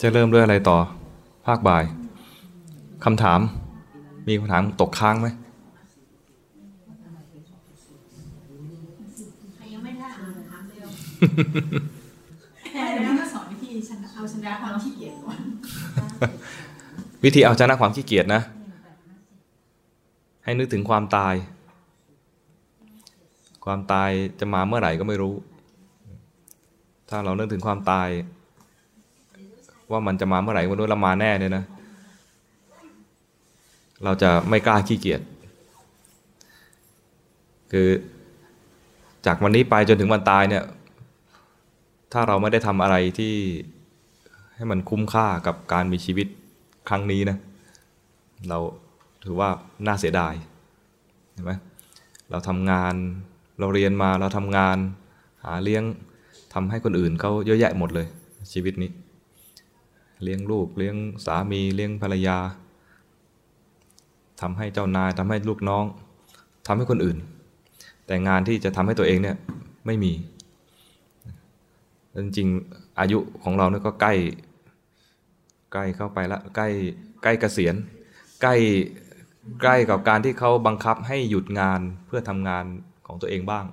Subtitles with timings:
[0.00, 0.78] จะเริ่มด้วยอะไรต่อ
[1.46, 1.84] ภาคบ่าย
[3.04, 3.40] คำถาม
[4.28, 5.28] มีคำถามตกค้างไหม
[9.72, 10.88] ยังไม่ได้อ่านถามเร็ว
[12.74, 15.38] แต่แล้วก็สอนวิธีชนะเอาชนะความขี้เกียจก่อน
[17.24, 18.42] วิธีเอาชนะความขี้เกียจนะ
[20.44, 21.34] ให้นึกถึงความตาย
[23.64, 24.10] ความตาย
[24.40, 25.34] จะมาเมื่อไหร่ก็ไม่รู้
[27.08, 28.08] ถ้าเรานึกถึงความตาย
[29.90, 31.64] ว่ามันจะมาเมื่อไหร่ก็ไม่รู้เรามาแน่เนี่ยนะ
[34.04, 35.20] เราจะไม่กล้าขี้เกียจ
[37.72, 37.88] คือ
[39.26, 40.64] จากวันนี้ไปจนถึงวันตายเนี่ย
[42.12, 43.34] ถ้าเราไม่ได้ทำอะไรที่
[44.54, 46.26] ให้มันคุ้มค่ากับการมีชีวิต
[46.88, 47.36] ครั้งนี้นะ
[48.48, 48.58] เรา
[49.24, 49.48] ถือว่า
[49.86, 50.34] น่าเสียดาย
[51.32, 51.52] เห็นไหม
[52.30, 52.94] เราทำงาน
[53.58, 54.76] เราเรียนมาเราทำงาน
[55.44, 55.82] หาเลี้ยง
[56.54, 58.06] ทำให้คนอื่นเขาเยอะแยะหมดเลย
[58.52, 58.90] ชีวิตนี้
[60.22, 62.38] เลี้ยงลูกเลี้ยงสามีเลี้ยงภรรยา
[64.40, 65.84] ทำให้เจ้านายทำให้ลูกน้อง
[66.66, 67.18] ทำให้คนอื่น
[68.06, 69.36] แต่งานที่จะทำให้ตัวเองเนี่ย
[69.86, 70.12] ไม่มี
[72.16, 74.14] จริงๆอายุของเราเนี่ยก็ใกล้
[75.72, 76.68] ใกล้เข้าไปละใกล้
[77.22, 77.74] ใกล้เกษียณ
[78.42, 78.54] ใกล้
[79.62, 82.64] ใกล้กับการที่เขาบังคับให้หยุดงานเพื่อทำงาน
[83.06, 83.64] ของตัวเองบ้าง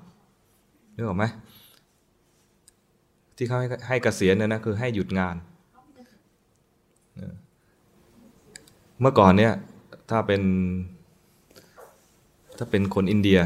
[0.96, 1.26] นึกออกไหม
[3.38, 5.36] ที่เขาให้ให้เกษียณเนี่ยนะคือให้หยุดงาน
[9.02, 9.54] เมื่อก่อนเนี่ย
[10.10, 10.42] ถ้าเป็น
[12.58, 13.40] ถ้าเป็นคนอินเดีย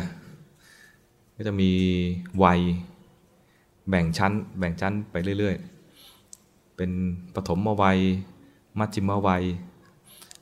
[1.36, 1.72] ก็จะมี
[2.44, 2.60] วัย
[3.90, 5.56] แบ่งชั้น แบ่งชั้นไปเรื่อย
[6.16, 6.92] ๆ เป็น
[7.36, 8.00] ปฐมวัย
[8.80, 9.44] มัชชิมวัย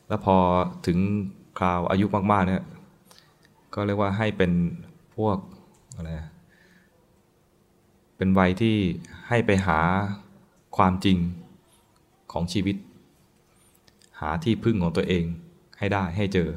[0.08, 0.36] แล้วพอ
[0.86, 0.97] ถึง
[1.58, 2.64] คราวอายุมาก ๆ เนี่ย
[3.73, 4.52] ก็เรียกว่าให้เป็น
[5.16, 5.38] พวก
[5.95, 6.11] อะไร
[8.17, 8.75] เป็นวัยที่
[9.27, 9.80] ให้ไปหา
[10.77, 11.17] ความจริง
[12.31, 12.75] ของชีวิต
[14.20, 15.23] หาที่พึ่งของตัวเอง
[15.80, 16.50] ให้ได้ให้เจอ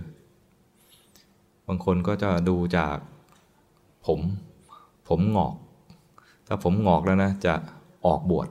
[1.67, 2.97] บางคนก็จะดูจาก
[4.07, 4.21] ผม
[5.09, 5.55] ผมหงอก
[6.47, 7.55] ถ้าผมหงอกแล้วนะ จะ
[8.07, 8.49] ออกบวช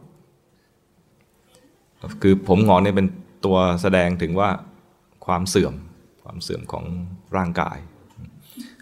[2.21, 3.07] คือผมงอนเนี่ยเป็น
[3.45, 4.49] ตัวแสดงถึงว่า
[5.25, 5.73] ความเสื่อม
[6.23, 6.85] ความเสื่อมของ
[7.37, 7.77] ร่างกาย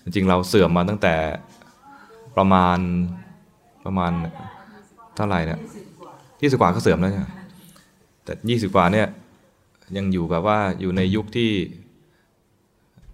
[0.03, 1.15] จริงเราเสื่อมมาตั้งแต่
[2.37, 2.77] ประมาณ
[3.85, 4.11] ประมาณ
[5.15, 5.59] เท่าไหร่เนี่ย
[6.41, 7.23] ยี่สิบกว่าก็เสื่อมแล้วเนี่
[8.23, 9.07] แต่ยี่สิบกว่าเนี่ย
[9.95, 11.51] ยังอยู่แบบว่าอยู่ในยุคที่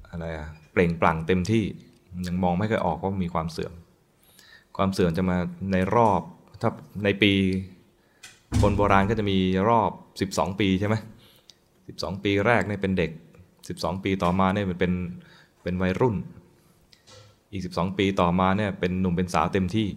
[0.09, 1.63] อะไรอะเปล่งปลั่งเต็มที่
[2.27, 3.73] ยังมองไม่เคยออกว่ามีความเสื่อม
[4.77, 5.37] ความเสื่อมจะมา
[5.71, 6.21] ในรอบ
[6.61, 6.69] ถ้า
[7.03, 7.33] ในปี
[8.61, 9.37] คนโบราณก็จะมี
[9.69, 9.91] รอบ
[10.33, 10.95] 12 ปีใช่ไหม
[11.61, 13.11] 12 ปีแรกเนี่ยเป็นเด็ก
[13.57, 14.93] 12 ปีต่อมาเนี่ยมันเป็น
[15.63, 16.15] เป็นวัยรุ่น
[17.51, 19.87] อีก 12 ปีต่อมาเนี่ยเป็นหนุ่มเป็นสาวเต็มที่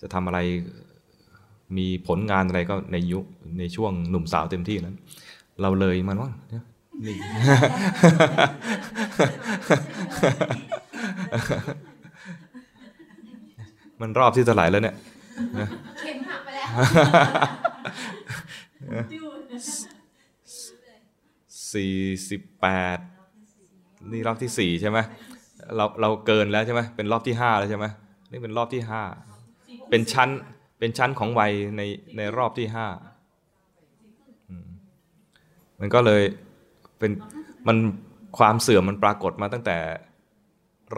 [0.00, 0.38] จะทำอะไร
[1.76, 3.24] มีผลงานอะไรก็ในยุค
[3.58, 4.96] ในช่วงหนุ่มสาวเต็มที่นั้น
[5.62, 6.60] เราเลยมันว่านี่
[14.00, 14.96] มันรอบที่เท่าไหร่แล้วเนี่ย
[21.74, 21.94] สี่
[22.30, 22.98] สิบแปด
[24.12, 24.98] นี่รอบที่สี่ใช่ไหม
[25.76, 27.86] เราเราเกินแล้วใช่ไหมเป็นรอบที่ห้าแล้วใช่ไหม
[28.30, 29.02] นี่เป็นรอบที่ห้า
[29.90, 30.28] เป็นชั้น
[30.78, 31.82] เป็นชั้นของวัยใน
[32.16, 32.86] ในรอบที่ห้า
[35.80, 36.22] มันก็เลย
[36.98, 37.12] เป็น
[37.66, 37.76] มัน
[38.38, 39.78] ความเสื่อมมันปรากฏมาตั้งแต่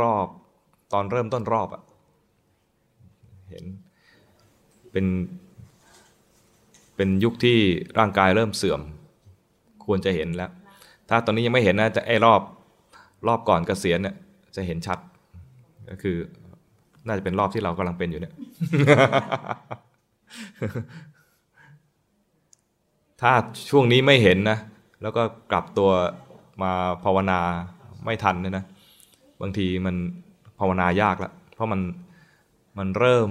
[0.00, 0.26] รอบ
[0.92, 1.82] ตอนเริ่มต้นรอบอะ
[3.50, 3.64] เห็น
[4.92, 5.06] เป็น
[6.96, 7.58] เป็นยุคที่
[7.98, 8.80] ร่างกายเริ่มเสื่อม
[9.84, 10.50] ควรจะเห็นแล้ว
[11.08, 12.40] ถ้าตอนนี้ยังไม่เห็นนะจะไอ้รอบ
[13.26, 14.16] รอบก่อนเกษียณเนี่ย
[14.56, 14.98] จะเห็นชัด
[15.90, 16.16] ก็คือ
[17.06, 18.34] น่าจะเป็นรอบที่เรากำลังเป็นอยู่เนี่ย
[23.20, 23.32] ถ้า
[23.70, 24.58] ช่วงนี้ไม่เห็นนะ
[25.02, 25.90] แล้วก็กลับตัว
[26.62, 26.72] มา
[27.04, 27.40] ภาวนา
[28.04, 28.64] ไม่ทันเนี่ยนะ
[29.40, 29.96] บางทีมัน
[30.58, 31.80] ภาวนายากแล้วเพราะมัน
[32.78, 33.30] มันเริ่ม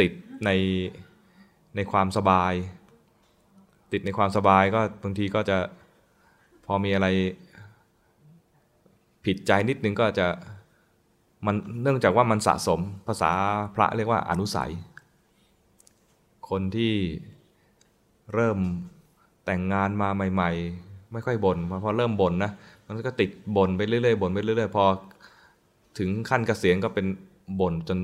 [0.00, 0.12] ติด
[0.44, 0.50] ใน
[1.76, 2.52] ในความสบาย
[3.92, 5.58] ติดในความสบายก็บางทีก็จะ
[6.66, 7.06] พอมีอะไร
[9.24, 10.26] ผิดใจนิดนึงก็จะ
[11.44, 13.30] มันเนื่องจากว่ามันสะสมภาษา
[13.74, 14.72] พระเรียกว่าอนุสัย
[16.48, 16.92] คนที่
[18.34, 18.58] เริ่ม
[19.44, 20.50] แต่งงานมาใหม่
[20.82, 22.52] ๆ ไม่ค่อยบน่นพอเริ่มบ่นนะ
[22.86, 24.84] มันก็ติดบ่นไปเรื่อยๆบ่นไปเรื่อยๆพอ
[25.98, 27.06] ถึงขั้นเกษียณก็เป็น
[27.60, 27.98] บ่นจน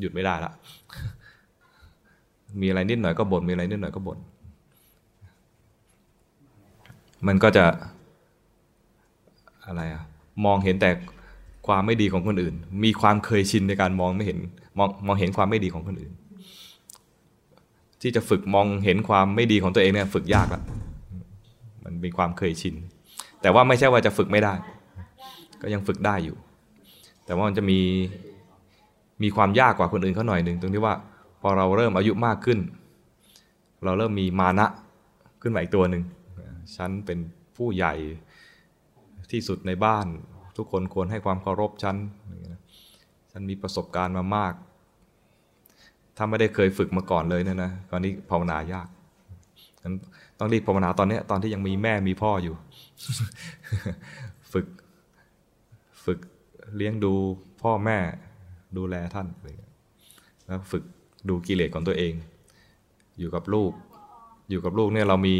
[0.00, 0.52] หยุดไม่ได้ละ
[2.60, 4.18] มีอะไรนิดหน่อยก็บน่นมีอะไรนิดหน่อยก็บน่น
[7.26, 7.64] มันก็จะ
[9.66, 10.02] อะไรอะ
[10.44, 10.90] มองเห็นแต่
[11.68, 12.54] ความไม่ดีของคนอื่น
[12.84, 14.38] มีความเคยชินในการมองไม่เห็น
[14.78, 16.12] มองมองเห็นความไม่ดีของคนอื่น
[18.00, 20.62] ที่จะฝึกมองเห็นความไม่ดีของตัวเองเนี่ยฝึกยากละ
[21.84, 22.74] มันมีความเคยชิน
[23.42, 24.54] แต่ว่าไม่ใช่ว่าจะฝึกไม่ได้
[25.62, 26.36] ก็ยังฝึกได้อยู่
[27.24, 27.80] แต่ว่ามันจะมี
[29.22, 30.94] มีความยากกว่าคนอื่นเขาหน่อยหนึ่งตรงที่ว่า
[31.40, 32.58] พอเราเริ่มอายุมากขึ้น
[33.84, 34.66] เราเริ่มมีมานะ
[35.42, 36.02] ขึ้นมาอีกตัวหนึ่ง
[36.76, 37.18] ฉันเป็น
[37.56, 37.94] ผู้ใหญ่
[39.30, 40.06] ที่สุดในบ้าน
[40.58, 41.96] ทุกคนควรให้ความเคารพฉัน
[43.32, 44.54] ฉันมีประสบการณ์มามาก
[46.16, 48.88] ถ้าไม่ได้เคยฝึกมาก่อนเลยเนี่ยนะตอนนี้ภาวนายาก
[49.82, 49.92] ฉัน
[50.38, 52.54] ต้องรีบภาวนาตอนนี้ตอนที่ยังมีแม่มีพ่ออยู่
[54.52, 54.66] ฝึก
[56.04, 56.18] ฝึก
[56.76, 57.14] เลี้ยงดู
[57.62, 57.98] พ่อแม่
[58.76, 59.26] ดูแลท่าน
[60.46, 60.84] แล้วฝึก
[61.28, 62.12] ดูกิเลสของตัวเอง
[63.18, 63.72] อยู่กับลูก
[64.50, 65.36] อยู่กับลูกเนี่ยเรามี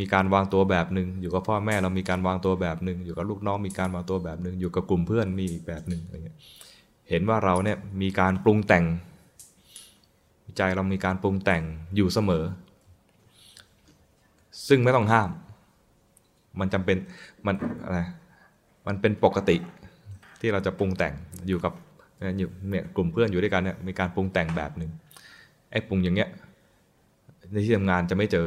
[0.00, 6.36] มีการวางตัวแบบหนึ่งอยู่กับพ่อแม่เรามีการวางตัวแบบหนึ่งอยู่กับลูกน้องมีการวางตัวแบบหนึ่งอยู่กับกลุ่มเพื่อนมีอีกแบบหนึ่งอะไรเงี้ย
[7.08, 8.84] เห็นว่าเราเนี่ยมีการปรุงแต่ง
[10.56, 11.62] ใจเรามีการปรุงแต่ง
[11.96, 12.44] อยู่เสมอ
[14.68, 15.30] ซึ่งไม่ต้องห้าม
[16.60, 16.96] มันจำเป็น
[17.46, 17.54] มัน
[17.84, 17.98] อะไร
[18.86, 19.56] มันเป็นปกติ
[20.40, 21.14] ที่เราจะปรุงแต่ง
[21.48, 21.72] อยู่กับ
[22.38, 24.90] อยู่เนี่ยกลุ่มเพื่อนอยู่ด้วยกันเนี่ยมีการปรุงแต่งแบบหนึ่ง
[25.70, 26.28] ไอ้ปรุงอย่างเงี้ย
[27.52, 28.46] ในที่ทำงานจะไม่เจอ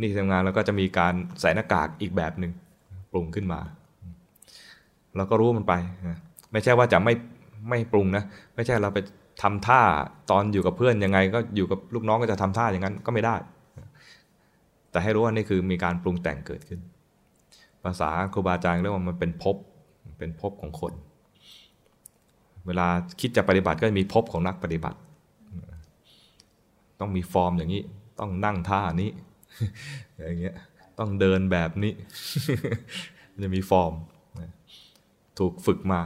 [0.00, 2.52] นี่ทำงานแล้วก็จะมีการใส่หน้ากากอีกแบบหนึ่ง
[3.12, 3.60] ปรุงขึ้นมา
[5.16, 5.74] เราก็รู้มันไป
[6.52, 7.14] ไม่ใช่ว่าจะไม่
[7.68, 8.98] ไม่ปรุงนะ ไม่ใช่เราไป
[9.42, 9.80] ทำท่า
[10.30, 13.36] ตอนอยู่กับเพื่อนยังไง ก็อยู่กับลูกน้องก็จะทำท่าอย่างนั้นก็ไม่ได้
[14.90, 16.80] แต่ให้รู้ว่านี่คือมีการปรุงแต่งเกิดขึ้น
[17.84, 19.56] ภาษาครูบาอาจารย์เรียกว่ามันเป็นภพ
[20.18, 20.92] เป็นภพของคน
[22.66, 22.86] เวลา
[23.20, 24.98] คิดจะปฏิบัติก็มีภพของนักปฏิบัติ
[27.00, 27.82] ต้องมีฟอร์มอย่างนี้
[28.20, 29.10] ต้องนั่งท่านี้
[30.18, 30.56] อย่างเงี้ย
[30.98, 31.92] ต้องเดินแบบนี้
[33.42, 33.92] จะมีฟอร์ม
[35.38, 36.00] ถูกฝึกมา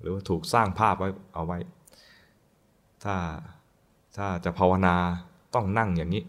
[0.00, 1.58] หรือว่าถูกสร้างภาพไว้เอาไว้
[3.04, 3.14] ถ้า
[4.16, 4.96] ถ้าจะภาวนา
[5.54, 6.24] ต้องนั่งอย่างนี้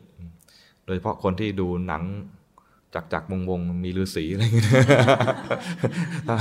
[0.86, 2.03] โดยเฉพาะคนที่ดูหนัง
[2.95, 4.71] จักจักวงวงมีฤาษีอะไรเงี้ย
[6.27, 6.36] ถ้า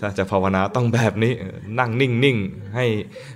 [0.00, 1.32] ถ้าจะภาวนาต้องแบบนี้
[1.78, 2.36] นั่งนิ่งนิ่ง
[2.74, 2.86] ให้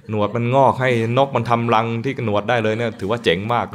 [0.08, 3.66] หนวดมันงอกให้นกมันทำรังที่หนวดได้เลยเนี่ย ถือว่าเจ๋งมาก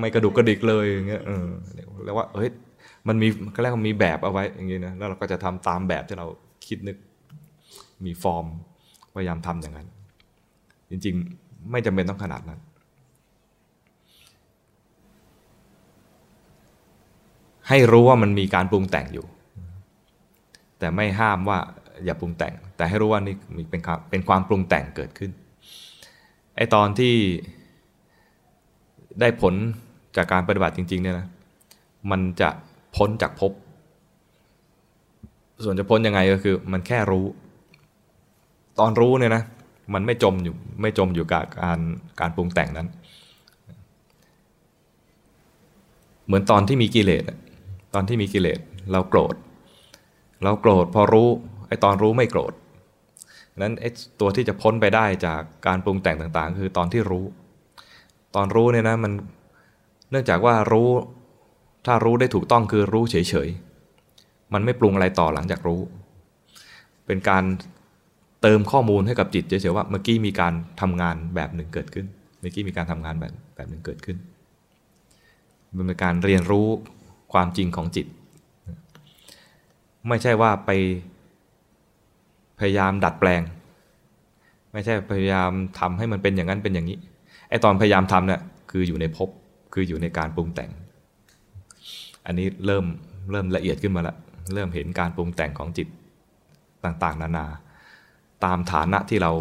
[0.00, 1.46] ไม่กระดุกกระดิกเลยอย่างเงี้ยเออ
[2.04, 2.50] แล้วว่าเฮ้ย
[3.08, 6.26] มันมีก็แล้วมีแบบเอาไว้อย่างงี้นะแล้วเราก็จะทำตามแบบที่เรา
[6.66, 6.96] คิดนึก
[8.04, 8.46] มีฟอร์ม
[9.14, 9.88] พยายามทำอย่างนั้น
[10.90, 12.60] จริง ๆ ไม่จำเป็นต้องขนาดนั้น
[17.68, 19.26] ให้รู้ว่ามันมีการปรุงแต่งอยู่
[20.78, 21.58] แต่ไม่ห้ามว่า
[22.04, 23.80] อย่าปรุงแต่ง แต่ให้รู้ว่านี่มีเป็น
[24.10, 25.30] เป็นความปรุงแต่งเกิดขึ้น
[26.56, 27.14] ไอตอนที่
[29.20, 29.54] ได้ผล
[30.16, 31.26] จากการปฏิบัติจริง ๆ เนี่ยนะ
[32.10, 32.48] มันจะ
[32.96, 33.52] พ้นจากภพ
[35.64, 37.26] ส่วนจะพ้นยังไงก็คือ มันแค่รู้
[38.78, 39.42] ตอนรู้เนี่ยนะ
[39.94, 41.78] มันไม่จมอยู่ไม่จมอยู่กับการ
[42.20, 42.88] การปรุงแต่งนั้น
[46.26, 47.24] เหมือนตอนที่มีกิเลส
[47.94, 48.60] ตอนที่มีกิเลส
[48.92, 49.34] เราโกรธ
[50.42, 51.28] เราโกรธพอรู้
[51.68, 52.52] ไอ้ตอนรู้ไม่โกรธ
[53.60, 53.88] นั้นไอ้
[54.20, 57.24] ตัวที่จะพ้นไปได้จากการปรุงแต่งต่างๆ คือตอนที่รู้
[58.34, 59.12] ตอนรู้เนี่ยนะมัน
[60.10, 60.88] เนื่องจากว่ารู้
[61.86, 65.80] ถ้ารู้ได้ถูกต้องคือรู้เฉยๆ มันไม่ปรุงอะไรต่อหลังจากรู้
[67.06, 67.44] เป็นการ
[68.42, 72.06] เติมข้อมูลให้กับจิตเฉยๆว่าเมื่อกี้มีการทำงานแบบหนึ่งเกิดขึ้น
[72.40, 74.16] เมื่อกี้มีการทำงานแบบแบบหนึ่งเกิดขึ้น
[75.76, 76.68] มันเป็นการเรียนรู้
[77.32, 78.06] ความจริงของจิต
[80.08, 80.70] ไม่ใช่ว่าไป
[82.58, 83.42] พยายามดัดแปลง
[84.72, 86.98] ไม่ใช่พยายามทำให้มันเป็นอย่างนั้นเป็นอย่างนี้
[87.48, 89.28] ไอตอนพยายามทำเนี่ยคืออยู่ในภพ
[89.72, 90.70] คืออยู่ในการปรุงแต่ง
[92.26, 92.84] อันนี้เริ่ม
[93.30, 94.16] เริ่มละเอียดขึ้นมาแล้ว
[94.54, 95.88] เริ่มเห็นการปรุงแต่งของจิต
[96.84, 97.46] ต่างๆ นานา
[98.44, 99.32] ตามฐานะที่เรา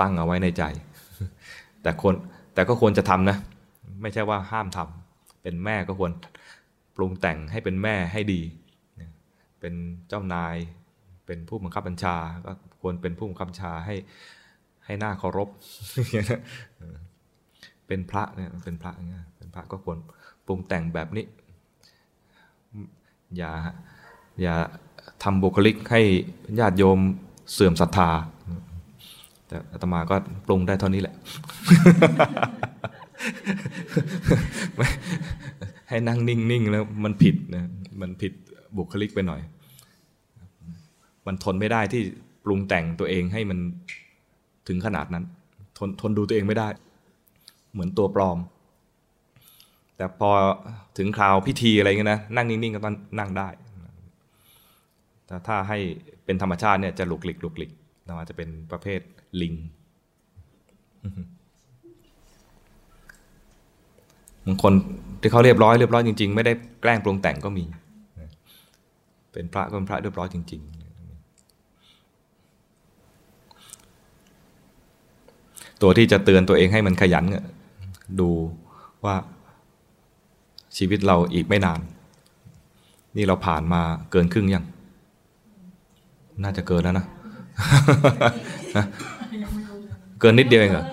[0.00, 0.62] ตั้งเอาไว้ในใจ
[1.82, 2.14] แต่คน
[2.54, 3.36] แต่ก็ควรจะทำนะ
[4.02, 6.10] ไม่ใช่ว่าห้ามทำเป็นแม่ก็ควร
[7.00, 8.40] รุงแต่งให้เป็นแม่ให้ดี
[9.60, 9.74] เป็น
[10.08, 10.56] เจ้านาย
[11.26, 12.16] เป็นผู้บังคับบัญชา
[12.46, 13.96] ก็ควรเป็นผู้บังคับบัญชาให้
[14.84, 15.48] ให้หน้าเคารพ
[17.86, 19.98] เป็นพระเนี่ยเป็นพระเนี่ยเป็นพระก็ควร
[20.46, 21.24] ปรุงแต่งแบบนี้
[23.36, 23.52] อย่า
[24.42, 24.54] อย่า
[25.22, 26.00] ทำบุคลิกให้
[26.58, 26.98] ญาติโยม
[27.52, 28.10] เสื่อมศรัทธา
[29.46, 30.14] แต่อาตมาก็
[30.46, 31.14] ปรุงได้เท่านี้แหละ
[35.88, 37.64] ให้นั่งนิ่งๆแล้วมันผิดนะ
[38.00, 38.32] มันผิด
[38.76, 39.40] บุคลิกไปหน่อย
[41.26, 42.02] มันทนไม่ได้ที่
[42.44, 43.58] ปรุงแต่งตัวเองให้มัน
[44.68, 45.24] ถึงขนาดนั้น
[45.78, 46.68] ทนทนดูตัวเองไม่ได้
[47.72, 48.38] เหมือนตัวปลอม
[49.96, 50.30] แต่พอ
[50.98, 53.48] ถึงคราวพิธีอะไรเงี้ยนะนั่งนิ่งๆก็ต้องนั่งได้
[55.26, 55.78] แต่ถ้าให้
[56.24, 57.70] เป็นธรรมชาติเนี่ยจะหลุกหลิกหลุกหลิก
[58.06, 59.00] เราอาจจะเป็นประเภท
[59.42, 59.54] ลิง
[64.39, 64.72] บางคน
[65.20, 66.52] ที่เขาเรียบร้อยเรียบร้อยจริงๆ ไม่ได้
[66.82, 67.64] แกล้งปรุงแต่งก็มี
[69.32, 70.80] เป็นพระก็เป็นพระเรียบร้อยจริง ๆ
[75.82, 77.24] ตัวที่จะเตือนตัวเองให้มันขยัน
[78.20, 78.30] ดู
[79.04, 79.16] ว่า
[80.76, 81.80] ชีวิตเราอีกไม่นาน
[83.16, 84.64] นี่เราผ่านมาเกินครึ่งยัง
[86.42, 87.06] น่าจะเกินแล้วนะ
[90.20, 90.86] เกินนิดเดียวเองเหรอ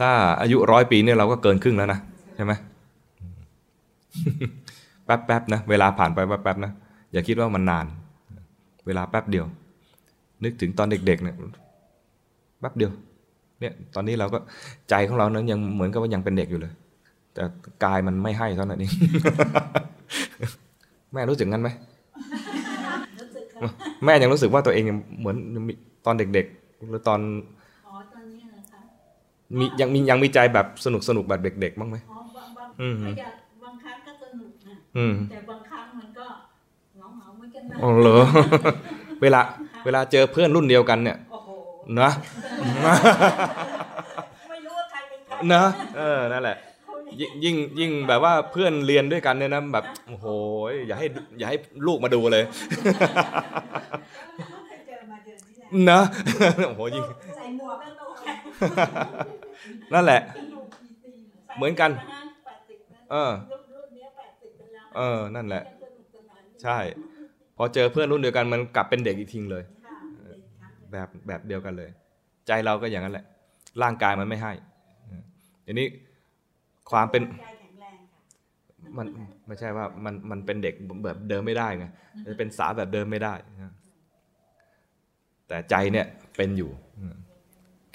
[0.00, 0.10] ถ้า
[0.40, 2.00] อายุร้อยปีเนี่ยเราก็เกินครึ่งแล้วนะ
[2.36, 2.52] ใช่ไหม
[5.04, 6.72] แป๊บๆนะ เวลาผ่านไปแป๊บๆนะ
[7.12, 7.86] อย่าคิดว่ามันนาน
[8.86, 9.44] เวลาแป๊บเดียว
[10.44, 11.36] นึกถึงตอนเด็กๆเนี่ย
[12.60, 12.90] แป๊บเดียว
[13.60, 14.38] เนี่ยตอนนี้เราก็
[14.90, 16.72] ใจของเรานั้นยังเหมือนกับว่ายังเป็นเด็กอยู่เลย
[17.34, 17.42] แต่
[17.84, 18.92] กายมันไม่ให้เท่านั้นเอง
[21.12, 21.68] แม่รู้สึกงั้นไหม
[24.04, 24.84] แม่ยังรู้สึกว่าตัวเอง
[25.20, 25.36] เหมือน
[26.06, 27.20] ตอนเด็กๆหรือตอน
[27.86, 28.80] อ๋อตอนนี้นะคะ
[29.58, 36.26] มียังมียังมีใจแบบสนุกสนุกแบบเด็กๆบ้างไหมอ๋อบางบางอืมก็อยากบางครั้งก็สนุกนะอืมแต่บางครั้งมันก็
[36.94, 38.16] เหงาเหงาๆเหมือนกันนะอ๋อเหรอ
[39.22, 39.40] เวลา
[39.84, 41.48] เวลาเจอเพื่อนรุ่นเดียวกันเนี่ยโอ้โห
[42.00, 42.10] นะ
[44.48, 45.64] ไม่รู้ว่าใครเป็นใครนะ
[45.96, 46.56] เออนั่นแหละ
[47.20, 50.26] ยิ่งยิ่งยิ่งแบบว่าเพื่อนเรียนด้วยกันเนี่ยนะแบบโอ้โห
[50.86, 51.06] อย่าให้
[51.38, 52.44] อย่าให้ลูกมาดูเลย
[54.66, 56.00] เคยเจอมาเดือนที่แล้วนะ
[56.66, 57.04] โอ้โหยิ่ง
[57.36, 57.88] ใส่หมวกกั
[58.60, 58.98] นน็อก
[59.92, 61.90] นั่นแหละสนุกจริงๆเหมือนกัน
[62.44, 66.78] แปดสิบนะเออรุ่นรุ่นเนี้ยแปดสิบไปแล้วเออ นั่นแหละยังสนุกสนานอยู่ใช่
[67.56, 71.90] พอเจอเพื่อนรุ่นเดียวกันมันกลับเป็นเด็กอีกทีเลยค่ะเด็กครั้งแบบแบบเดียวกันเลย
[72.46, 73.24] ใจเราก็อย่างนั้นแหละ
[73.82, 74.52] ร่างกายมันไม่ให้
[75.66, 75.86] ทีนี้
[76.90, 79.06] ความเป็นใจแข็งแรงค่ะมัน
[79.46, 81.86] ไม่ใช่ว่ามันมันเป็นเด็กแบบเดิมไม่ได้ไง
[82.22, 83.72] มันจะเป็นสาวแบบเดิมไม่ได้นะ
[85.48, 86.70] แต่ใจเนี่ยเป็นอยู่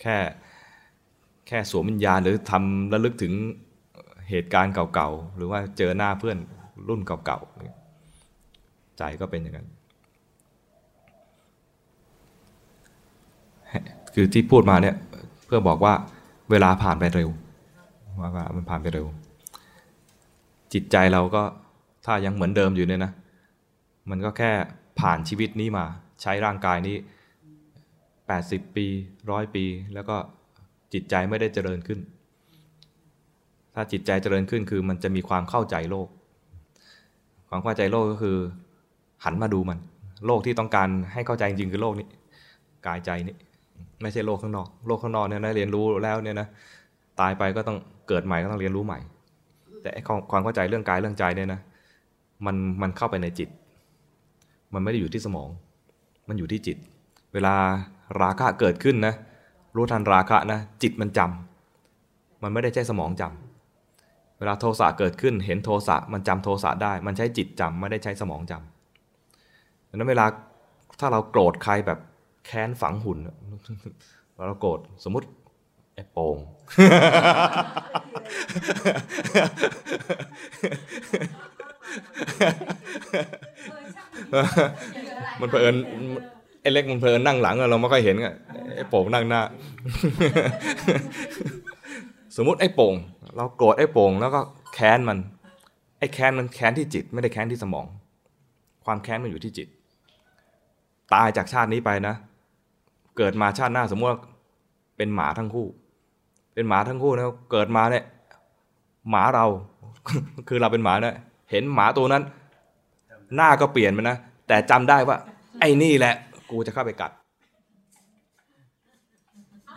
[0.01, 0.17] แค่
[0.50, 3.33] แค่สวมวิญญาณหรือทำระลึกถึง
[4.29, 6.37] เหตุการณ์เก่าๆ หรือว่าเจอหน้าเพื่อน
[6.87, 9.67] รุ่นเก่าๆ ใจก็เป็นอย่างนั้น
[14.13, 14.95] คือที่พูดมาเนี่ย
[15.45, 15.93] เพื่อบอกว่า
[16.51, 17.29] เวลาผ่านไปเร็ว
[18.19, 19.05] ว่าวามันผ่านไปเร็ว
[20.73, 21.43] จิตใจเราก็
[22.05, 23.11] ถ้ายังเหมือนเดิมอยู่เนี่ยนะ
[24.09, 24.51] มันก็แค่
[24.99, 25.85] ผ่านชีวิตนี้มา
[26.21, 26.95] ใช้ร่างกายนี้
[27.95, 28.85] 80 ปี
[29.31, 30.17] ร้อยปีแล้วก็
[30.93, 31.99] จิตใจไม่ได้เจริญขึ้น
[33.75, 36.07] ถ้าจิตใจเจริญขึ้นคือมันจะมีความเข้าใจโลก
[37.49, 38.37] ความเข้าใจโลกก็คือ
[39.23, 39.79] หันมาดูมัน
[40.25, 42.07] โลกที่ต้องการให้เข้าใจจริงคือโลกนี้
[42.87, 43.35] กายใจนี้
[44.01, 46.47] ไม่ใช่โลกข้างนอก โลกข้างนอกเนี่ยนะเรียนรู้แล้วเนี่ยนะ
[47.19, 48.99] ตายไปก็ต้องเกิดใหม่ก็ต้องเรียนรู้ใหม่
[49.81, 49.89] แต่
[50.31, 51.59] ความเข้าใจเรื่องกายเรื่องใจเนี่ยนะ
[52.45, 53.49] มันมันเข้าไปในจิต
[54.73, 55.49] มันไม่ได้อยู่ที่สมอง
[56.27, 56.77] มันอยู่ที่จิต
[57.33, 57.55] เวลา
[58.21, 59.13] ราคะเกิดขึ้นนะ
[59.75, 70.25] รู้ทันราคะนะจิตมันจำมันไม่ได้ใช้สมองจำเวลาโทสะเกิดขึ้นเห็นโทสะมันจำโทสะได้ มันใช้จิตจำไม่ได้ใช้สมองจำดังนั้นเวลา
[70.99, 71.99] ถ้าเราโกรธใครแบบ
[72.45, 73.17] แค้นฝังหุ่น
[74.47, 75.27] เราโกรธสมมุติ
[75.95, 76.37] ไอ้โป่ง
[85.39, 85.75] มันเผอิญ
[86.61, 88.35] ไอ้เล็กมันเผอิญนั่งหลังเราไม่ค่อยเห็นอะ
[88.75, 89.41] ไอ้โป่งนั่งหน้า
[92.35, 92.93] สมมุติไอ้โป่ง
[93.35, 94.39] เราโกรธไอ้โป่งแล้วก็
[94.73, 95.17] แค้นมัน
[95.99, 97.85] ไอ้แค้นมันแค้นที่จิต ไม่ได้แค้นที่สมอง
[98.85, 99.67] ความแค้นมันอยู่ที่จิต
[101.13, 102.15] ตายจากชาตินี้ไปนะ
[103.17, 104.19] เกิดมาชาติหน้าสมมติว่า
[104.97, 105.67] เป็นหมาทั้งคู่
[106.53, 108.03] เป็นหมาทั้งคู่นะเกิดมาเนี่ย
[109.09, 109.45] หมาเรา
[110.47, 111.15] คือเราเป็นหมาเนี่ย
[111.51, 112.23] เห็นหมาตัวนั้น
[113.35, 115.17] หน้าก็เปลี่ยนไปนะแต่จำได้ว่า
[115.59, 116.15] ไอ้นี่แหละ
[116.51, 117.11] กูจะเข้าไปกัด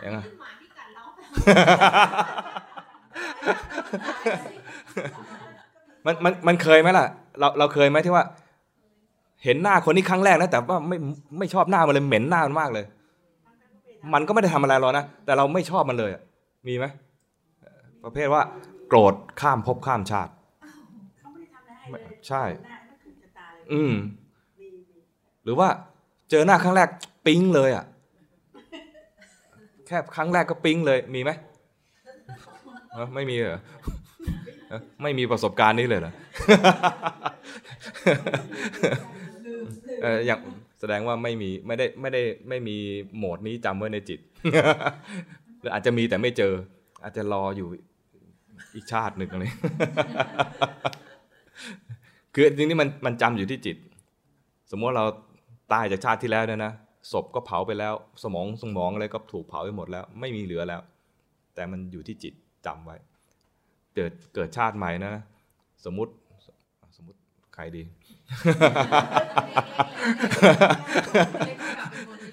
[0.05, 1.03] ยังไงหมาที่กัดเรา
[6.05, 7.05] มันมันมันเคยไหมล่ะ
[7.39, 8.25] เราเราเคยไหมที่ว่า
[9.43, 10.97] เห็นหน้าคนนี้ครั้งแรกนะแต่ว่าไม่
[11.39, 12.85] ไม่ชอบหน้ามันเลยเหม็นหน้ามันมากเลย
[14.13, 16.21] มันก็ไม่ได้ทำอะไรเรานะแต่เราไม่ชอบมันเลยอะ
[16.67, 16.85] มีไหม
[18.03, 18.41] ประเภทว่า
[18.87, 20.31] โกรธข้ามภพข้ามชาติ
[21.19, 23.93] เขาไม่ได้ทำอะไรให้เลยใช่หน้าไม่ถูกชะตาเลยอืม
[24.59, 24.81] มีมี
[25.43, 26.89] หรือว่าเจอหน้าครั้งแรก
[27.25, 27.85] ปิ๊งเลยอะ
[29.87, 31.31] แค่ครั้งแรกก็ปิ๊งเลยมีไหม
[33.15, 33.59] ไม่มีเหรอ
[35.03, 36.13] ไม่มีประสบการณ์นี้เลยเหรอ
[40.03, 40.39] เอออย่าง
[40.79, 42.77] แสดงว่าไม่มีไม่ได้ไม่ได้ไม่มี
[43.17, 44.19] โหมดนี้จำไว้ในจิต
[45.59, 46.53] หรืออาจจะมีแต่ไม่เจอ
[47.03, 47.67] อาจจะรออยู่
[48.75, 49.43] อีกชาติหนึ่งอะไร
[52.33, 53.77] คือจริงๆนี่มันมันจำอยู่ที่จิต
[54.71, 55.05] สมมติเรา
[55.71, 56.73] ตายจากชาติที่แล้วเนี่ยนะ
[57.11, 57.93] ศพก็เผาไปแล้ว
[58.23, 60.81] สมองสมองอะไรก็ถูกเผาไปหมดแล้ว ไม่มีเหลือแล้ว
[61.55, 62.33] แต่มันอยู่ที่จิต
[62.65, 62.97] จำไว้
[63.95, 65.13] เกิดเกิดชาติใหม่นะ
[65.85, 66.11] สมมุติ
[66.97, 67.19] สมมุติ
[67.55, 67.81] ใครดี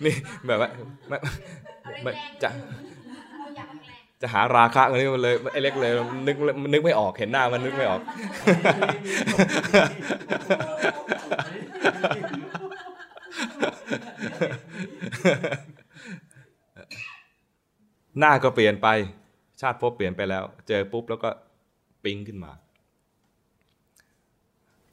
[0.05, 0.15] นี่
[0.47, 0.71] แบบว่า
[1.09, 1.17] ไม่
[2.03, 2.13] ไม่
[2.43, 2.51] จะ
[4.23, 5.93] จะหาราคะอันนี้มันเลยไอ้เล็กเลย
[6.27, 6.37] นึก
[6.73, 8.01] นึกไม่ออกเห็นหน้ามันนึกไม่ออก
[18.19, 18.89] หน้าก็เปลี่ยนไป
[19.61, 21.31] ชาติภพเปลี่ยนไปแล้ว เจอปุ๊บแล้วก็
[22.05, 22.53] ปิ๊งขึ้นมา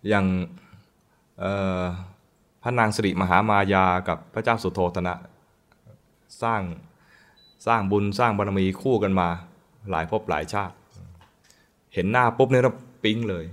[0.07, 0.25] อย่าง
[2.63, 5.15] พระนางสิริมหามายากับพระเจ้าสุโธธนะ
[6.43, 6.61] สร้าง
[7.67, 9.27] สร้างบุญสร้างบารมีคู่กันมา
[9.91, 10.75] หลายภพหลายชาติ
[11.93, 13.45] เห็นหน้าปุ๊บเนี่ยเราปิ๊งเลย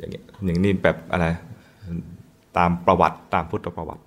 [0.00, 1.26] อย่างนี้อย่างนี้แบบอะไร
[2.56, 4.02] ตามประวัติตามพุทธประวัติ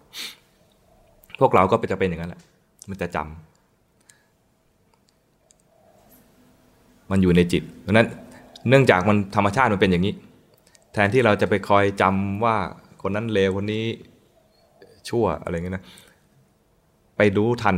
[1.40, 2.42] พวกเราก็จะเป็นอย่างนั้นแหละ
[2.90, 3.26] มันจะจำ
[7.12, 8.08] มันอยู่ในจิตเพราะนั้น
[8.70, 10.14] เนื่องจากมันธรรมชาติมันเป็นอย่างนี้
[10.94, 12.56] แทนที่เราจะไปคอยจำว่า
[13.02, 13.86] คนนั้นเลวคนนี้
[15.10, 15.84] ชั่วอะไรเงี้ยนะ
[17.18, 17.76] ไปรู้ทัน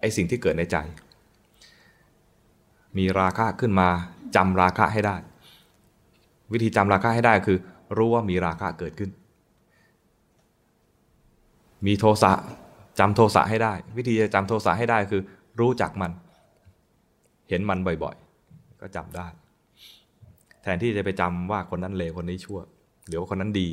[0.00, 0.76] ไอสิ่งที่เกิดในใจ
[2.98, 3.88] มีราคะขึ้นมา
[4.36, 5.16] จำราคะให้ได้
[6.52, 7.58] วิธีจำราคะให้ได้คือ
[7.96, 9.10] รู้ว่ามีราคะเกิดขึ้น
[11.86, 12.32] มีโทสะ
[12.98, 15.22] จำโทสะให้ได้ วิธีจะจำโทสะให้ได้คือ
[15.60, 16.12] รู้จักมัน
[17.48, 19.26] เห็นมันบ่อยๆ ก็จำได้
[20.62, 22.60] แทนที่จะไปจำว่าคนนั้นเลวคนนี้ชั่ว
[23.08, 23.68] หรือว่าคนนั้นดี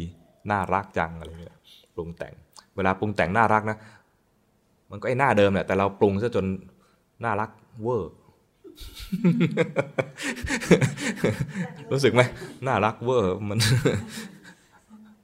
[0.52, 1.58] น่ารักจังอะไรเงี้ย
[1.96, 2.34] ปรุงแต่ง
[2.76, 3.78] เวลาปรุงแต่งน่ารักนะ
[4.92, 6.46] มันก็ไอ้หน้าเดิมแหละแต่เราปรุงซะจน
[7.24, 7.50] น่ารัก
[7.84, 8.12] เวอร์
[11.92, 12.22] รู้สึกไหม
[12.68, 13.60] น่ารักเวอร์มัน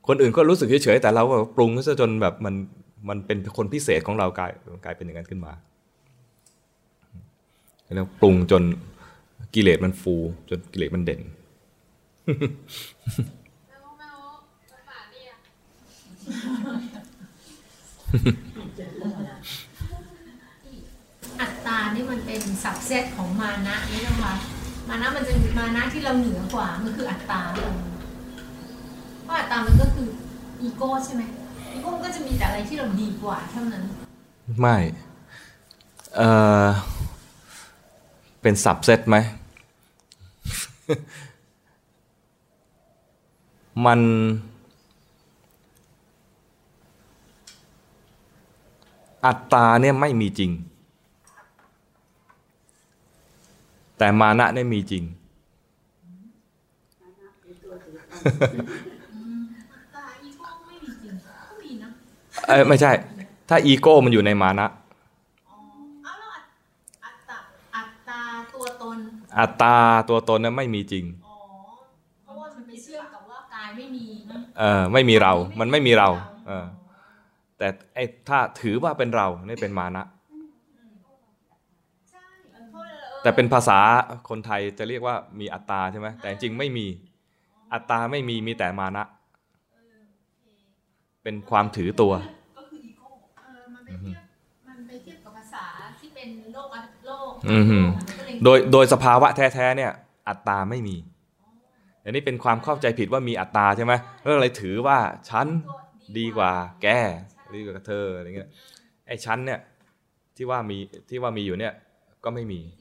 [0.08, 1.24] คนอื่นก็รู้สึกเฉยๆแต่เรา
[1.56, 2.56] ปรุงซะจนแบบมัน
[3.10, 4.52] มันเป็นคนพิเศษของเรากลาย
[4.86, 5.54] กลายเป็นอย่างนั้นขึ้นมา
[7.94, 8.64] แล้วปรุงจน
[9.54, 10.16] กิเลสมันฟู
[10.50, 11.22] จนกิเลสมันเด่น
[21.42, 24.34] อัตตานี่มันเป็นสับเซตของมานะนี่นะคะ
[24.88, 27.70] มานะมันจะมานะที่เราเหนือกว่ามันคืออัตตาเรา
[29.24, 30.08] เพราะอัตตามันก็คือ
[30.62, 31.24] อีโก้ใช่ไหม
[31.74, 33.84] อีโก้ก็จะมีแต่อะไรที่เราดีกว่าเท่านั้น
[34.60, 34.78] ไม่
[36.18, 36.22] เอ
[36.64, 36.66] อ
[38.42, 39.18] เป็นสับเซตไหม
[43.86, 44.00] มัน
[49.26, 50.52] อัตตาเนี่ยไม่มีจริง
[54.02, 55.04] แต่มานะเนี่ยมีจริง
[59.96, 61.90] ตาอีโก้ไม่มีจริงก็มีนะ
[62.48, 62.92] เออไม่ใช่
[63.50, 64.68] ถ้าอีโก้มันอยู่ในมานะ
[65.50, 65.58] อ๋อ
[66.04, 66.30] เอาแล้ว
[67.06, 67.38] อัตตา
[67.76, 68.22] อัตตา
[68.54, 68.98] ตัวตน
[69.40, 69.76] อัตตา
[70.10, 71.36] ตัวตนเนี่ยไม่มีจริงอ๋อ
[72.24, 74.06] เพราะว่ามันไปเชื่อมกับว่ากายไม่มี
[74.60, 76.10] เออไม่มีเรา มันไม่มีเรา
[76.48, 76.66] เออ
[77.58, 80.06] แต่ไอ้ถ้าถือว่าเป็นเรานี่เป็นมานะ
[82.12, 82.24] ใช่
[82.70, 83.80] เพราะเออ แต่เป็นภาษา
[84.30, 86.88] คนไทยจะเรียกว่ามีอัตตาใช่ไหมแต่จริงๆไม่มี
[87.74, 89.06] อัตตาไม่มีมีแต่มานะ
[91.24, 92.14] เป็นความถือตัว
[92.58, 94.18] ก็คืออีโก้เออมันไปเทียบ
[94.68, 95.66] มันไปเทียบกับภาษา
[96.00, 99.92] ที่เป็นโลกอัตโลกอือหือมันก็เลยโดยโดยสภาวะแท้ๆเนี่ย
[100.28, 100.98] อัตตาไม่มี
[102.04, 104.98] อันนี้เป็นความเข้าใจผิดว่ามีอัตตาใช่ไหมแล้วเลยถือว่า
[105.30, 105.48] ฉัน
[106.18, 106.88] ดีกว่า แก
[107.56, 108.50] ดีกว่าเธออะไรเงี้ย
[109.08, 109.60] ไอ้ฉันเนี่ย
[110.38, 110.78] ที่ว่ามี
[111.10, 111.74] ที่ว่ามีอยู่เนี่ย
[112.24, 112.81] ก็ไม่มีเอ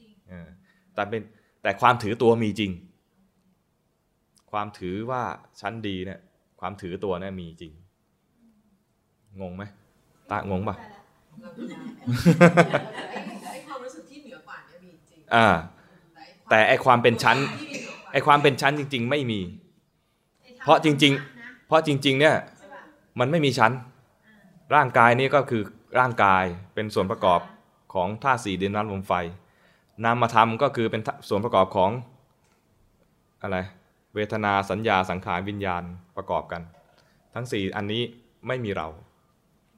[0.93, 1.21] แต่เป็น
[1.61, 2.71] แต่ความถือตัวมีจริง
[4.51, 5.23] ความถือว่า
[5.61, 6.19] ฉันดีเนี่ย
[6.59, 7.71] ความถือตัวเนี่ยมีจริง
[9.41, 9.63] งงไหม
[10.31, 10.75] ตางงปะ
[13.51, 15.47] ไอ้ความรู้สึกที่เหนือกว่าเนี่ยมีจริงอ่า
[16.49, 19.39] แต่ไอความเป็นชั้นที่เหนือกว่าไอความเป็นชั้นจริง ๆ ไม่มี
[20.63, 22.35] เพราะจริง ๆ เพราะจริง ๆ เนี่ย
[23.19, 23.71] มันไม่มีชั้น
[24.75, 25.63] ร่างกายนี่ก็คือ
[25.99, 27.41] ร่างกายเป็นส่วนประกอบ
[27.93, 29.13] ของธาตุสี่ดินน้ำลมไฟ
[30.03, 31.91] นามธรรมก็คือเป็นส่วนประกอบของ
[33.41, 33.57] อะไร
[34.15, 35.83] เวทนาสัญญาสังขารวิญญาณ
[36.17, 36.61] ประกอบกัน
[37.33, 38.01] ทั้งสี่อันนี้
[38.47, 38.87] ไม่มีเรา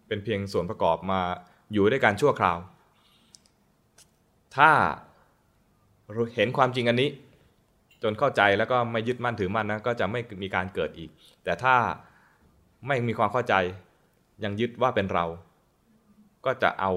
[0.08, 1.20] เป็นเพียงส่วนประกอบมา
[1.74, 2.58] อยู่ด้วยกันชั่วคราว
[4.56, 4.72] ถ้า
[6.36, 7.10] เห็นความจริงอันนี้
[8.04, 11.10] จนเข้าใจแล้วก็ไม่ยึดมั่นถือมั่นนะก็จะไม่มีการเกิดอีก
[11.44, 11.76] แต่ถ้า
[12.88, 13.56] ไม่มีความเข้าใจ
[14.44, 15.26] ยังยึดว่าเป็นเรา
[16.46, 16.92] ก็จะเอา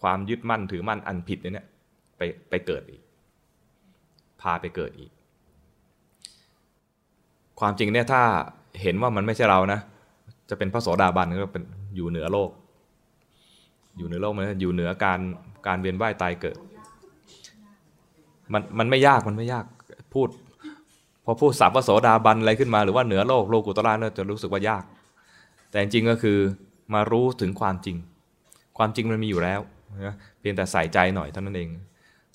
[0.00, 1.66] ความยึดมั่นถือมั่นอันผิดเนี่ย
[2.20, 3.02] ไปไปเกิดอีก
[4.40, 5.10] พาไปเกิดอีก
[7.60, 8.22] ความจริงเนี่ยถ้า
[8.82, 9.80] เห็นว่ามันไม่ใช่เรานะ
[10.50, 11.64] จะเป็นพระโสดาบันก็เป็น
[11.96, 12.50] อยู่เหนือโลก
[13.96, 15.20] อยู่เหนือโลกมันอยู่เหนือการ
[15.66, 16.56] การเวียนว่ายตายเกิด
[18.52, 19.64] มันมันไม่ยากมันไม่ยาก
[20.14, 20.28] พูด
[21.24, 24.84] พอพูดสับพระโสดาบันอะไรขึ้นมาหรือว่าเหนือโลกโลกุตระเนี่ยจะรู้สึกว่ายาก
[25.70, 26.38] แต่จริงก็คือ
[26.94, 27.96] มารู้ถึงความจริง
[28.78, 29.60] ความจริงมันมีอยู่แล้ว
[30.06, 31.68] นะเพียงแต่ใส่ใจหน่อยเท่านั้นเอง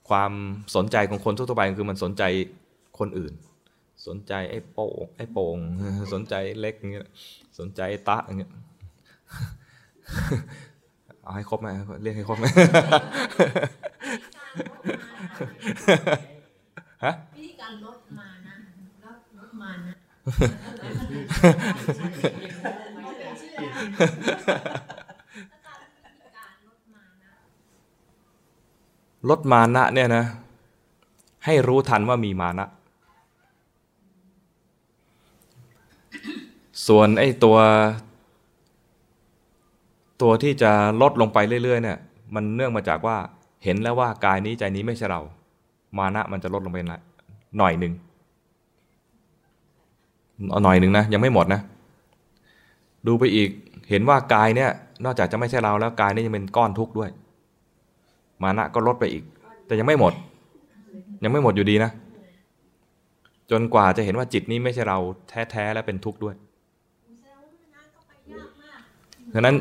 [0.10, 0.32] ความ
[0.76, 2.24] สนใจของคนทั่วไปคือมันสนใจ
[3.00, 3.34] คนอื่น
[4.08, 5.58] สนใจไอ้โป่งไอ้โป่ง
[6.14, 7.08] สนใจเล็กอย่างเงี้ย
[7.60, 8.52] สนใจไอ้ตะอย่างเงี้ย
[11.24, 11.68] เอาให้ครบไหม
[12.04, 12.46] เรียกให้ครบไหม
[17.04, 18.56] ฮะวิธีการลดมานะ
[19.06, 19.96] ลดลดมานะ
[26.38, 27.34] การลดมานะ
[29.30, 30.26] ลดมานะเนี่ยนะ
[31.46, 32.68] ให้รู้ทันว่ามีมานะ
[36.88, 37.58] ส่วนไอ้ตัว
[40.22, 41.98] ตัวที่จะลดลงไปเรื่อยๆเนี่ย
[42.36, 43.18] มันเนื่องมาจากว่า
[43.64, 45.22] เห็นแล้วว่ากายนี้ใจนี้ไม่ใช่เรา
[45.98, 46.80] มานะมันจะลดลงไป
[47.58, 47.94] หน่อยหนึ่ง
[50.50, 51.62] เอหน่อยหนึ่งนะยังไม่หมดนะ
[53.08, 53.50] ดูไปอีก
[53.90, 54.70] เห็นว่ากายเนี่ย
[55.06, 57.10] นอกจากจะไม่ใช่เราแล้วกายนี่ยังเป็นก้อนทุกข์ด้วย
[58.44, 59.24] มานะก็ลดไปอีก
[59.66, 60.14] แต่ยังไม่หมด
[61.24, 61.92] ยังไม่หมดอยู่ดีนะ
[63.52, 65.00] จนกว่าจะเห็นว่าจิตนี้ไม่ใช่เรา
[65.52, 66.36] แท้ ๆ และเป็นทุกข์ด้วย
[69.34, 69.56] ดังนั้น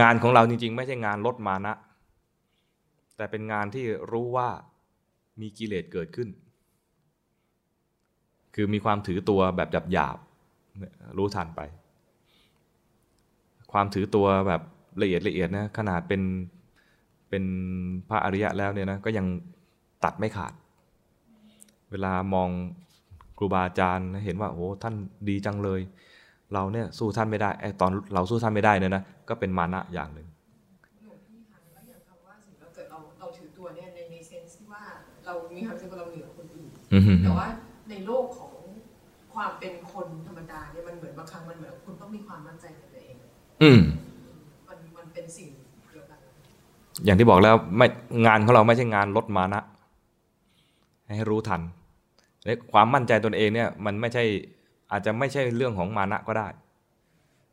[0.00, 1.74] งานของเราจริง ๆ ไม่ใช่งานลดมานะ
[3.16, 4.48] แต่เป็นงานที่รู้ว่า
[5.40, 6.28] มีกิเลสเกิดขึ้น
[8.54, 11.60] คือมีความถือตัวแบบหยาบๆรู้ทันไป
[13.72, 14.62] ความถือตัวแบบ
[15.02, 16.22] ละเอียดละเอียดนะขนาดเป็น
[17.30, 17.44] เป็น
[18.08, 19.26] พระอริยะแล้วเนี่ยนะก็ยัง
[20.04, 20.52] ตัดไม่ขาด
[21.90, 22.48] เวลามอง
[23.38, 24.94] ครูบาอาจารย์เห็นว่าโอ้ท่าน
[25.28, 25.80] ดีจังเลย
[26.52, 30.26] เราเนี่ยสู้ท่านไม่ได้ไอตอนเราสู้ท่านไม่ได้เนี่ยนะก็เป็นมานะอย่างหนึ่ง
[31.04, 34.82] หลวงพี่คะแล้วอย่างคำว่าสมมติเราเกิดเราเราถือตัวเนี่ยในในเซนส์ที่ว่า
[35.26, 37.48] เรามีความรู้สึกว่าเราเหนือคนอื่นอือฮึแต่ว่า
[37.90, 38.52] ในโลกของ
[39.34, 43.16] ความเป็นคนธรรมดาเนี่ยมันเหมือนบางครั้งมันเหมือนคุณต้องมีความมั่นใจในตัวเอง
[43.62, 43.80] อืม
[44.68, 45.48] มันมันเป็นสิ่ง
[45.92, 46.18] เดียวกัน
[47.06, 47.86] อย่างที่บอกแล้วไม่
[48.26, 49.62] งานของเราไม่ใช่งานลดมานะ
[51.16, 51.60] ให้รู้ทัน
[52.44, 54.24] และความมั่นใจตนเองเนี่ยมันไม่ใช่
[54.92, 56.48] อาจจะไม่ใช่เรื่องของมานะก็ได้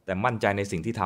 [0.05, 1.01] แต่มั่นใจในสิ่งที่ท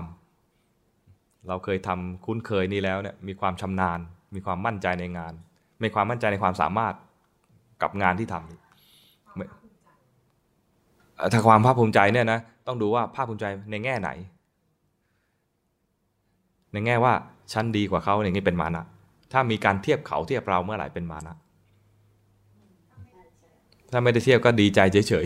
[0.71, 3.99] ำเราเคยทำคุ้นเคยนี่แล้วเนี่ยมีความชำนาญ
[4.35, 5.33] มีความมั่นใจในงาน
[5.83, 6.93] มีความมั่นใจในความสามารถ
[7.81, 9.45] กับงานที่ทำไม่
[11.33, 14.09] ถ้าความภาคภูมิใจเนี่ยนะต้องดูว่าภาคภูมิใจในแง่ไหน
[16.73, 17.13] ในแง่ว่า
[17.53, 18.85] ฉันดีกว่าเขาอย่างนี้เป็นมานะ
[19.31, 21.35] ถ้ามีการเทียบเขาเทียบเราเมื่อไหร่เป็นมานะ
[23.91, 25.25] ถ้าไม่ได้เทียบก็ดีใจเฉย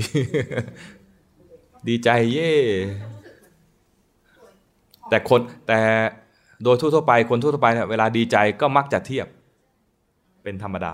[0.97, 2.53] ๆ ดีใจเย่
[5.09, 5.79] แต่คนแต่
[6.63, 9.27] โดยทั่วๆไปคนทั่วๆไปเนี่ยเวลาดีใจก็มักจะเทียบ
[10.43, 10.87] เป็นธรรมด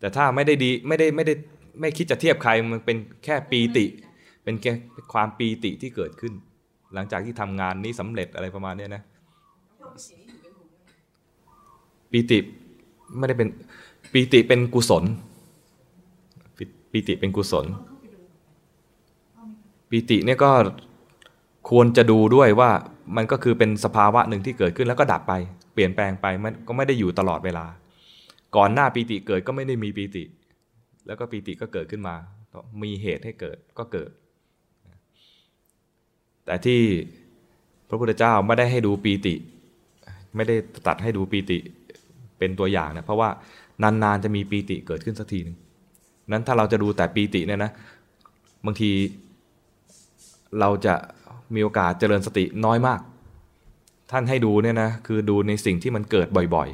[0.00, 1.34] แต่ถ้าไม่ได้ดีไม่ได้ไม่ได้
[1.80, 3.86] ไม่คิดจะเทียบใครมันเป็นแค่ปีติ
[4.44, 4.72] เป็นแค่
[5.12, 6.32] ความปีติที่เกิดขึ้น
[6.94, 9.02] หลังจากที่ทำงานนี้สำเร็จอะไรประมาณเนี้ยนะ
[12.10, 12.38] ปีติ
[13.18, 13.48] ไม่ได้เป็น
[14.12, 15.04] ปีติเป็นกุศล
[16.56, 16.58] ป,
[16.92, 17.66] ปีติเป็นกุศล
[19.90, 20.50] ปีติเนี่ยก็
[21.70, 22.70] ควรจะดูด้วยว่า
[23.16, 25.32] มันก็คือเป็นสภาวะหนึ่งที่เกิดขึ้นแล้วก็ดับไป
[25.74, 27.66] เปลี่ยนแปลงไปมันก็ไม่ได้อยู่ตลอดเวลา
[28.56, 30.24] ก่อนหน้าปีติเกิดก็ไม่ได้มีปีติ
[31.06, 32.16] แล้วก็ปีติก็เกิดขึ้นมา
[32.82, 34.10] มีเหตุให้เกิดก็เกิด
[36.44, 36.80] แต่ที่
[37.88, 39.34] พระพุทธเจ้าไม่ได้ให้ดูปีติ
[40.36, 41.58] ไม่ได้ตัดให้ดูปีติ
[42.38, 43.28] เป็นตัวอย่างนะเพราะว่า
[43.82, 45.56] นานๆจะมีปีติเกิดขึ้นสักทีหนึง
[46.32, 47.70] นั้นถ้าเราจะดูแต่ปีติเนี่ยนะ
[48.66, 48.90] บางที
[50.60, 50.94] เราจะ
[51.54, 53.00] มีโอกาสเจริญสติน้อยมาก
[54.10, 56.68] ท่านให้ดูเนี่ยนะคือดูในสิ่งที่มันเกิดบ่อย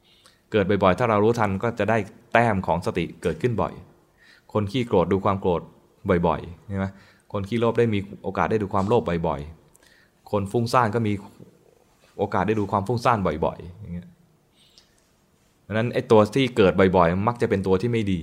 [0.00, 1.98] ๆ เกิดบ่อยๆ ถ้าเรารู้ทันก็จะได้
[2.32, 3.72] แต้มของสติเกิดขึ้นบ่อย
[4.52, 5.62] คนขี้โกรธดูความโกรธ
[6.26, 6.86] บ่อยๆใช่ไหม
[7.32, 11.12] คนขี้โลภได้มีโอกาสได้ดูความโลภบ่อยๆ คนฟุ้งซ่านก็มี
[12.18, 14.08] โอกาสได้ดูความฟุ้งซ่านบ่อยๆอย่างเงี้ย
[15.66, 18.20] ดังนั้นไอ้ตัวที่เกิดบ่อยๆ มักจะเป็นตัวที่ไม่ดี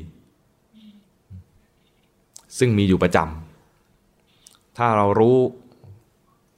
[2.59, 5.37] ซึ่งมีอยู่ประจำถ้าเรารู้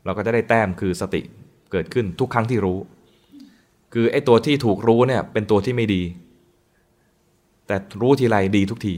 [0.06, 1.22] เราก็จะได้แต้มคือสติ
[1.72, 2.78] เกิดขึ้นทุกครั้งที่รู้
[3.94, 6.02] คือไอ้ตัวที่ถูกรู้เนี่ยเป็นตัวที่ไม่ดี
[7.68, 8.96] แต่รู้ทีไรดีทุกที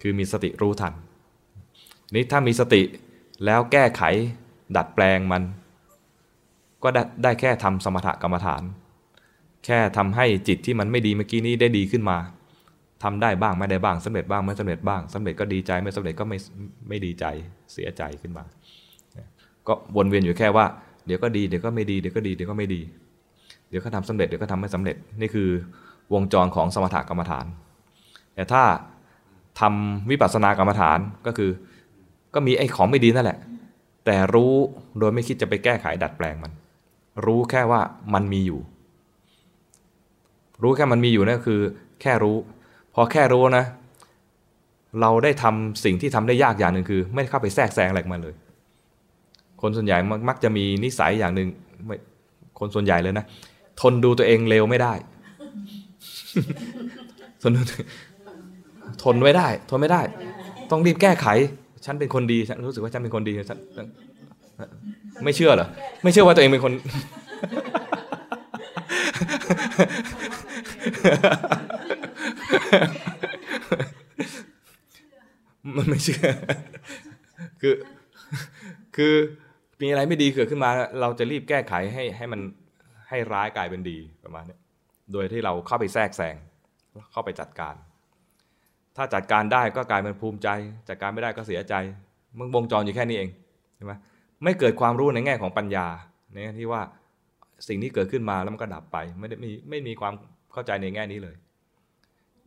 [0.00, 0.92] คือมีสติรู้ทัน
[2.14, 2.82] นี้ถ้ามีสติ
[3.44, 4.02] แล้วแก้ไข
[4.76, 5.42] ดัดแปลงมัน
[6.82, 8.62] ก็ได้ได้แค่ทำสมถกรรมฐาน
[9.64, 12.18] แค่ทำให้จิตที่มันไม่ดีเมื่อกี้นี้ได้ดีขึ้นมา
[13.02, 16.38] ทำได้บ้างไม่ได้บ้างสำเร็จบ้างไม่สำเร็จบ้างสำเร็จก็ดีใจไม่สำเร็จก็ไม่
[16.88, 17.24] ไม่ดีใจ
[17.72, 18.44] เสียใจขึ้นมา
[19.66, 20.64] ก็วนเวียนอยู่แค่ว่า
[21.06, 22.80] เดี๋ยวก็ดีเดี๋ยวก็ไม่ดีเดี๋ยวก็ดีเดี๋ยวก็ไม่ดี
[23.68, 25.48] เดี๋ยวก็ทำสำเร็จเดี๋ยวก็ทำไม่สำเร็จนี่คือ
[26.14, 27.46] วงจรของสมถกรรมฐาน
[28.34, 28.62] แต่ถ้า
[29.60, 31.50] ทำวิปัสสนากรรมฐานก็คือ
[32.34, 33.38] ก็มีไอ้ของไม่ดีนั่นแหละ
[34.04, 34.52] แต่รู้
[34.98, 36.52] โดยไม่คิดจะไปแก้ไขดัดแปลงมัน
[37.26, 37.80] รู้แค่ว่า
[38.14, 38.60] มันมีอยู่
[40.62, 41.60] รู้แค่มันมีอยู่นั่นคือ
[42.00, 42.36] แค่รู้
[42.94, 43.64] พอแค่รู้นะ
[45.00, 48.34] เราได้ทำสิ่งที่ทำได้ยากอย่างหนึ่งคือ ไม่เข้าไปแทรกแซงอะไรมาเลย
[49.60, 51.48] คนส่วนใหญ่มักจะมีนิสัยอย่างหนึ่ง
[52.58, 53.24] คนส่วนใหญ่เลยนะ
[53.80, 54.92] ทนดูตัวเองเลวไม่ได้
[57.42, 57.52] ทน
[59.02, 60.02] ทนไม่ได้ ทนไม่ได้
[60.70, 61.26] ต้องรีบแก้ไข
[61.84, 63.58] ฉันเป็นคนดี ฉันรู้สึกว่าฉันเป็นคนดีฉัน
[65.24, 65.68] ไม่เชื่อเหรอ
[66.02, 66.72] ไม่เชื่อว่าตัวเองเป็นคน
[75.76, 76.28] มันไม่เชื่อ
[77.60, 77.74] คือ
[78.96, 79.14] คือ
[79.82, 82.40] มีอะไรไม่ดีเกิดขึ้นมา เราจะรีบแก้ไขให้ให้มัน
[83.08, 84.56] ให้ร้ายกลายเป็นดีประมาณนี้
[85.12, 86.36] โดยที่เราเข้าไปแทรกแซง
[87.12, 87.74] เข้าไปจัดการ
[88.96, 90.48] ถ้าจัดการได้ก็กลายเป็นภูมิใจ
[90.88, 91.74] จัดการไม่ได้ก็เสียใจ
[92.38, 93.28] มึงวงจรอยู่แค่นี้เอง
[93.76, 93.92] ใช่ไหม
[94.42, 95.86] ไม่เกิดความรู้ในแง่ของปัญญา
[96.32, 96.80] ในแง่ที่ว่า
[97.68, 100.12] สิ่งที่เกิดขึ้นมาแล้วมันก็ดับไป ไม่ได้มีไม่มีความ
[100.52, 101.36] เข้าใจในแง่นี้เลย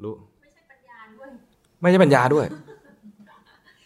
[0.04, 1.30] รู้ไม่ใช่ปัญญาด้วย
[1.82, 2.46] ไม่ใช่ปัญญาด้วย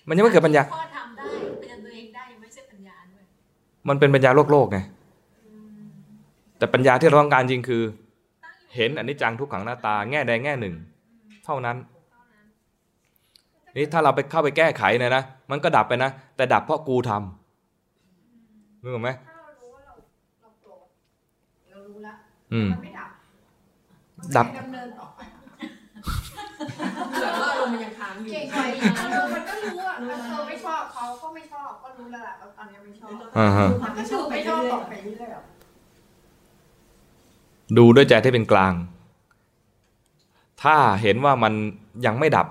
[0.08, 1.26] มันยังไม่เกิดปัญญาพ่อทำได้
[1.60, 3.24] เป็นตัวเองได้ยังไม่ใช่ปัญญาด้วย
[3.88, 4.80] มันเป็นปัญญาโลกโลกไง
[6.58, 7.84] แต่ปัญญาที่เราต้องการจริงคือ
[8.76, 10.76] เห็นอนิจจังทุกขังหน้าตา แง่ใดแง่หนึ่ง
[11.46, 11.78] เท่านั้น
[13.76, 17.45] นี่ถ้าเราไปเข้าไปแก้ไขเนี่ยนะมันก็ดับไปนะแต่ดับเพราะกูทำ
[18.86, 19.94] นึกออกไหมถ้าเรารู้ว่าเรา
[20.42, 20.86] เราโกรธ
[21.70, 22.14] เรารู้ละ
[22.54, 23.10] อืม มันไม่ดับ
[24.18, 25.20] มันดับดำเนินต่อไป
[27.22, 29.96] แต่ว่าอารมณ์มันยังค้างอยู่เก่งกว่าอีกเออมันก็รู้อะ
[30.28, 35.44] เธอไม่ชอบเขาก็ไม่ชอบก็รู้แล้วแหละว่าตอนนี้ไม่ชอบอ่าฮะ มันก็คือไม่ชอบต่อไปเรื่อยๆอะ
[37.78, 38.74] ดูด้วยใจที่เป็นกลาง
[40.64, 41.54] ถ้าเห็นว่ามัน
[42.06, 42.48] ยังไม่ดับ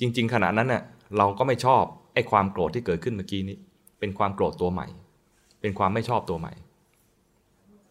[0.00, 0.82] จริง ๆ ขณะนั้นเน่ย
[1.18, 1.82] เราก็ไม่ชอบ
[2.14, 3.56] ไอ้ความโกรธที่เกิดขึ้นเมื่อกี้นี้
[3.98, 4.86] เป็นความโกรธตัวใหม่
[5.60, 6.52] เป็นความไม่ชอบตัวใหม่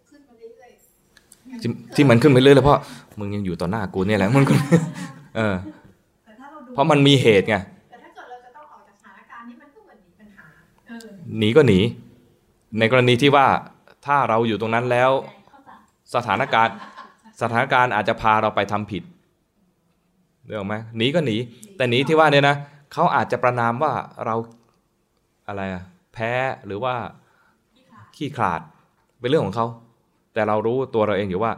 [0.09, 0.71] ขึ้นมาเรื่อย
[1.61, 2.79] ที่ที่มันขึ้นไปเรื่อยๆเพราะ
[3.19, 4.53] มึงยังอยู่ต่อหน้ากูเนี่ยแหละมันก็
[5.35, 7.55] เออๆแต่ถ้าเราดูเพราะมันมีเหตุไง
[7.89, 10.47] แต่ถ้าเกิดเราจะต้องออกจากสถานการณ์นี้มันก็เหมือนหนีปัญหา
[10.87, 11.07] เออ
[11.39, 11.79] หนีก็หนี
[12.79, 13.47] ในกรณีที่ว่า
[14.05, 15.11] ถ้าเราอยู่ตรงนั้นแล้ว
[16.15, 16.75] สถานการณ์
[17.41, 19.03] สถานการณ์อาจจะพาเราไปทำผิด
[20.45, 21.37] เรื่องไหมหนีก็หนี
[21.77, 22.55] แต่หนีที่ว่าเนี่ยนะ
[22.93, 23.93] เขาอาจจะประนามว่า
[24.25, 24.35] เรา
[25.47, 26.31] อะไรอะแพ้
[26.65, 26.95] หรือว่า
[28.19, 28.61] ขี้ขลาด
[29.19, 29.67] เป็นเรื่องของเขา
[30.33, 31.51] แต่เรารู้ตัวเราเองอยู่ว่า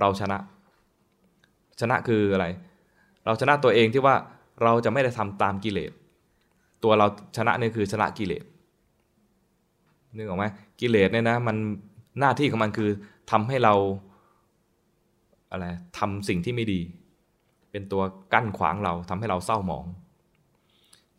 [0.00, 0.38] เราชนะ
[1.80, 2.46] ชนะคืออะไร
[3.24, 4.14] เราชนะตัวเองที่ว่า
[4.62, 5.92] เราจะไม่ได้ทำตามกิเลส
[6.84, 8.44] ตัวเราชนะนี่คือชนะกิเลส
[10.16, 10.44] นึกออกไหม
[10.80, 11.56] กิเลสเนี่ยนะมัน
[12.20, 12.90] หน้าที่ของมันคือ
[13.30, 13.74] ทำให้เรา
[15.50, 15.66] อะไร
[15.98, 16.80] ทำสิ่งที่ไม่ดี
[17.70, 19.84] เป็นตัวกั้นขวางเราทำให้เราเศร้าหมอง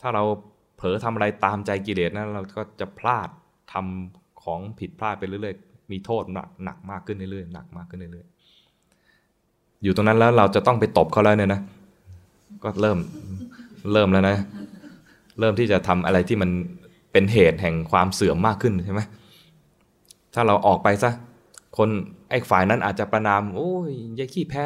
[0.01, 0.23] ถ้าเรา
[0.77, 3.29] เผลอทำอะไรตามใจกิเลสนะเราก็จะพลาด
[3.73, 11.62] ทำ ของผิดพลาดไปเรื่อยๆ มีโทษหนักหนักมากขึ้นเรื่อยๆหนักมากขึ้นเรื่อยๆ อยู่ตรงนั้นแล้วเราจะต้องไปตบเขาแล้วเนี่ยนะ
[12.63, 12.97] ก็เริ่ม
[13.93, 14.38] เริ่มแล้วนะ
[15.39, 16.49] เริ่มที่จะทำอะไรที่มัน
[17.12, 19.01] เป็นเหตุแห่งความเสื่อมมากขึ้นใช่ไหม
[20.34, 21.12] ถ้าเราออกไปซะ
[21.77, 21.89] คน
[22.29, 24.65] ไอ้ฝ่ายนั้นอาจจะประนามโอ้ยยายขี้แพ้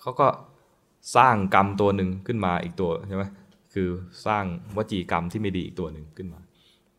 [0.00, 0.28] เขาก็
[1.16, 3.24] สร้างกรรมตัวหนึ่งขึ้นมาอีกตัวใช่ไหม
[3.74, 3.88] คือ
[4.26, 4.44] สร้าง
[4.76, 6.40] วจีกรรมที่ไม่ดีอีกตัวหนึ่งขึ้นมา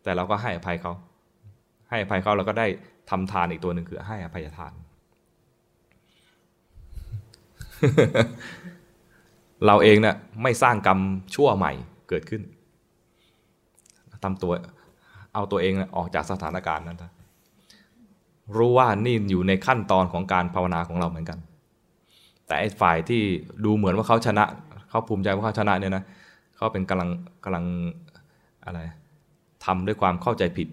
[0.07, 0.93] แต่เราก็ให้อภัยเขา
[1.89, 2.67] ให้อภัยเขาเราก็ได้
[3.09, 4.73] ทำทานอีกตัวหนึ่งคือให้อภัยทาน
[9.65, 10.99] เราเองเนะ่ยไม่สร้างกรรม
[11.35, 11.71] ชั่วใหม่
[12.09, 12.41] เกิดขึ้น
[14.23, 14.51] ทำตัว
[15.33, 17.11] เอาตัวเองออกจากสถานการณ์นั้นนะ
[18.57, 21.39] รู้ว่านี่อยู่ในขั้นตอนของการภาวนาของเราเหมือนกัน
[22.47, 23.21] แต่ไอ้ฝ่ายที่
[23.65, 24.45] ดูเหมือนว่าเขาชนะ
[24.89, 26.03] เขาภูมิใจว่าเขาชนะเนี่ยนะ
[26.55, 27.09] เขาเป็นกำลัง
[27.43, 27.65] กำลัง
[28.65, 28.79] อะไร
[29.65, 30.67] ทำด้วยความเข้าใจผิด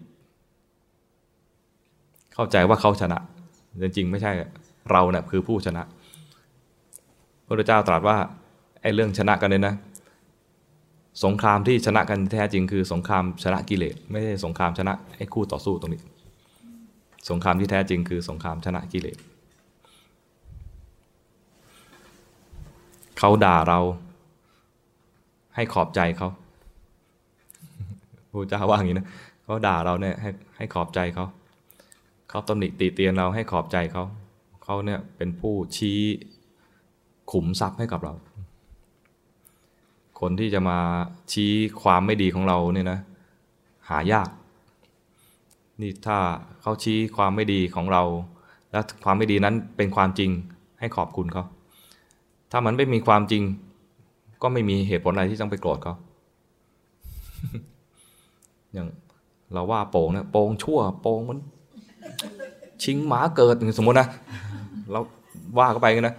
[2.35, 3.19] เข้าใจว่าเขาชนะ
[3.83, 4.33] จริงๆ ไม่ใช่
[4.91, 5.83] เราเนะ่ยคือผู้ชนะ
[7.47, 8.17] พระพุทธเจ้าตรัสว่า
[8.83, 9.75] ไอ้เรื่องชนะกันเนี่ยนะ
[11.25, 16.03] สงครามที่ชนะกันแท้จริงคือสงครามชนะกิเลส ไม่ใช่สงครามชนะไอ้คู่ต่อสู้ตรงนี้
[17.31, 19.19] สงครามที่แท้จริงคือสงครามชนะกิเลส
[23.19, 23.81] เขาด่าเรา
[25.55, 26.29] ให้ขอบใจเขา
[28.35, 29.07] พระเจ้าว่าอย่างนี้นะ
[29.45, 31.27] เขาด่าเราเนี่ยให้ให้ขอบใจเขา
[32.31, 34.05] เขาตำหนิติเตียนเราให้ขอบใจเขา
[34.65, 36.01] เขาเนี่ยเป็นผู้ชี้
[37.31, 38.15] ขุมทรัพย์ให้กับเรา
[40.21, 40.79] คนที่จะมา
[41.33, 42.99] ชี้ความไม่ดีของเราเนี่ยนะ
[43.89, 44.29] หายาก
[45.81, 46.19] นี่ถ้า
[46.63, 48.03] เขาชี้ความไม่ดีของเรา
[48.71, 50.31] และความไม่ดีนั้นเป็นความจริง
[50.81, 51.45] ให้ขอบคุณเขา
[52.53, 53.43] ถ้ามันไม่มีความจริง
[54.43, 55.95] ก็ไม่มีเหตุผลอะไรที่ต้องไปโกรธเขา
[58.75, 58.89] อย่าง
[59.53, 61.39] เราว่าโป่งนะโป่งชั่วโป่งมัน
[62.83, 64.09] ชิงหมาเกิดสมมตินะ
[64.91, 65.01] เรา
[65.59, 66.15] ว่าเข้าไปกันนะ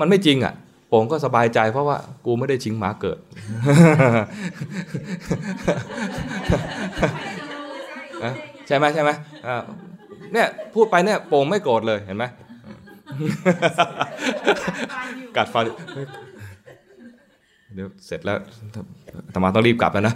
[0.00, 0.54] มันไม่จริงอะ
[0.88, 3.18] โป่งก็สบายใจเพราะว่ากูไม่ได้ชิงหมาเกิด
[8.66, 9.10] ใช่ไหมใช่ไหม
[10.32, 12.24] เนี่ยพูดไปเนี่ยโป่งไม่โกรธเลยเห็นไหม
[15.36, 15.64] กัดฟัน
[17.74, 18.38] เดี๋ยวเสร็จแล้ว
[19.34, 20.14] ธรรมาต้องรีบกลับแล้วนะ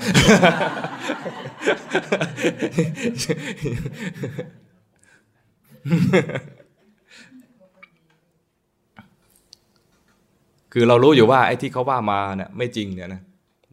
[10.73, 13.23] คือเรารู้อยู่ว่า ไอ้ที่เขาว่ามาเนี่ยไม่จริงเนี่ยนะ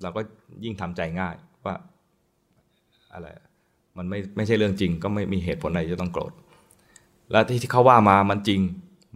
[0.02, 0.22] เราก็
[0.63, 1.36] ยิ่งทำใจง่าย
[1.66, 1.76] ว่า
[3.13, 3.28] อะไร
[3.98, 6.32] มันไม่ไม่ใช่เรื่องจริง ก็ไม่มีเหตุผลอะไรจะต้องโกรธ
[7.32, 8.62] และที่ที่เขาว่ามามันจริง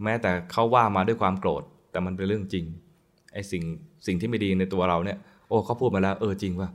[0.04, 2.64] แม้แต่เขาว่ามาด้วยความโกรธ แต่มันเป็นเรื่องจริง
[3.32, 3.62] ไอ้สิ่ง
[4.06, 6.68] สิ่งที่ไม่ดีในตัวเราเนี่ย โอ้เขาพูดมาแล้วเออจริงว่า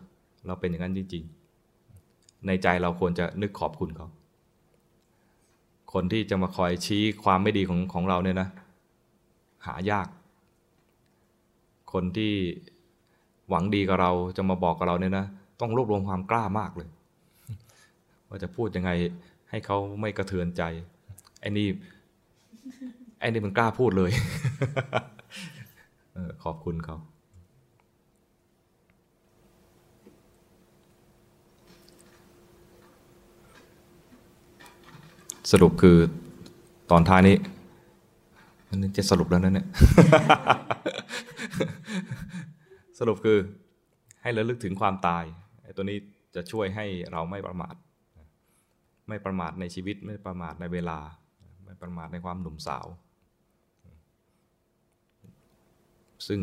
[0.47, 4.07] เราเป็นอย่างนั้นจริงๆในใจเราควรจะนึกขอบคุณเขา
[5.93, 8.47] คนที่จะมาคอยชี้ความไม่ดีของของเราเนี่ยนะ
[9.65, 10.07] หายาก
[11.93, 12.33] คนที่
[13.49, 15.25] หวังดีกับเราจะมาบอกกับเราเนี่ยนะ
[15.61, 16.89] ต้องรวบรวมความกล้ามากเลย
[18.27, 18.91] ว่าจะพูดยังไง
[19.49, 20.63] ให้เขาไม่กระเทือนใจ
[21.41, 21.67] ไอ้นี่
[23.19, 24.11] ไอ้นี่มันกล้าพูดเลย
[26.43, 26.97] ขอบคุณเขา
[35.51, 35.97] สรุปคือ
[36.91, 37.37] ตอนท้ายนี้
[38.69, 39.67] มันจะสรุปแล้วนั่นเนี่ย
[42.99, 43.37] สรุปคือ
[44.21, 45.23] ให้ระลึกถึงความตาย
[45.63, 45.97] ไอ้ตัวนี้
[46.35, 47.75] จะช่วยให้เราไม่ประมาท
[49.09, 50.99] ไม่ประมาทในชีวิตไม่ประมาทในเวลา
[51.65, 52.85] ไม่ประมาทในความหนุ่มสาว
[56.27, 56.39] ซึ่ง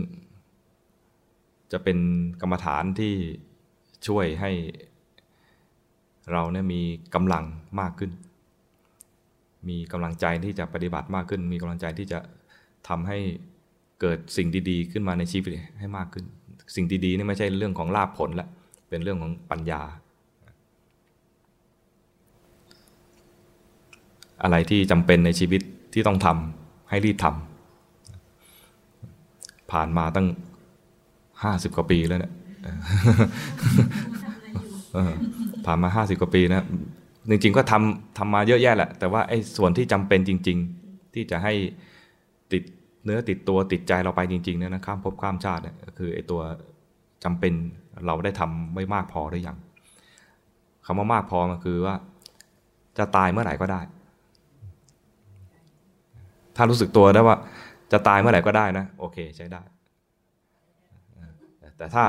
[1.72, 1.98] จะเป็น
[2.40, 3.14] กรรมฐานที่
[4.06, 4.52] ช่วยให้
[6.32, 6.82] เราเนี่ยมี
[7.14, 7.44] กำลัง
[7.80, 8.10] มากขึ้น
[9.68, 12.18] มีกำลังใจที่จะปฏิบัติมากขึ้น มีกำลังใจที่จะ
[12.88, 13.18] ทำให้
[14.00, 16.24] เกิดสิ่งดีๆ ขึ้นมาในชีวิตให้มากขึ้น
[16.74, 18.48] สิ่งดีๆนี่ไม่ใช่เรื่องของลาภผลละ
[18.88, 19.82] เป็นเรื่องของปัญญา
[24.42, 25.60] อะไรที่จำเป็นในชีวิต
[25.92, 30.26] ที่ต้องทำให้รีบทำผ่านมาตั้ง
[31.42, 32.32] ห้าสิบกว่าปีแล้วเนี่ย
[35.66, 36.66] ผ่านมาห้าสิบกว่าปีนะ
[37.30, 41.52] จริงๆก็ทำทำมาเยอะแยะแหละ แต่ว่าไอ้ส่วนที่จำเป็นจริง ๆ ที่จะให้
[42.52, 42.62] ติด
[43.04, 46.40] เนื้อติดตัวติดใจเราไปจริงๆเนี่ยนะข้ามภพข้ามชาติเนี่ยคือไอ้ตัว
[47.24, 47.52] จำเป็น
[48.06, 49.56] เราได้ทำไม่มากพอหรือยัง
[50.86, 51.94] คำว่ามากพอมันคือว่า
[52.98, 53.80] จะตายเมื่อไหร่ก็ได้
[56.56, 57.36] ถ้ารู้สึกตัวได้ว่า
[57.92, 59.62] จะตายเมื่อไหร่ก็ได้นะ โอเคใช้ได้
[61.78, 62.04] แต่ถ้า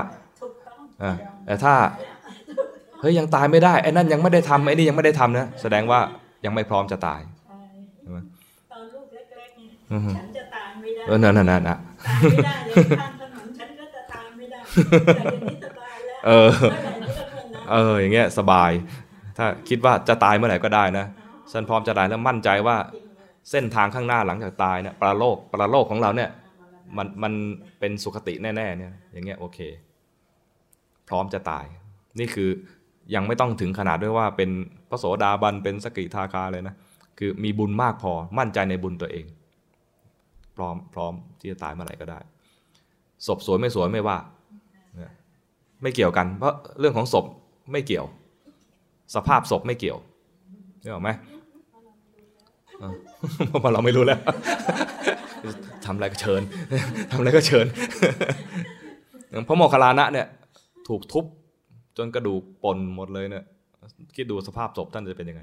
[1.46, 1.74] แต่ถ้า
[3.00, 6.00] เฮ้ยยังตายไม่ได้ไอ้นั่นยังไม่ได้ทำไอ้นี่ยังไม่ได้ทำนะแสดงว่า
[6.44, 7.20] ยังไม่พร้อมจะตาย
[8.02, 8.18] ใช่ไหม
[8.72, 18.70] ตอนลูกเล็กๆเนี่ยฉันจะตายไม่ได้เออนั่นนั่นนั่นนะตายไม่ได้เลยข้ามถนนฉันก็จะตายไม่ได้แต่เดี๋ยวนี้สบายแล้วเออเมื่อไหร่ที่จะเพื่อนนะเอออย่างเงี้ยสบาย
[19.38, 21.06] ถ้าคิดว่าจะตายเมื่อไหร่ก็ได้นะ
[21.52, 22.76] ฉันพร้อมจะตายแล้วมั่นใจว่า
[23.50, 26.30] เส้นทางข้างหน้าหลังจากตายเนี่ยปรโลกปรโลกของเราเนี่ย
[26.96, 27.32] มันมัน
[27.80, 29.58] เป็นสุขติแน่ๆเนี่ยอย่างเงี้ยโอเค
[31.08, 31.64] พร้อมจะตาย
[32.18, 32.50] นี่คือ
[33.14, 34.50] ยังไม่ต้องถึงขนาดด้วยว่าเป็น
[34.88, 36.74] พระโสดาบันเป็นสกิทาคาเลยนะ
[37.18, 39.24] คือมีบุญมากพอมั่นใจในบุญตัวเอง
[40.56, 42.18] พร้อมพร้อมที่จะตายเมื่อไหร่ก็ได้
[43.26, 44.16] ศพสวยไม่สวยไม่ว่า
[45.82, 47.24] ไม่เกี่ยวกัน เพราะเรื่องของศพ
[47.72, 48.06] ไม่เกี่ยว
[49.14, 49.98] สภาพศพไม่เกี่ยว
[50.82, 51.10] นึกออไหม
[53.48, 54.20] เพราะเราไม่รู้แล้ว
[55.84, 56.42] ทำอะไรก็เชิญ
[57.10, 57.66] ทำอะไรก็เชิญ
[59.48, 60.26] พระโมคคัลลานะเนี่ย
[60.88, 61.24] ถูกทุบ
[61.96, 63.44] จนกระดูกปนหมดเลยเนี่ย
[64.16, 65.42] คิดดูสภาพศพท่านจะเป็นยังไง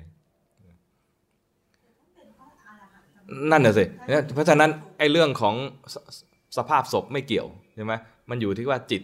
[3.52, 3.86] นั่นน่ะสิ
[4.34, 5.56] เพราะฉะนั้นไอ้เรื่องของ
[5.94, 5.96] ส
[6.58, 7.94] สภาพศพไม่เกี่ยวใช่ไหม
[8.30, 9.02] มันอยู่ที่ว่าจิต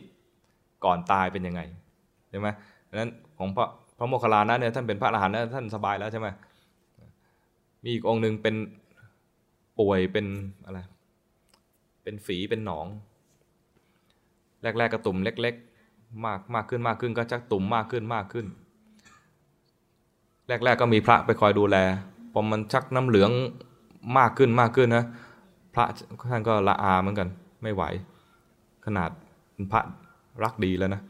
[0.85, 1.61] ก่อนตายเป็นยังไง
[2.29, 2.47] ใช่ไหม
[2.89, 6.27] ดังนั้นของพระพระโมคคัลลานะเนี่ยท่านเป็นพระอรหันต์นะท่านสบายแล้วใช่ไหม
[7.83, 8.55] มีอีกองค์หนึ่งเป็น
[9.79, 10.25] ป่วยเป็น
[10.65, 10.79] อะไร
[12.03, 12.85] เป็นฝีเป็นหนอง
[14.63, 15.68] แรกๆกระตุ่มเล็กๆ
[16.25, 18.45] มากมากขึ้นมากขึ้นก็ชักตุ่มมากขึ้นมากขึ้น
[20.47, 21.77] แรกๆก็มีพระไปคอยดูแล
[22.31, 23.31] พอมันชักน้ำเหลือง
[24.17, 25.05] มากขึ้นมากขึ้นนะ
[25.73, 25.85] พระ
[26.31, 27.27] ท่านก็ละอาเหมือนกัน
[27.63, 27.83] ไม่ไหว
[28.85, 29.09] ขนาด
[29.53, 29.81] เป็นพระ
[30.43, 31.01] รักดีแล้วนะ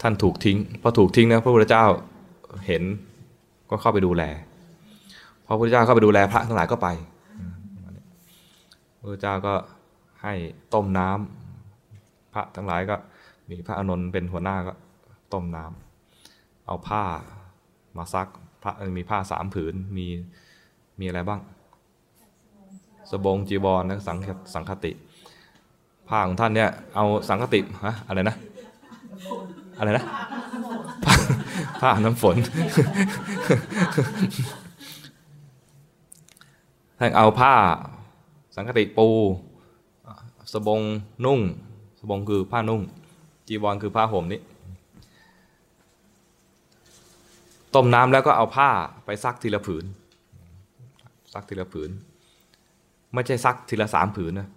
[0.00, 1.84] ท่านถูกทิ้งพอถูกทิ้งนะพระพุทธเจ้า
[2.66, 2.82] เห็น
[3.70, 4.22] ก็เข้าไปดูแล
[5.46, 6.88] พอพระพุทธเจ้าเข้าไปดูแลพระทั้งหลายก็ไป
[8.98, 9.54] พระพุทธเจ้าก็
[10.22, 10.34] ให้
[10.74, 11.45] ต้มน้ำพ
[12.36, 12.96] ระทั้งหลายก็
[13.50, 14.72] มีพระอานนท์เป็นหัวหน้าก็
[15.32, 17.02] ต้มน้ำเอาผ้า
[17.96, 18.28] มาซัก
[18.62, 20.06] พระมีผ้าสามผืนมี
[21.00, 21.40] มีอะไรบ้าง
[23.10, 24.16] สบงจีวรและสัง
[24.54, 24.92] สังคติ
[26.08, 28.36] ผ้าของท่านเนี่ยเอาสังคติฮะอะไรนะ
[29.78, 30.04] อะไรนะ
[31.04, 31.14] ผ้า
[31.80, 32.36] ผ้าน้ำฝน
[36.98, 37.54] ท่านเอาผ้า
[38.56, 39.08] สังคติปู
[40.52, 40.80] สบง
[41.24, 41.40] นุ่ง
[41.98, 42.82] สบงคือผ้านุ่ง
[43.48, 44.40] จีวรคือผ้าห่มนี้
[47.74, 48.68] ต้มน้ำแล้วก็เอาผ้า
[49.06, 49.84] ไปซักทีละผืน
[51.34, 51.90] ซักทีละผืน
[53.14, 54.48] ไม่ใช่ซักทีละสามผืนนะ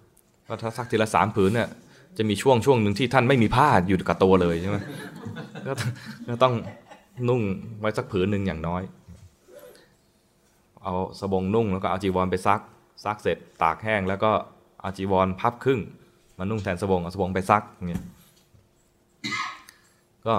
[0.44, 1.68] เพราะถ้าซักทีละสามผืนเนี่ย
[2.16, 4.78] จะมีช่วงช่วงหนึ่งที่ท่านไม่มีผ้าอยู่กับตัวเลยใช่ไหม
[5.66, 5.72] ก็
[6.28, 6.54] ก็ต้อง
[7.28, 7.42] นุ่ง
[7.80, 8.82] ไว้สักผืนหนึ่งอย่างน้อย
[10.82, 12.60] เอาสบงนุ่งแล้วก็เอาจีวรไปซัก
[13.04, 14.30] ซักเสร็จตากแห้งแล้วก็
[14.80, 15.80] เอาจีวรพับครึ่ง
[16.42, 18.04] มานุ่งแทนสบงเอาสบงไปซักเงี้ย
[20.26, 20.34] ก็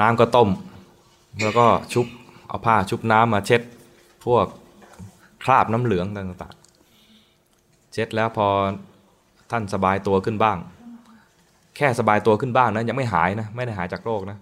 [0.00, 0.48] น้ำก็ต้ม
[1.42, 2.06] แล้วก็ชุบ
[2.48, 3.60] เอาผ้าชุบน้ำมาเช็ด
[4.24, 4.46] พวก
[5.44, 8.46] คราบน้ำเหลืองต่างๆ เช็ดแล้วพอ
[9.50, 10.58] ท่านสบายตัวขึ้นบ้าง
[11.76, 14.38] แค่สบายตัวขึ้นบ้างนะยังไม่หายนะไม่ได้หายจากโรคนะ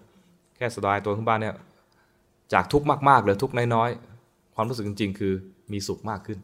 [0.57, 1.54] แค่สบายตัวขึ้นบ้างเนี่ย
[2.52, 5.32] จากทุกข์มากๆเลือทุกข์น้อยๆความรู้สึกจริงๆ คือ
[5.72, 6.38] มีสุขมากขึ้น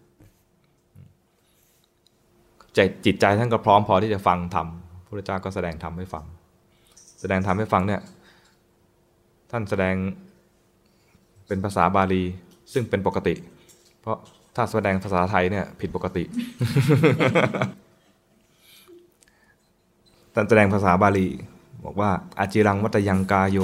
[2.75, 4.67] ใจจิตใจท่านก็พร้อมพอที่จะฟังธรรม
[5.07, 6.25] พระเจ้าก็แสดงธรรมให้ฟัง
[7.21, 8.01] แสดงธรรมให้ฟังเนี่ย
[9.51, 9.95] ท่านแสดง
[11.47, 12.23] เป็นภาษาบาลี
[12.73, 13.35] ซึ่งเป็นปกติ
[14.01, 14.17] เพราะ
[14.57, 16.25] ถ้าแสดงภาษาไทยเนี่ยผิดปกติ
[20.35, 21.29] ท่านแสดงภาษาบาลี
[21.85, 23.59] บอกว่าอาจิรังวัตยังกาโย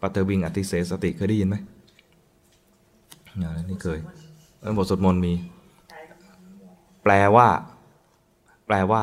[0.00, 1.56] ปัตเตวิงอติเสสติเคยได้ยินไหม
[3.68, 3.98] นี้เคย
[4.60, 5.32] เออบทสวดมนต์มี
[7.02, 7.48] แปลว่า
[8.68, 9.02] แปลว่า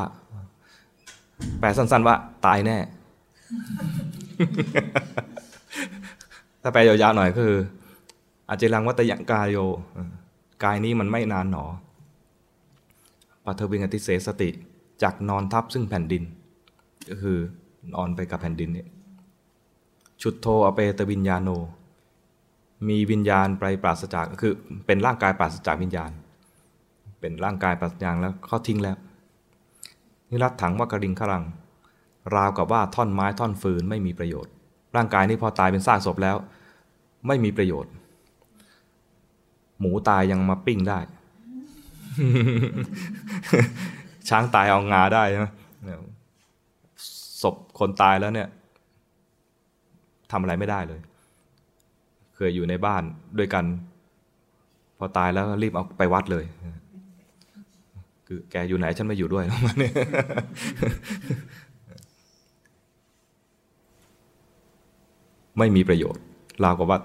[1.58, 2.78] แปลสั้น ๆ ว่า ตายแน่
[6.62, 7.58] ถ้าแปลยาวๆหน่อยก็คือ
[8.48, 9.56] อาจจะรังวัตยังกายโย
[10.64, 11.64] กายนี้มันไม่นานหนอ
[13.44, 14.50] ปัทวิงอติเสสติ
[15.02, 16.22] จากนอนทับซึ่งแผ่นดิน
[17.08, 17.38] ก็คือ
[17.94, 18.88] นอนไปกับแผ่นดินเนี่ย
[20.22, 21.50] ชุดโทอเปตวิญญาโน
[22.88, 24.52] มีวิญญาณไปปราศจากคือ
[24.86, 26.10] เป็นร่างกายปราศจากวิญญาณ
[27.20, 28.96] เป็นร่างกายปราศจากแล้วเขาทิ้งแล้ว
[30.30, 31.44] นิรัตถังว่ากริงขรัง
[32.34, 34.52] ราวกับว่าท่อนไม้ท่อนฟืนไม่มีประโยชน์
[34.96, 36.36] ร่างกายนี้พอตายเป็นซากศพแล้ว
[37.26, 37.92] ไม่มีประโยชน์
[39.80, 40.98] หมูตายยังมาปิ้งได้
[44.28, 45.46] ช้างตายเอางาได้ใช่ไหม
[47.42, 48.48] ศพคนตายแล้วเนี่ย
[50.30, 51.00] ทำอะไรไม่ได้เลย
[52.34, 53.02] เคยอยู่ในบ้าน
[53.38, 53.64] ด้วยกัน
[54.98, 56.44] พอตายแล้วรีบเอาไปวัดเลย
[58.26, 59.92] คือแกอยู่ไหนฉันไม่อยู่ด้วยแล้วมันเนี่ย
[65.58, 66.22] ไม่มีประโยชน์
[66.64, 66.98] ราวกับว่า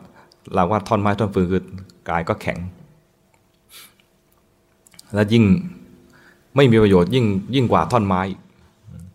[0.54, 1.64] เราว่าท่อนไม้ท่อนฟืนคือ
[2.10, 2.60] กายก็แข็ง
[5.14, 5.44] และยิ่ง
[6.56, 8.22] ไม่มีประโยชน์ยิ่งยิ่งกว่าท่อนไม้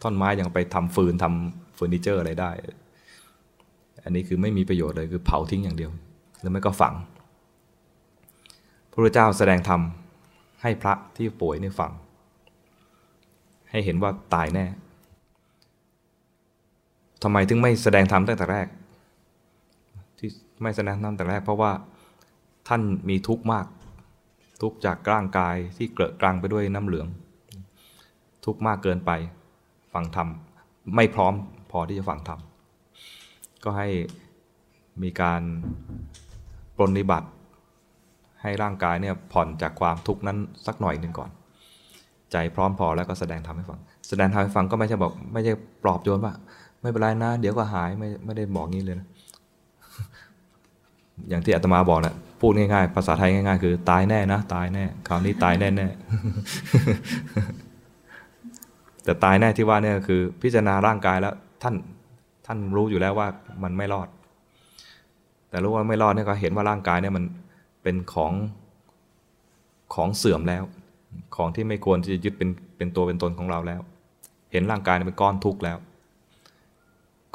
[0.02, 2.50] ท่อนไม้ยังไปทำฟืนทำเฟอร์นิเจอร์อะไรได้
[4.04, 5.90] อันนี้คือไม่มีประโยชน์เลยคือเผาทิ้งอย่างเดียว
[6.42, 6.94] แล้วไม่ก็ฝัง
[8.90, 9.80] พระพุทธเจ้าแสดงธรรม
[10.66, 11.92] ให้พระที่ป่วยนี่ฟัง
[13.70, 14.66] ให้เห็นว่าตายแน่
[17.22, 18.66] ทำไมถึงไม่แสดงธรรมตั้งแต่แรก
[20.18, 20.28] ที่
[20.62, 21.72] ไม่แสดงธรรมตั้งแต่แรก เพราะว่า
[22.68, 23.66] ท่านมีทุกข์มาก
[24.62, 27.06] ทุกข์จากร่างกายที่เกลอะกลางไปด้วยน้ำเหลือง
[28.44, 29.10] ทุกข์มากเกินไป
[29.92, 30.28] ฟังธรรม
[30.96, 31.34] ไม่พร้อม
[31.70, 32.40] พอที่จะฟังธรรม
[33.64, 33.88] ก็ให้
[35.02, 35.42] มีการ
[36.76, 37.28] ปรนนิบัติ
[38.46, 41.30] ให้ร่างกายเนี่ยผ่อนจากความทุกข์นั้นสักหน่อยหนึ่งก่อน
[42.32, 46.32] ใจพร้อมพอแล้วก็แสดงธรรมให้ฟัง แสดงธรรมให้ฟังก็ไม่ใช่บอก ไม่ใช่ปลอบโยนว่า
[46.80, 49.06] ไม่เป็นไรนะ เดี๋ยวก็หายไม่ไม่ได้บอกงี้เลยนะ
[51.28, 55.88] อย่างที่อาตมาบอกนะพูดง่ายๆ ภาษาไทยง่ายๆ คือ ตายแน่นะ ตายแน่คราวนี้ตายแน่แน่
[59.04, 61.74] แต่ตายแน่ที่ว่าเนี่ยคือ พิจารณาร่างกายแล้วท่าน
[62.46, 63.28] ท่านรู้อยู่แล้วว่า
[63.62, 64.08] มันไม่รอด
[65.50, 67.24] แต่รู้ว่าไม่รอดเนี่ยก็เห็นว่าร่างกายเนี่ยมัน
[67.86, 68.32] เป็นของ
[69.94, 70.64] ของเสื่อมแล้ว
[71.36, 73.80] ของที่ไม่ควรที่จะยึดเป็นเป็นตัวเป็นตนของเราแล้ว
[74.52, 75.78] เห็นร่างกายเป็นก้อนทุกข์แล้ว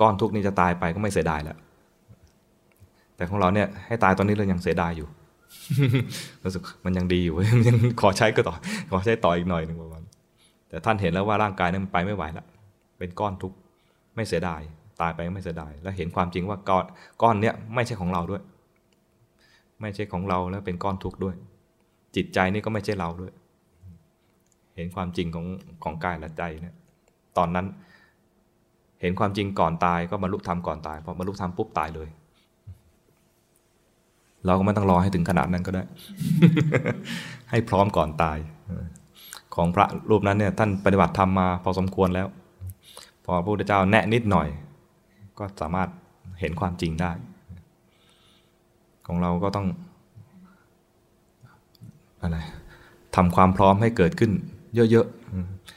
[0.01, 1.57] ก้อนทุกข์นี้จะตายไปก็ไม่เสียดายแล้ว
[3.15, 5.07] แต่ของเราเนี่ยให้ตายตอนนี้เรายังเสียดายอยู่
[6.43, 8.55] รู้สึกมันยังดีอยู่มันยังขอใช้ก็ต่อ
[8.91, 10.03] ขอใช้ต่ออีกหน่อยหนึ่งประมาณ
[10.69, 12.45] แต่ท่านเห็นแล้วว่าร่างกายนั้นมันไปไม่ไหวแล้ว
[12.97, 13.57] เป็นก้อนทุกข์
[14.15, 14.61] ไม่ไม่เสียดาย
[15.01, 16.85] ตายไปก็ไม่เสียดาย แล้วเห็นความจริงว่าก้อน
[17.21, 18.41] ก้อนเนี้ยไม่ใช่ของเราด้วย
[19.81, 21.35] ไม่ใช่ของเราแล้วเป็นก้อนทุกข์ด้วย
[22.15, 23.31] จิตใจนี่ก็ไม่ใช่เราด้วย
[24.75, 25.45] เห็นความจริงของ
[25.83, 26.75] ของกายและใจเนี่ย
[27.37, 27.65] ตอนนั้น
[29.01, 32.09] เห็นความจริงก่อนตายก็บรรลุธรรมก่อนตายพอบรรลุธรรมปุ๊บตายเลย
[34.45, 35.83] เราก็ไม่ต้องรอให้ถึงขนาดนั้นก็ได้
[37.49, 38.37] ให้พร้อมก่อนตาย
[39.55, 42.27] ของพระรูปนั้นเนี่ยท่านปฏิบัติธรรมมาพอสมควรแล้ว
[43.25, 44.47] พอพระพุทธเจ้าแนะนิดหน่อย
[45.39, 45.89] ก็สามารถ
[46.39, 47.11] เห็นความจริงได้
[49.13, 49.67] ของเราก็ต้อง
[52.21, 52.37] อะไร
[53.15, 54.31] ทำความพร้อมให้เกิดขึ้น
[54.75, 55.07] เยอะ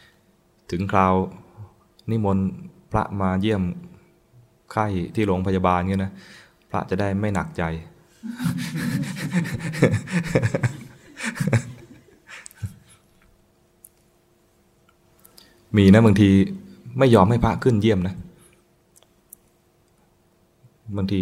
[0.01, 1.15] ๆ ถึงคราว
[2.11, 2.49] นิมนต์
[2.93, 3.63] พระมาเยี่ยม
[4.73, 6.13] ไข้ที่โรงพยาบาลเงี้ยนะ
[6.71, 7.63] พระจะได้ไม่หนักใจ
[15.77, 16.31] มีนะบางที
[16.99, 18.15] ไม่ยอมให้พระขึ้นเยี่ยมนะ
[20.97, 21.21] บางที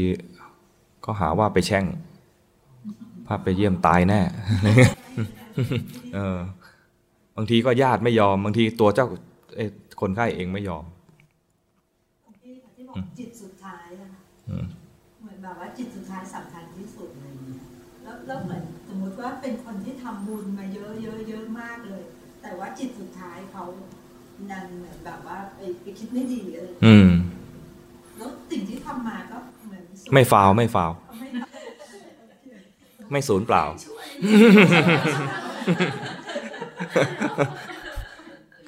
[1.05, 1.85] ก็หาว่าไปแช่ง
[3.27, 4.21] พระไปเยี่ยมตายแน่
[6.15, 6.39] เออ
[7.37, 9.07] บางทีก็ญาติไม่ยอม บางทีตัวเจ้า
[9.57, 10.85] เอ่อคนไข้เองไม่ยอม
[12.43, 14.67] ที่ที่บอกจิตสุดท้ายอะค่ะอืม
[15.21, 17.59] เหมือนแบบว่าจิตสุดท้ายสำคัญที่สุดอะไรอย่างเลย
[18.03, 22.03] แล้วแล้วเหมือนสมมุติว่าเป็นคนที่ทำบุญมาเยอะเยอะเยอะมากเลย
[22.43, 23.65] แต่ว่าจิตสุดท้ายเขา
[24.51, 27.09] นันเหมือนแบบว่าไปไปคิดไม่ดีอะไรอย่างเงี้ยอืม
[28.17, 29.52] แล้วสิ่งที่ทำมาก็เหมือนสุด
[30.13, 31.29] ไม่ฟาวไม่ฟาวไม่
[33.13, 33.65] ไม่สูญเปล่า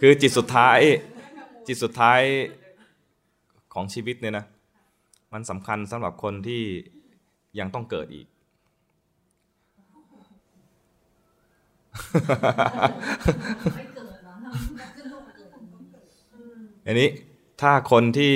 [0.00, 0.78] คือจิตสุดท้าย
[1.66, 2.20] จิตสุดท้าย
[3.74, 4.44] ของชีวิตเนี่ยนะ
[5.32, 6.62] มันสำคัญสำหรับคนที่
[7.58, 8.26] ยังต้องเกิดอีก
[16.86, 17.08] อันนี้
[17.60, 18.34] ถ้าคนที่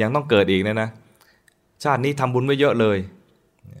[0.00, 0.88] ยังต้องเกิดอีกเนี่ยนะ
[1.84, 2.98] ชาตินี้ทำบุญไว้เยอะเลย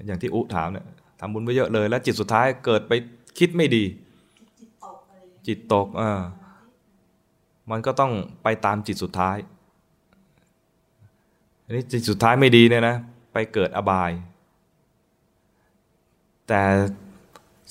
[0.06, 0.86] อย่างที่อุถามเนี่ย
[1.20, 2.92] ทำบุญไว้เยอะเลย แล้วจิตสุดท้ายเกิดไป
[3.38, 3.84] คิดไม่ดี
[5.46, 6.20] จิตตกอ่า
[7.70, 8.12] มันก็ต้อง
[8.42, 9.36] ไปตามจิตสุดท้าย
[11.64, 12.96] อันนี้จิตสุดท้ายไม่ดีเนี่ยนะ
[13.32, 14.10] ไปเกิดอบาย
[16.48, 16.62] แต่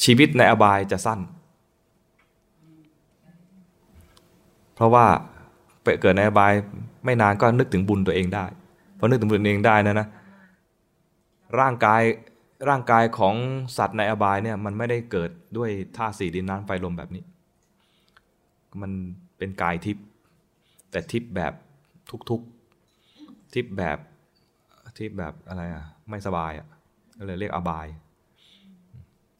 [0.03, 1.19] ชีวิตในอบายจะสั้น
[4.75, 5.05] เพราะว่า
[6.01, 6.53] เกิดในอบาย
[7.05, 8.45] ไม่นานก็นึกถึงบุญตัวเองได้
[8.97, 10.07] พอนึกถึงบุญตัวเองได้นะนะ
[11.59, 12.01] ร่างกาย
[12.69, 13.35] ร่างกายของ
[13.77, 17.23] สัตว์ในอบายเนี่ยมันไม่ได้เกิดด้วยท่าสี่ดินน้ำไฟลมแบบนี้
[18.81, 18.91] มัน
[19.37, 20.05] เป็นกายทิพย์
[20.91, 21.53] แต่ทิพย์แบบ
[22.29, 23.97] ทุกๆทิพย์แบบ
[24.97, 26.67] ทิพย์แบบอะไรอะไม่สบายอะ
[27.17, 27.87] ก็เลยเรียกอบาย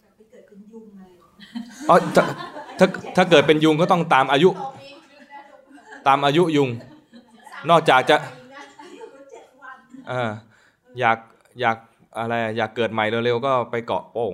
[0.01, 1.03] แบบไปเกิดเป็นยุงอะไร
[1.89, 2.23] อ๋อถ้า
[2.79, 4.49] ถ้าถ้าเกิดเป็นยุงก็ต้องตามอายุ
[6.07, 6.69] ตามอายุยุง
[7.69, 8.17] นอกจากจะ
[10.99, 11.17] อยาก
[11.61, 11.77] อยาก
[12.17, 14.33] อะไรอยากเกิดใหม่เร็วๆก็ไปเกาะโป่ง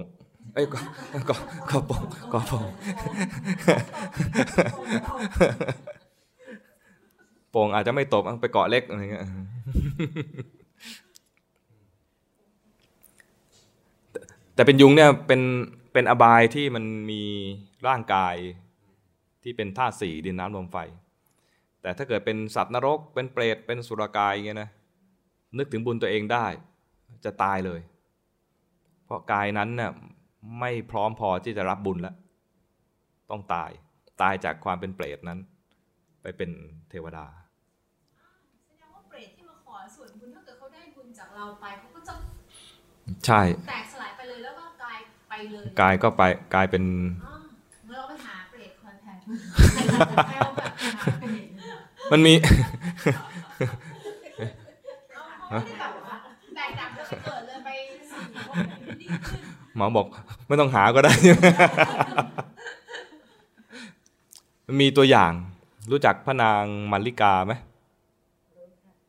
[0.54, 0.84] เอ้ยเกาะ
[1.28, 2.66] เกาะเกาะโป่งเกาะโป่ง
[7.52, 9.26] โป่งอาจจะไม่ตกไปเกาะเล็กอะไรเงี้ย
[14.12, 14.20] แต่
[14.56, 15.42] แต่เป็นยุงเนี่ยเป็น
[15.94, 17.22] เป็นอบายที่มันมี
[17.88, 18.36] ร่างกาย
[19.44, 20.78] ที่เป็นธาตุสี่ดินน้ำลมไฟ
[21.82, 24.70] แต่ถ้าเกิดเป็นสัตว์นรก เป็นเปรตเป็นสุรกายอย่างเงี้ยนะ
[25.58, 26.46] นึกถึงบุญตัวเองได้
[27.26, 27.82] จะตายเลย
[29.06, 29.92] เพราะกายนั้นน่ะ
[30.60, 32.16] ไม่พร้อมพอที่จะรับบุญแล้ว
[33.30, 33.72] ต้องตาย
[34.22, 35.40] ตายจากความเป็นเปรตนั้น
[36.22, 36.50] ไปเป็น
[36.90, 37.26] เทวดา
[38.66, 42.14] แสดงว่าเปรตที่มาขอส่วนบุญถ้าเกิดเขาได้บุญจากเราไปเขาก็จะ
[43.26, 45.00] ใช่แตกสลายไปเลยแล้วก็กลาย
[45.30, 46.24] ไปเลยกายก็ไป
[46.54, 46.84] กลายเป็น
[47.26, 47.34] อ๋อ
[47.86, 49.18] เมื่อเราไปหาเปรตคอนแทค
[52.12, 52.34] มันมี
[55.50, 56.16] เอาเขาไม่ได้แบบว่า
[56.56, 57.70] แตกดับแล้วไปเกิดเลยไป
[58.12, 59.40] สู่ภพภูมิที่ดีขึ้น
[59.76, 60.08] หมอบอก
[60.48, 61.14] ไม่ต้องหาก็ได้
[64.66, 65.32] มันมีตัวอย่าง
[65.92, 67.54] รู้จักพระนางมัลลิกาไหม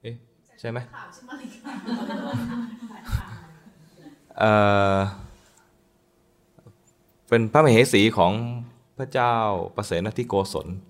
[0.02, 0.14] เอ๊ะ
[0.60, 1.30] ใช่ไหมข่าวใช่ไหม
[3.12, 3.26] คะ
[4.38, 4.52] เอ่
[4.94, 4.98] อ
[7.28, 8.32] เป็นพระมเหสีของ
[8.98, 9.34] พระเจ้า
[9.76, 10.89] ประเสนทิโกศลเ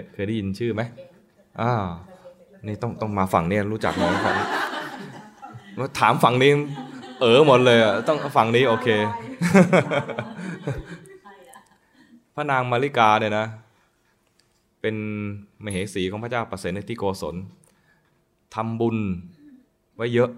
[0.00, 0.82] ยเคยได้ยินชื่อไหม
[1.60, 1.72] อ่า
[2.66, 4.46] นี่ต้องต้องมาฝั่งนี้รู้จักไหมฝั่งนี้
[5.78, 6.50] มาถามฝั่งนี้
[7.20, 8.88] เออหมดเลยอะต้องฝั่งนี้โอเค
[12.34, 13.46] พระนางมาริกาเนี่ยนะ
[14.80, 14.96] เป็น
[15.64, 17.36] มเหสีของพระเจ้าประเสนทิโกศล
[18.54, 18.96] ทำบุญ
[19.96, 20.30] ไว้เยอะ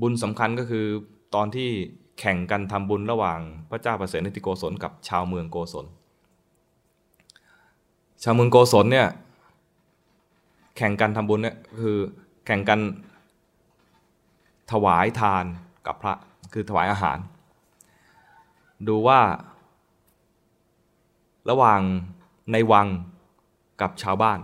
[0.00, 0.86] บุญสำคัญก็คือ
[1.34, 1.68] ตอนที่
[2.18, 3.40] แข่งกันทำบุญระหว่าง
[3.70, 5.86] พระเจ้าประเสนทิโกศลกับชาวเมืองโกศล
[8.24, 9.08] ชาวเมืองโกศลเนี่ย
[10.76, 11.96] แข่งกันทำบุญเนี่ยคือ
[12.46, 12.80] แข่งกัน
[14.72, 15.44] ถวายทาน
[15.86, 16.14] กับพระ
[16.52, 17.18] คือถวายอาหาร
[18.88, 19.20] ดูว่า
[21.50, 21.80] ระหว่าง
[22.52, 22.86] ในวัง
[23.80, 24.38] กับชาวบ้าน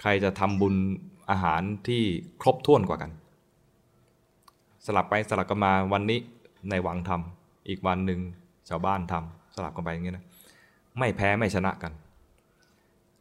[0.00, 0.74] ใครจะทำบุญ
[1.30, 2.02] อาหารที่
[2.40, 3.10] ครบถ้วนกว่ากัน
[4.86, 6.20] สลับไปสลับกันมาวันนี้
[6.70, 8.20] ในวังทำอีกวันหนึ่ง
[8.68, 10.26] ชาวบ้านทำสลับกันไปอย่างเงี้ยนะ
[10.98, 11.92] ไม่แพ้ไม่ชนะกัน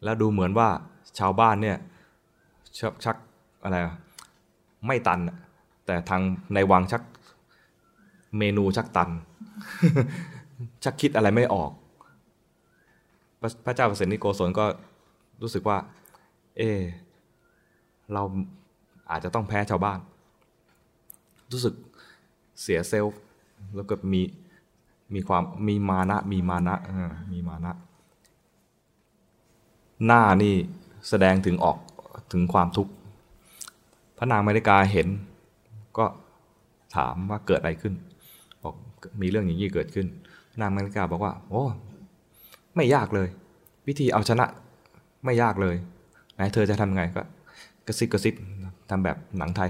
[0.03, 0.69] แล้วดูเหมือนว่า
[1.19, 1.77] ชาวบ้านเนี่ย
[2.79, 3.15] ชักชัก
[3.63, 3.77] อะไร
[4.87, 5.19] ไม่ตัน
[5.85, 6.21] แต่ทาง
[6.53, 7.03] ในวังชัก
[8.37, 9.09] เมนูชักตัน
[10.83, 11.71] ชักคิดอะไรไม่ออก
[13.41, 14.65] พระพระเจ้าเปรตนิโกศลก็
[15.41, 15.77] รู้สึกว่า
[16.57, 16.81] เออ
[18.13, 18.23] เรา
[19.11, 19.99] อาจจะต้องแพ้ชาวบ้าน
[21.51, 21.73] รู้สึก
[22.61, 23.19] เสียเซลฟ์
[23.75, 24.21] แล้วก็มี
[25.13, 26.75] มีความมีมานะมีมานะ
[27.31, 27.71] มีมานะ
[30.05, 30.55] หน้านี่
[31.09, 31.77] แสดงถึงออก
[32.31, 32.91] ถึงความทุกข์
[34.17, 35.07] พระนางมาริกาเห็น
[35.97, 36.05] ก็
[36.95, 37.93] ถามว่าเกิดอะไรขึ้น
[38.63, 38.75] บอก
[39.21, 40.07] มีเรื่องอย่างนี้เกิดขึ้น
[40.51, 41.63] พระนางมาริกาบอกว่า โอ้
[42.75, 43.27] ไม่ยากเลย
[43.87, 44.45] วิธีเอาชนะ
[45.25, 45.75] ไม่ยากเลย
[46.35, 47.21] ไหนเธอจะทำไงก็
[47.87, 48.33] กระซิบกระซิบ
[48.89, 49.69] ทำแบบหนังไทย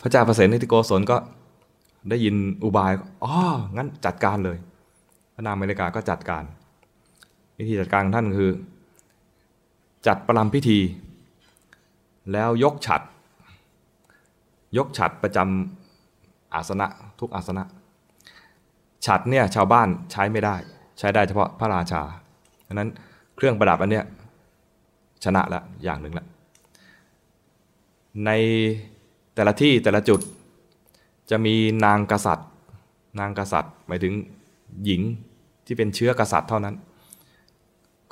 [0.00, 1.16] พระเจ้าประเสนิติโกศลก็
[2.10, 2.92] ได้ยินอุบาย
[3.24, 3.34] อ๋อ
[3.76, 4.58] งั้นจัดการเลย
[5.34, 6.44] พระนางอเมริกาก็จัดการ
[7.58, 8.50] วิธีจัดการของท่านคือ
[10.06, 10.78] จัดประลำพิธี
[12.32, 13.02] แล้วยกฉัด
[14.76, 16.86] ยกฉัดประจำอาสนะ
[17.20, 17.64] ทุกอาสนะ
[19.06, 20.56] ฉัดเนี่ยชาวบ้านใช้ไม่ได้
[20.98, 22.02] ใช้ได้เฉพาะพระราชา
[22.66, 22.88] ดังนั้น
[23.36, 24.04] เครื่องประดับอันเนี้ย
[25.24, 26.26] ชนะละอย่างหนึ่งละ
[28.26, 28.30] ใน
[29.34, 30.20] แต่ละที่แต่ละจุด
[31.30, 31.54] จะมี
[31.84, 32.48] นางกษัตริย์
[33.20, 34.12] นางกษัตริย์ หมายถึง
[34.84, 35.02] หญิง
[35.66, 36.74] ที่เป็นเชื้อกษัตริย์เท่านั้น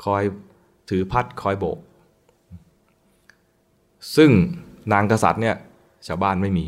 [0.05, 0.23] คอย
[0.91, 1.79] ถือพัดคอยโบก
[4.17, 4.31] ซึ่ง
[4.93, 5.57] นางกษัตริย์เนี่ย
[6.07, 6.67] ชาวบ้านไม่มี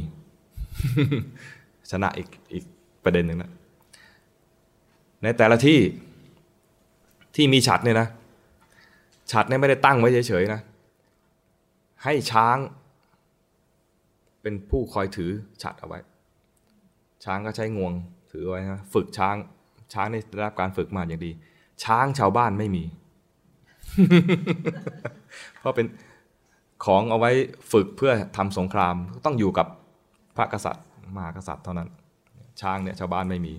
[1.90, 2.64] ชนะอีกอีก
[3.04, 3.50] ประเด็นหนึ่งนะ
[5.22, 5.78] ในแต่ละที่
[7.34, 8.08] ที่มีฉัดเนี่ยนะ
[9.32, 10.60] ฉัดเนี่ยไม่ได้ตั้งไว้เฉยๆนะ
[12.04, 12.56] ให้ช้าง
[14.42, 15.30] เป็นผู้คอยถือ
[15.62, 15.98] ฉัดเอาไว้
[17.24, 17.92] ช้างก็ใช้งวง
[18.32, 19.36] ถือไว้นะฝึกช้าง
[19.92, 21.30] ช้างได้รับการฝึกมาอย่างดี
[21.84, 22.84] ช้างชาวบ้านไม่มี
[25.58, 25.86] เพราะเป็น
[26.84, 27.30] ของเอาไว้
[27.72, 28.94] ฝึกเพื่อทำสงคราม
[29.24, 29.66] ต้องอยู่กับ
[30.36, 30.84] พระกษัตริย์
[31.16, 31.88] มหากษัตริย์เท่านั้น
[32.60, 33.54] ช้างเนี่ยชาวบ้านไม่มี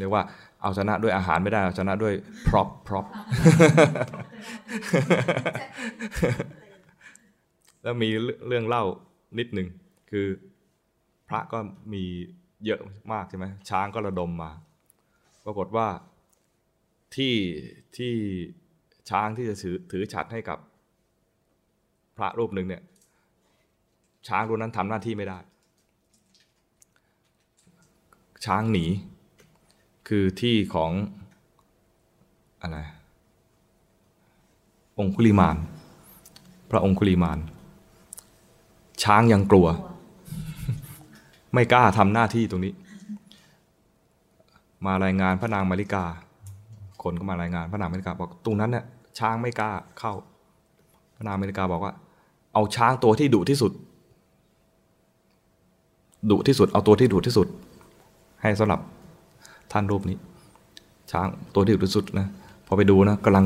[0.00, 0.22] เรียกว่า
[0.62, 2.14] เอาชนะด้วยอาหารไม่ได้เอาชนะด้วย
[2.48, 3.06] พร็อพพร็อพ
[7.82, 8.08] แล้วมี
[8.46, 8.84] เรื่องเล่า
[9.38, 9.68] นิดหนึ่ง
[10.10, 10.26] คือ
[11.28, 11.58] พระก็
[11.94, 12.04] มี
[12.66, 12.80] เยอะ
[13.12, 14.50] มากใช่ไหมช้างก็ระดมมา
[15.44, 15.88] ปรากฏว่า
[17.16, 17.34] ที่
[17.96, 18.14] ที่
[19.10, 20.58] ช้างที่จะถือถือฉัดให้กับ
[22.16, 22.82] พระรูปหนึ่งเนี่ย
[24.28, 25.38] ช้างรูปนั้นทำหน้าที่ไม่ได้
[28.44, 28.86] ช้างหนี
[30.08, 30.92] คือที่ของ
[32.62, 32.78] อะไร
[34.98, 35.56] องคุลิมาน
[36.70, 37.38] พระองคุลิมาน
[39.02, 39.66] ช้างยังกลัว
[41.54, 42.72] ไม่กล้าทำหน้าที่ตรงนี้
[44.86, 46.04] มารายงานพระนางมาริกา
[47.02, 48.84] คนก็มารายงานพระนางมาริกาบอกตรงนั้นเนี่ย
[49.18, 50.12] ช้างไม่กล้าเข้า
[51.16, 51.92] พระนางมาริกาบอกว่า
[52.54, 53.72] เอาช้างตัวที่ดุที่สุด
[56.30, 57.46] ดุที่สุดเอาตัวที่ดุที่สุด
[58.42, 58.80] ให้สำหรับ
[59.72, 60.16] ท่านรูปนี้
[61.10, 62.26] ช้างตัวที่ดุที่สุดนะ
[62.66, 63.44] พอไปดูนะกำลัง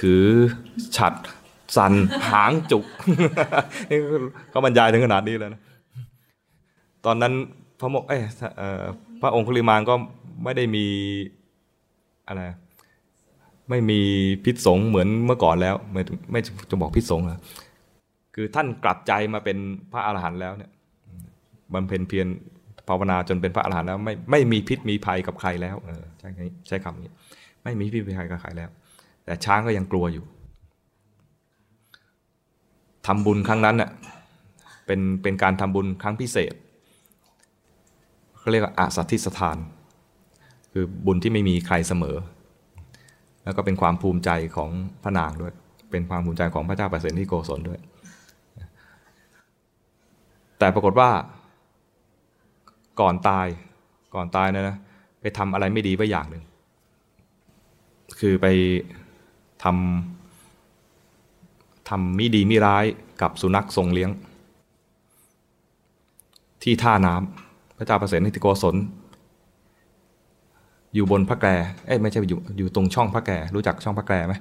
[0.00, 0.24] ถือ
[0.96, 1.14] ฉัด
[1.76, 1.92] สัน
[2.30, 2.84] หางจุก
[3.90, 3.98] นี่
[4.50, 5.60] เขาบรรยายถึงขนาดนี้แล้วนะ
[7.06, 7.32] ตอนนั้น
[7.80, 8.22] พระโมกเอ้ย
[8.58, 8.84] เออ
[9.20, 9.94] พระองคุลิมานก็
[10.44, 10.86] ไม่ได้มี
[12.28, 12.42] อะไร
[13.70, 14.00] ไม่มี
[14.44, 16.02] พิษสงเหมือนเมื่อก่อนแล้ว ไม่
[16.32, 16.40] ไม่
[16.70, 17.38] จะบอกพิษสงเหรอ
[18.34, 19.58] คือท่านกลับใจมาเป็น
[19.92, 20.70] พระอรหันต์แล้วเนี่ย
[21.74, 22.26] บำเพ็ญเพียร
[22.88, 26.30] ภาวนาจนเป็นพระอรหันต์แล้วไม่ไม่มีพิษมีภัยกับใครแล้วเออใช่
[26.68, 27.12] ใช้คำนี้
[27.64, 28.70] ไม่มีพิษมีภัยกับใครแล้ว
[29.24, 30.24] แต่ช้างก็ยังกลัวอยู่
[33.06, 33.90] ทำบุญครั้งนั้นเน่ย
[34.86, 36.54] เป็นเป็นการทำบุญครั้งพิเศษ
[38.46, 39.56] เขาเรียกว่าอาสัตทิสถาน
[40.72, 42.16] คือบุญที่ไม่มีใครเสมอ
[43.44, 44.70] แล้วก็เป็นความภูมิใจของ
[45.02, 45.52] พระนางด้วย
[45.90, 47.80] เป็นความภูมิใจของพระเจ้าประเสริฐที่โกศลด้วย
[50.58, 51.10] แต่ปรากฏว่า
[53.00, 53.46] ก่อนตาย
[54.14, 54.76] ก่อนตายนะนะ
[55.20, 56.44] ไปทำอะไรไม่ดีไปอย่างหนึ่ง
[58.20, 58.46] คือไป
[59.62, 62.84] ทำทำมิดีมิร้าย
[63.22, 64.10] กับสุนัขทรงเลี้ยง
[66.62, 67.45] ที่ท่าน้ำ
[67.76, 68.76] พระเจ้าประเสริฐนิติโกศล
[70.94, 71.48] อยู่บนพระแกร
[71.86, 74.34] เอ้ไม่ใช่อยู่อยู่ตรงช่องพระแกรรู้จักช่องพระแกรไหม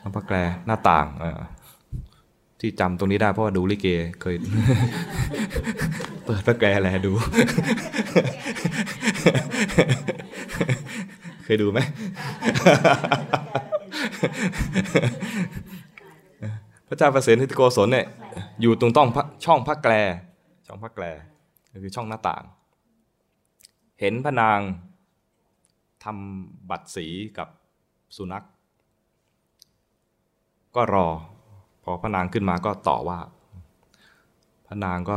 [0.00, 0.36] ช่องพระแกร
[0.66, 1.24] หน้าต่างอ
[2.60, 3.86] ที่จำตรงนี้ได้เพราะว่าดูลิเก
[4.20, 4.36] เคย
[6.24, 7.12] เปิดพระแกรแลดู
[11.44, 11.78] เคยดูไหม
[16.88, 18.06] พระเจ้าประเสริฐทิโกศลเนี่ย
[18.62, 19.08] อยู่ตรงต้อง
[19.44, 19.92] ช่องพระแกร
[20.66, 21.04] ช่องพระแกร
[21.82, 22.44] คือช่องหน้าต่าง
[24.00, 24.58] เห็นพระนาง
[26.04, 27.06] ทำบัตรสี
[27.38, 27.48] กับ
[28.16, 28.44] สุนัข
[30.76, 31.06] ก็รอ
[31.82, 33.18] พอพระนางขึ้นมาก็ต่อว่า
[34.66, 35.16] พระนางก็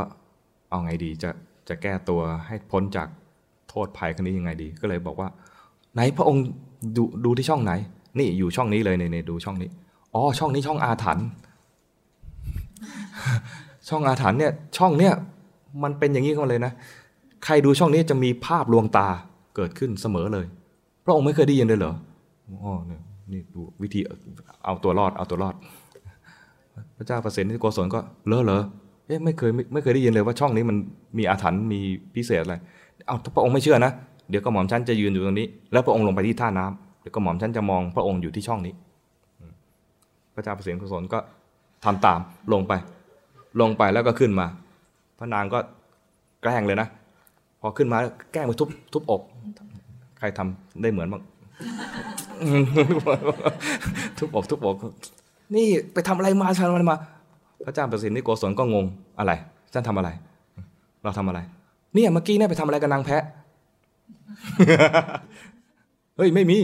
[0.70, 1.30] เอาไงดีจะ
[1.68, 3.08] จะแก้ตัวให้พ้นจาก
[3.68, 5.28] โทษภัยครั้งนี้ยังไงดี ก็เลยบอกว่า
[5.94, 6.44] ไหนพระองค์
[6.96, 7.72] ดูดูที่ช่องไหน
[8.18, 9.70] นี่อยู่ช่องนี้เลยในในดูช่องนี้
[10.14, 11.26] อ๋อช่องนี้ช่องอาถรรพ์
[13.88, 15.14] ช่องอาถรรพ์เนี่ยช่องเนี่ย
[15.82, 16.72] มันเป็นอย่างนี้กันเลยนะ
[17.44, 19.08] ใครดูช่องนี้จะมีภาพลวงตา
[19.56, 20.46] เกิดขึ้นเสมอเลย
[21.04, 21.94] พระองค์ไม่เคยได้ยินเลยเหรอ
[22.48, 23.00] อ๋อเนี่ย
[23.32, 24.00] นี่ดูวิธี
[24.64, 25.54] เอาตัวรอดเอาตัวรอด
[26.96, 28.62] พระเจ้าประสิทธิ์โกศลก็เลอะเหรอ
[29.06, 30.76] เอ๊ะไม่เคยไม่ไม่เคยได้ยินเลยว่าช่องนี้มัน
[31.18, 31.80] มีอาถรรพ์มี
[32.14, 32.54] พิเศษอะไร
[33.06, 33.92] เอาพระองค์ไม่เชื่อนะ
[34.30, 38.74] เดี๋ยวก็หม่อมฉันจะยืนอยู่ตรงนี้ แล้วพระองค์ลงไปที่ท่าน้ำเดี๋ยวก็หม่อมฉันจะมองพระองค์อยู่ที่ช่องนี้
[40.34, 41.18] พระเจ้าประสิทธิ์โกศลก็
[41.84, 42.20] ทำตาม
[42.52, 42.72] ลงไป
[43.60, 44.46] ลงไปแล้วก็ขึ้นมา
[45.18, 45.58] พระนางก็
[46.42, 46.88] แกล้งเลยนะ
[47.60, 47.98] พอขึ้นมา
[48.32, 49.20] แกล้งไปทุบทุบอก
[50.18, 51.22] ใครทำได้เหมือนบ้าง
[54.18, 54.74] ทุบอกทุบอก
[55.54, 56.96] นี่ไปทำอะไรมาทำอะไรมา
[57.64, 58.86] พระเจ้าประสิทธิ์นิโกศลก็งง
[59.18, 59.32] อะไร
[59.72, 60.10] ฉันทำอะไร
[61.02, 61.40] เราทำอะไร
[61.94, 63.22] เนี่ยเมื่อกี้เนี่ยไปทำอะไรกับนางแพะ
[66.16, 66.58] เฮ้ยไม่มี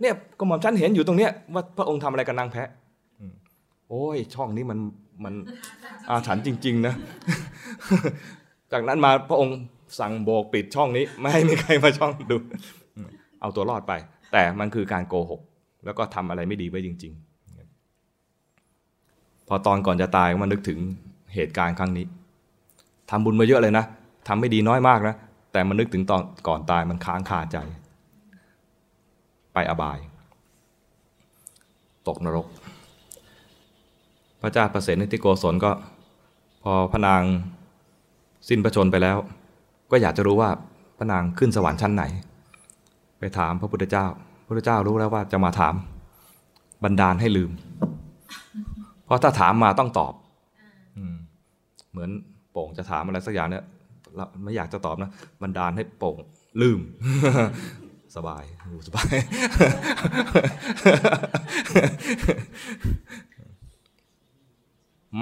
[0.00, 2.68] เนี่ยก็หม่อมฉันเห็นอยู่ตรงเนี้ยว่าพระองค์ทำอะไรกับนางแพะ
[3.88, 4.78] โอ้ยช่องนี้มัน
[5.24, 5.34] มัน
[6.08, 6.94] อาถรรพ์จริง ๆ นะ
[8.72, 9.58] จากนั้นมาพระองค์
[10.00, 12.36] สั่งโบกปิดช่องนี้ ไม่ให้มีใครมาช่องดู
[13.40, 13.92] เอาตัวรอดไป
[14.32, 15.40] แต่มันคือการโกหก
[15.84, 17.12] แล้วก็ทำอะไรไม่ดีไว้จริง
[18.30, 20.78] ๆ พอตอนก่อนจะตายก็มานึกถึง
[21.34, 22.06] เหตุการณ์ครั้งนี้
[23.10, 23.84] ทำบุญมาเยอะเลยนะ
[24.28, 25.14] ทำไม่ดีน้อยมากนะ
[25.52, 27.56] แต่มันนึกถึงตอนก่อนตายมันค้างคาใจ
[29.54, 29.98] ไปอบาย
[32.08, 32.46] ตกนรก
[34.46, 35.70] ระเจ้าประเสริฐนิติโกศลก็
[36.62, 37.22] พอพระนาง
[38.48, 39.16] สิ้นพระชนไปแล้ว
[39.90, 40.50] ก็อยากจะรู้ว่า
[40.98, 42.04] พระนางขึ้นสวรรค์ชั้นไหน
[43.18, 44.06] ไปถามพระพุทธเจ้า
[44.44, 45.74] พระพุทธเจ้ารู้แล้วว่าจะมาถาม
[46.84, 47.50] บันดาลให้ลืม
[49.04, 50.14] เพราะถ้าถามมาต้องตอบ
[50.96, 50.98] อ
[51.90, 52.10] เหมือน
[52.52, 53.64] โป่งจะถามอะไรสักอย่างเนี่ย
[54.16, 55.10] เราไม่อยากจะตอบนะ
[55.42, 56.16] บันดาลให้โป่ง
[56.62, 56.80] ลืม
[58.16, 59.14] สบายอยู่สบาย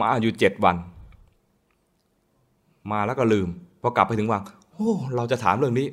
[0.01, 0.77] มาอยู่เจ็ดวัน
[2.91, 3.49] มาแล้วก็ลืม
[3.83, 4.43] พอกลับไปถึงวัง
[4.73, 5.87] โอ้เราจะถามเรื่องนี้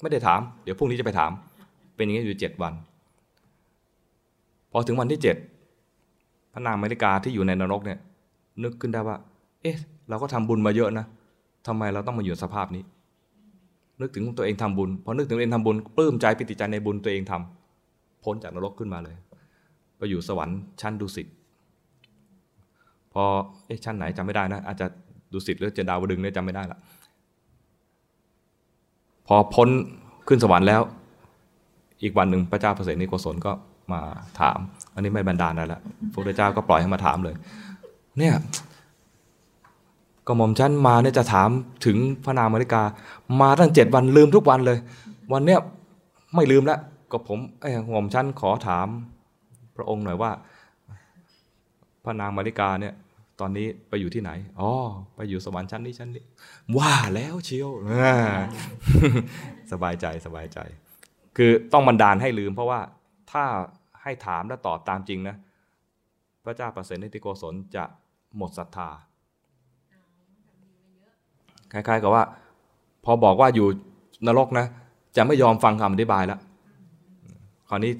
[0.00, 1.30] ไม่ได้ถาม เดี๋ยวพรุ่งนี้จะไปถาม
[1.94, 2.72] เป็นอย่างนี้อยู่เจ็ดวัน
[4.72, 5.36] พอถึงวันที่เจ็ด
[6.52, 7.98] พระนางมาริกาที่อยู่ในนรกเนี่ย
[8.62, 9.16] นึกขึ้นได้ว่า
[9.62, 9.76] เอ๊ะ
[10.08, 11.06] เราก็ทำบุญมาเยอะนะ
[11.66, 12.82] ทำไมเราต้องมาอยู่สภาพนี้
[14.00, 19.16] นึกถึงตัวเองทำบุญพอนึกถึงตัวเองทำบุญปลื้มใจปิติใจในบุญตัวเองทำพ้นจากนรกขึ้นมาเลย
[19.96, 21.26] ไปอยู่สวรรค์ชั้นดุสิต
[23.12, 23.24] พอ
[23.66, 24.86] เอ๊ะชั้นไหนจำไม่ได้นะ อาจจะ
[25.32, 26.78] ดุสิตหรือจะดาวดึงเนี่ยจำไม่ได้ละ
[29.26, 29.68] พอพ้น
[30.28, 30.82] ขึ้นสวรรค์แล้ว
[32.02, 33.52] อีกวันหนึ่งพระเจ้าเปรตนิโกศลก็
[33.92, 34.00] มา
[34.40, 34.58] ถาม
[34.94, 35.80] อันนี้ไม่บรรดาลอะไรละ
[36.12, 37.34] พระเจ้าก็ปล่อยให้มาถามเลย
[38.18, 38.34] เนี่ย
[40.26, 41.48] ก็หม่อมฉันมาเนี่ยจะถาม
[41.86, 42.82] ถึงพระนางมาริกา
[43.40, 44.78] มาตั้งเจ็ดวันลืมทุกวันเลย
[45.32, 45.60] วันเนี้ย
[46.34, 46.80] ไม่ลืมแล้ว
[47.12, 48.88] ก็ผมไอ้หม่อมฉันขอถาม
[49.76, 50.30] พระองค์หน่อยว่า
[52.04, 52.94] พระนางมาริกาเนี่ย
[53.40, 54.30] ตอนนี้ไปอยู่ที่ไหน
[54.60, 54.70] อ๋อ
[55.16, 56.24] ไปอยู่สวรรค์ชั้นนี้ชั้นนี้
[56.76, 57.70] ว่าแล้วเชียว
[59.72, 60.58] สบายใจสบายใจ
[61.36, 62.80] คือต้องบันดาลให้ลืม เพราะว่า
[63.32, 63.44] ถ้า
[64.02, 65.36] ให้ถามและตอบตามจริงนะ
[66.44, 67.84] พระเจ้าประเสริฐนิติโกศลจะ
[68.36, 68.88] หมดศรัทธา
[71.72, 72.24] คล้ายๆกับว่า
[73.04, 73.68] พอบอกว่าอยู่
[74.26, 74.66] นรกนะ
[75.16, 76.40] จะไม่ยอมฟังคำอธิบายแล้ว
[77.68, 77.92] คราวนี้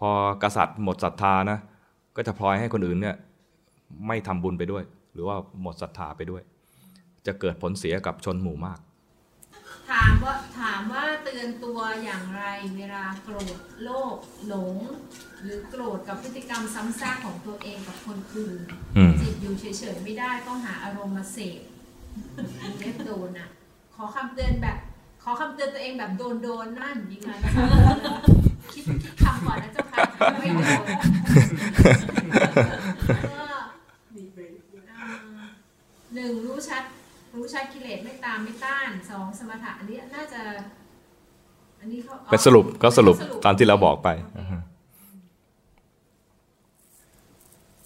[0.00, 0.10] พอ
[0.42, 1.58] กษัตริย์หมดศรัทธานะ
[2.16, 3.16] ก็จะพลอยให้คนอื่นเนี่ย
[4.06, 6.42] ไม่ทำบุญไปด้วย หรือว่าหมดศรัทธาไปด้วย
[7.26, 8.80] จะเกิดผลเสียกับชนหมู่มาก
[9.90, 12.44] ถามว่าถามว่าเตือนตัวอย่างไร
[12.76, 14.16] เวลาโกรธโลภ
[14.46, 14.76] หลง
[15.40, 18.60] หรือโกรธกับพฤติกรรมซ้ำซากของตัวเองกับคนอื่น
[18.96, 19.64] อืมจิตอยู่เฉ
[19.94, 21.60] ยๆไม่ได้ต้องหาอารมณ์มาเสพ
[22.78, 23.48] เรียกโดนอะ
[23.94, 24.78] ขอคำเตือนแบบ
[25.22, 27.66] ขอคำเตือนตัวเองแบบโดนโดนๆนั่นยิงมานะคะ
[28.72, 29.98] คิดคิดคำก่อนนะเจ้าค่ะ
[30.40, 30.82] ไม่โดนก็
[32.26, 32.80] มีเบรก
[33.10, 33.43] อ่า
[36.14, 36.82] หนึ่งรู้ชัด
[37.34, 40.48] รู้ชัดกิเลสไม่ตามไม่ต้านสองสมถะอันนี้น่าจะอ
[41.80, 44.36] อันนี้เขาเป็นสรุปก็สรุปตามที่เราบอกไปเ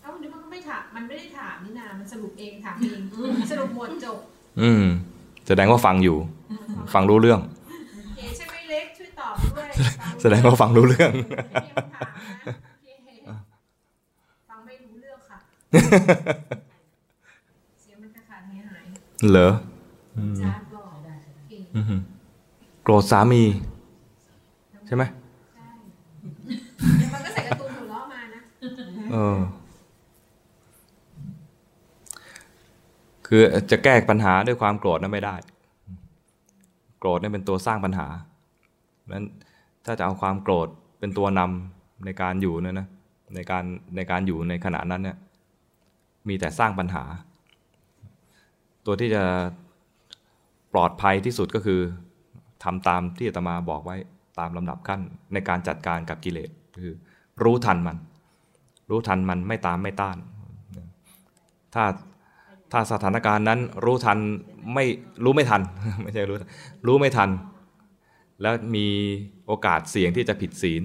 [0.04, 3.00] อ้าเดี๋ยวมันก็ไม่ถามมันไม่ได้ถามนี่นามันสรุปเองถามเอง
[3.52, 4.18] สรุปหมดจบ
[4.60, 4.84] อืม
[5.46, 6.16] แสดงว่าฟังอยู่
[6.94, 7.40] ฟังรู้เรื่อง
[8.16, 9.68] เอใช่ไหมเล็กช่วยตอบด้วย
[10.22, 11.20] แสดงว่าฟังรู้เรื่องไม่
[11.64, 12.08] มีคำถาม
[12.46, 13.08] นะโอเค
[14.48, 15.38] ฟังไม่รู้เรื่องค่ะ
[17.80, 18.84] เสียงมันจะขาดหายหาย
[19.26, 19.48] เหรอ
[20.40, 22.00] จ้าบอกโอเคอือหือ
[22.82, 23.42] โกรธสามี
[24.86, 25.04] ใช่ไหม
[25.54, 25.66] ใช่
[26.98, 28.40] เดี๋ยวมันก็ใส่การ์ตูนหัวเราะมานะ
[29.12, 29.38] เออ
[33.26, 35.36] คือจะแก้ปัญหาด้วยความโกรธนั้นไม่ได้
[36.98, 38.06] โกรธเนี่ยเป็นตัวสร้างปัญหา
[39.12, 39.24] นั้น
[39.84, 42.88] ถ้าจะเอาความโกรธเป็นตัวนำในการอยู่เนี่ยนะ
[43.34, 43.64] ในการ
[43.96, 45.16] ในการอยู่ในขณะนั้นเนี่ย
[46.28, 47.04] มีแต่สร้างปัญหา
[48.90, 49.24] ตัวที่จะ
[50.72, 51.80] ปลอดภัยที่สุดก็คือ
[52.64, 53.96] ทำตามที่อาตมาบอกไว้
[54.38, 55.00] ตามลำดับขั้น
[55.32, 56.50] ในการจัดการกับกิเลส
[56.82, 56.94] คือ
[57.42, 57.96] รู้ทันมัน
[58.90, 60.16] รู้ทันมันไม่ตามไม่ต้าน
[61.74, 61.84] ถ้า
[62.72, 64.18] ถ้าสถานการณ์นั้นรู้ทัน
[64.74, 64.84] ไม่
[65.24, 65.62] รู้ไม่ทัน
[66.02, 66.36] ไม่ใช่รู้
[66.86, 67.30] รู้ไม่ทัน
[68.42, 68.86] แล้วมี
[69.46, 70.82] โอกาสเสี่ยงที่จะผิดศีล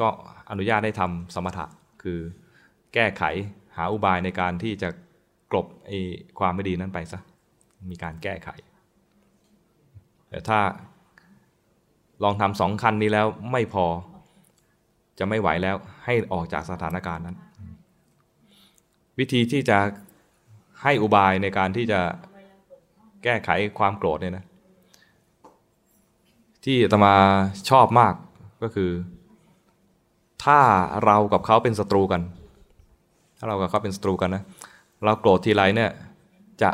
[0.00, 0.08] ก็
[0.50, 1.66] อนุญาตให้ทำสมถะ
[2.02, 2.18] คือ
[2.94, 3.22] แก้ไข
[3.76, 4.90] หาอุบายในการที่จะ
[5.50, 5.98] กลบไอ้
[6.38, 7.20] ความไม่ดีนั้นไปซะ
[7.90, 8.48] มีการแก้ไข
[10.28, 10.60] แต่ถ้า
[12.22, 13.86] ลองทำสองคันนี้แล้วไม่พอ
[15.18, 17.36] จะไม่ไหวแล้วให้ออกจากสถานการณ์นั้น
[19.18, 19.78] วิธีที่จะ
[20.82, 22.00] ให้อุบายในการที่จะ
[23.24, 24.44] แก้ไขความโกรธเนี่ยนะ
[26.64, 27.14] ที่ตมา
[27.70, 28.14] ชอบมาก
[28.62, 28.90] ก็คือ
[30.44, 30.60] ถ้า
[31.04, 32.22] เรากับเขาเป็นศัตรูกัน
[33.38, 34.42] ถ้าเรากับเขาเป็นศัตรูกันนะ
[35.04, 35.90] เราโกรธทีไรเนี่ย
[36.62, 36.70] จะ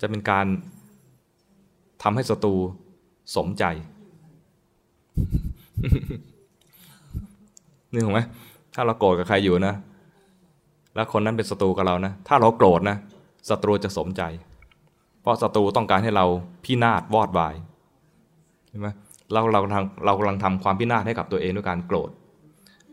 [0.00, 0.46] จะเป็นการ
[2.02, 2.54] ทำให้ศัตรู
[3.36, 3.64] สมใจ
[7.92, 8.20] นี่ถูกไหม
[8.74, 9.74] ถ้าเราโกรธกับใครอยู่นะ
[10.94, 12.96] แล้วคนนั้นเป็นศัตรูกับเรานะ ถ้าเราโกรธนะ
[13.48, 14.22] ศัตรูจะสมใจ
[15.20, 16.26] เพราะศัตรูต้องการให้เรา
[16.64, 17.54] พินาศวอดวาย
[18.68, 18.88] เห็นไหม
[19.32, 22.10] เราเราทำเรากำลังทำความพินาศให้กับตัวเองด้วยการโกรธ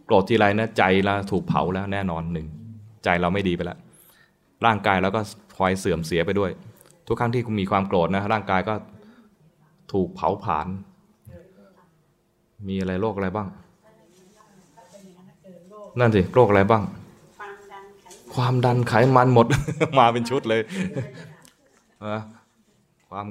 [0.05, 2.47] โกรธทีไรนะใจเราถูกเผาแล้วแน่นอนหนึ่ง
[3.03, 3.77] ใจเราไม่ดีไปแล้ว
[4.65, 5.21] ร่างกายเราก็
[5.55, 6.51] พลอยเสื่อมเสียไปด้วย
[7.07, 8.73] ทุกครั้งที่คุณมีความโกรธนะร่างกายก็
[9.93, 10.67] ถูกเผาผลาญ
[12.67, 13.47] มีอะไรโรคอะไรบ้าง
[15.99, 16.83] นั่นสิโรคอะไรบ้าง
[18.35, 19.47] ความดันไขมันหมด
[19.99, 20.61] มาเป็นชุดเลย
[23.09, 23.27] ความ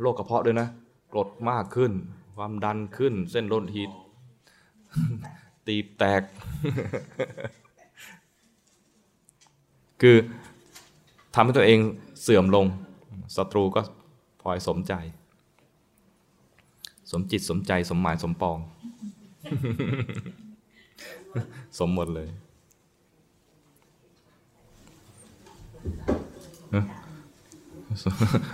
[0.00, 0.68] โรคกระเพาะด้วยนะ
[1.12, 1.92] กรดมากขึ้น
[2.36, 3.90] ความดันขึ้น เส้นโลหิต
[5.66, 6.22] ตีบแตก
[10.00, 10.16] คือ
[11.34, 11.80] ทำให้ตัวเอง
[12.22, 12.66] เสื่อมลง
[13.36, 13.80] ศัตรูก็
[14.40, 14.94] พลอยสมใจ
[17.10, 18.58] สมจิตสมใจสมหมายสมปอง
[21.78, 22.28] สมหมดเลย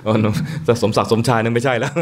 [0.05, 0.17] เออ
[0.65, 1.95] แต่สมศักดิ์สมชายนั่นไม่ใช่แล้ว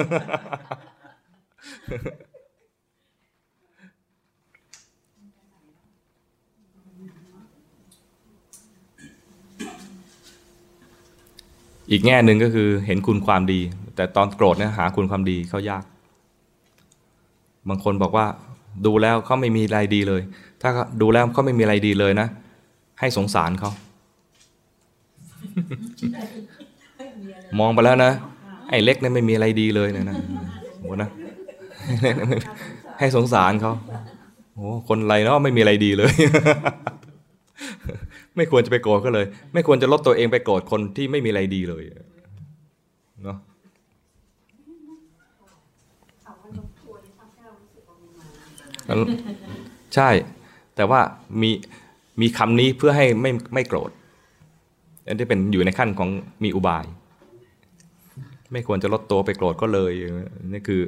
[11.93, 13.61] อีกแง่หนึ่งก็คือเห็นคุณความดี
[13.97, 15.85] แต่ตอนโกรธเนี่ยหาคุณความดีเขายาก
[17.69, 18.27] บางคนบอกว่า
[18.87, 20.23] ดูแล้วเขาไม่มีอะไรดีเลย
[20.63, 20.71] ถ้า
[21.01, 22.29] ดูแล้วเขาไม่มีอะไรดีเลยนะ
[23.01, 23.71] ให้สงสารเขา
[27.61, 28.13] มองไปแล้วนะ
[28.71, 30.17] ไอ้เล็กเนี่ยไม่มีอะไรดีเลยเนี่ยนะ
[30.77, 31.11] สมมตินะ
[32.99, 33.73] ให้สงสารเขา
[34.55, 36.13] โอ้คนไรเนาะไม่มีอะไรดีเลย
[38.37, 41.85] ไม่ควรจะไปโกรธก็เลย ไม่ควรจะลดตัวเองไปโกรธคนที่ไม่มีอะไรดีเลย
[43.25, 43.39] เนาะ
[49.95, 50.11] ใช่
[50.77, 51.01] แต่ว่า
[51.43, 51.51] มี
[52.21, 53.91] มีคำนี้เพื่อให้ไม่ไม่โกรธ
[55.07, 56.09] อันที่เป็นอยู่ในขั้นของ
[56.45, 56.87] มีอุบาย
[58.53, 59.93] ไม่ควรจะลดตัวไปโกรธก็เลย
[60.53, 60.81] นี่คือ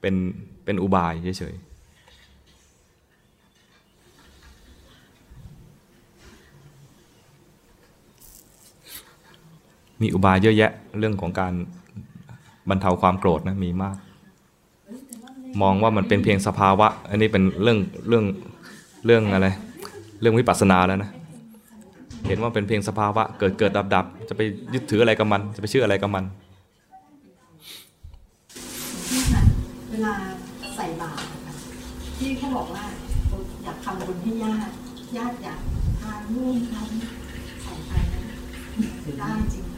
[0.00, 0.14] เป็น
[0.64, 1.73] เป็นอุบายเฉยๆ
[10.04, 11.52] มีอุบายเยอะแยะเรื่องของการ
[12.68, 13.96] บรรเทาความโกรธนะมีมาก
[15.62, 17.78] มองว่ามันเป็นเพียงสภาวะ อันนี้เป็นเรื่อง
[18.08, 18.24] เรื่อง
[19.06, 19.48] เรื่องอะไร
[20.20, 21.10] เรื่องวิปัสสนาแล้วนะ
[22.26, 24.42] เห็นว่าเป็นเพียงสภาวะ เกิดเกิดดับดับจะไป
[24.74, 26.24] ยึดถืออะไรกับมัน จะไปเชื่ออะไรกับมัน
[29.90, 30.14] เวลา
[30.76, 31.22] ใส่บาตร
[32.18, 32.84] ที่เขาบอกว่า
[33.64, 34.72] อยากทำบุญให้ญาติ
[35.16, 35.60] ญาติอยาก
[36.00, 37.02] ทานนู่นทานนี่
[37.62, 37.92] ใส่ไป
[39.12, 39.73] นได้จริง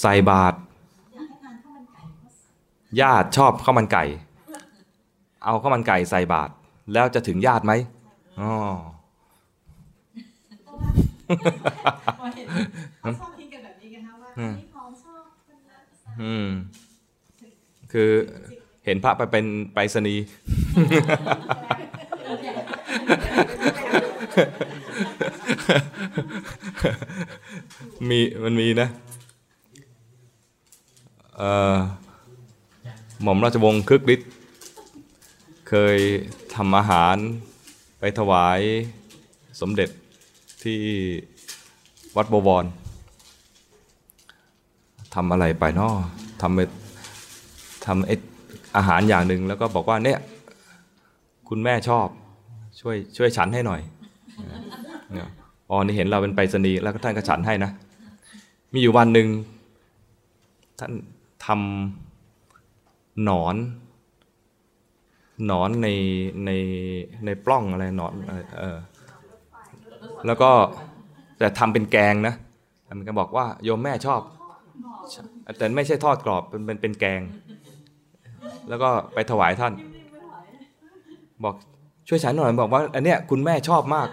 [0.00, 0.60] ใส่บาตรอ
[1.16, 2.02] ยากให้ทานข้าวมันไก่
[3.00, 4.04] ญาติชอบข้าวมันไก่
[5.44, 6.52] เอาข้าวมันไก่ใส่บาตร
[6.92, 7.72] แล้วจะถึงญาติไหม
[8.40, 8.52] อ๋อ
[12.18, 12.46] พอเห็น
[13.00, 15.82] เขาชอบคิดกันแบบนี้กันนะว่าอันนี้ของชอบคนนั้น
[16.22, 16.48] อืม
[17.92, 18.10] คือ
[18.84, 19.44] เห็นพระไปเป็น
[19.74, 20.24] ไปรษณีย์
[28.08, 28.88] มีมันมีนะ
[33.22, 34.30] หม่อมราชวงศ์คึกฤทธิ์
[35.68, 35.98] เคย
[36.54, 37.16] ทำอาหาร
[37.98, 38.60] ไปถวาย
[39.60, 39.88] สมเด็จ
[40.62, 40.80] ที่
[42.16, 42.64] วัดบวร
[45.14, 45.92] ทำอะไรไปเนาะ
[46.42, 46.60] ทำไป
[47.86, 48.10] ทำไอ
[48.76, 50.20] อาหารอย่างหนึ่งแล้วก็บอกว่าเนี่ย
[51.48, 52.06] คุณแม่ชอบ
[52.80, 53.80] ช่วยช่วยฉันให้หน่อย
[55.12, 55.28] เนี่ย
[55.70, 57.70] อ๋อนี่เห็นเราเป็นไปรษณีย์แล้วก็ท่านก็ฉันให้นะ
[58.72, 59.28] มีอยู่วันหนึ่ง
[60.78, 60.92] ท่าน
[61.46, 63.56] ทำหนอน
[65.46, 65.88] หนอนใน
[66.44, 66.50] ใน
[67.24, 68.12] ในปล้องอะไรหนอน
[68.58, 68.78] เออ
[70.26, 70.50] แล้วก็
[71.38, 72.34] แต่ทำเป็นแกงนะ
[72.88, 74.20] ทำเป็นแกงบอกว่าโยมแม่ชอบ
[75.58, 77.20] แต่ไม่ใช่ทอดกรอบเป็นเป็นเป็นแกง
[78.68, 79.72] แล้วก็ไปถวายท่าน
[81.44, 81.54] บอก
[82.08, 84.08] ช่วยฉันหน่อยบอกว่า อันเนี้ยคุณแม่ชอบมาก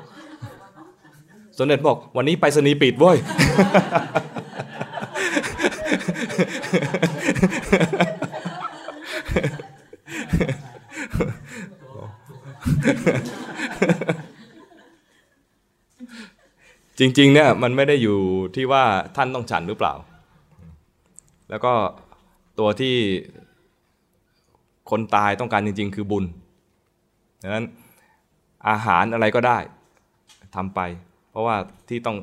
[1.58, 3.18] สมเด็จบอกวันนี้ไปสนีปิดเว้ย
[17.00, 18.20] จริงๆเนี่ยมันไม่ได้อยู่
[18.56, 18.84] ที่ว่า
[19.16, 19.94] ท่านต้องฉันหรือเปล่า
[21.50, 21.74] แล้วก็
[22.60, 22.96] ตัวที่
[24.90, 26.26] คนตายต้องการจริง ๆ คือบุญ
[27.42, 27.66] ดังนั้น
[28.70, 29.58] อาหารอะไรก็ได้
[30.56, 30.80] ทำไป
[31.34, 31.58] เพราะว่า
[31.90, 32.18] ที่ต้อง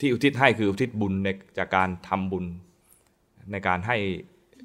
[0.00, 2.44] ที่อุทิศให้คืออุทิศบุญในจากการทำบุญ
[3.52, 3.96] ในการให้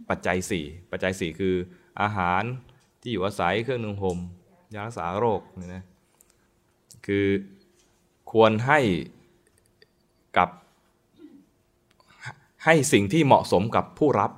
[0.09, 1.55] ปัจจัยสี่ปัจจัยสี่คือ
[2.01, 2.41] อาหาร
[3.01, 4.17] ที่อยู่อาศัยเครื่องนึ่งห่ม
[4.73, 5.83] ยารักษาโรคเนี่ยนะ
[7.05, 7.25] คือ
[8.31, 8.79] ควรให้
[10.37, 10.49] กับ
[12.65, 14.31] ให้สิ่งที่เหมาะสมกับผู้รับ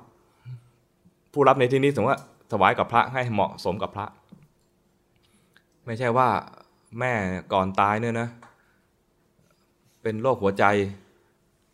[1.32, 4.06] ผู้รับในที่นี้สมมติว่าถวายกับพระให้เหมาะสมกับพระ
[5.86, 6.28] ไม่ใช่ว่า
[6.98, 7.12] แม่
[7.52, 8.28] ก่อนตายเนี่ยนะ
[10.02, 10.64] เป็นโรคหัวใจ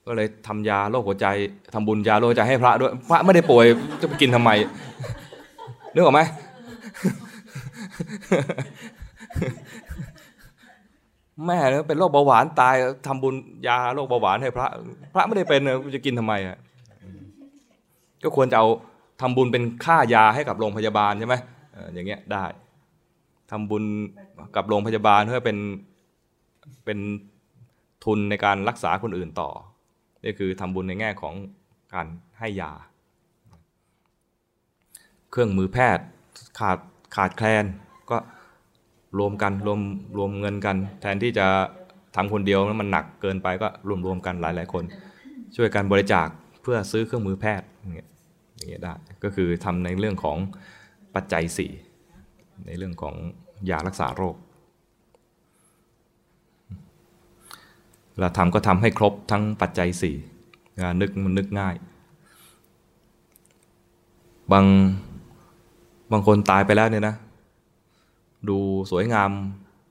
[0.07, 1.27] ก็เลยทำยาโรคหัวใจ
[1.75, 3.65] ทำบุญยาโรคหัวใจให้พระด้วย พระไม่ได้ป่วย
[4.01, 4.51] จะไปกินทำไม
[5.95, 6.21] นึกออกไหม
[11.47, 12.75] แม่เนี่ยเป็นโรคเบาหวานตาย
[13.07, 13.35] ทำบุญ
[13.67, 14.67] ยาโรคเบาหวานให้พระ
[15.15, 15.61] พระไม่ได้เป็น
[15.95, 16.59] จะกินทำไมอะ
[18.23, 18.67] ก็ควรจะเอา
[19.21, 21.35] ทำบุญเป็นค่ายาให้กับโรงพยาบาลใช่ไหม
[21.77, 22.45] อออย่างเงี้ยได้
[23.51, 23.85] ทำบุญ
[24.57, 25.59] กับโรงพยาบาลเพื่อเป็น
[26.85, 26.99] เป็น
[28.05, 29.51] ทุนในการรักษาคนอื่นต่อ
[30.25, 31.35] นี่คือทำบุญในแง่ของ
[31.95, 32.07] การ
[32.39, 32.73] ให้ยา
[35.31, 36.05] เครื่องมือแพทย์
[36.59, 36.79] ขาด
[37.17, 37.65] ขาดแคลน
[38.11, 38.17] ก็
[39.19, 39.81] รวมกันรวม
[40.19, 41.47] รวมเงินกัน แทนที่จะ
[42.17, 44.85] ทำคนเดียวแล้วมันหนักเกินไปก็รวมรวมกันหลายหลายๆคน
[45.57, 46.29] ช่วยกันบริจาค
[46.63, 48.09] เพื่อซื้อเครื่องมือแพทย์อย่างเงี้ย
[48.57, 48.95] อย่างเงี้ยได้
[49.25, 50.39] ก็คือทำในเรื่องของ
[51.15, 51.73] ปัจจัยสี่
[52.67, 53.15] ในเรื่องของ
[53.71, 54.37] ยารักษาโรค
[58.19, 60.17] เวลาทำก็ทำให้ครบทั้งปัจจัยสี่
[60.75, 61.75] เวลานึกมันนึกง่าย
[64.53, 64.67] บาง
[66.13, 67.15] บางคนตายไปแล้วเนี่ยนะ
[68.49, 68.59] ดู
[68.91, 69.31] สวยงาม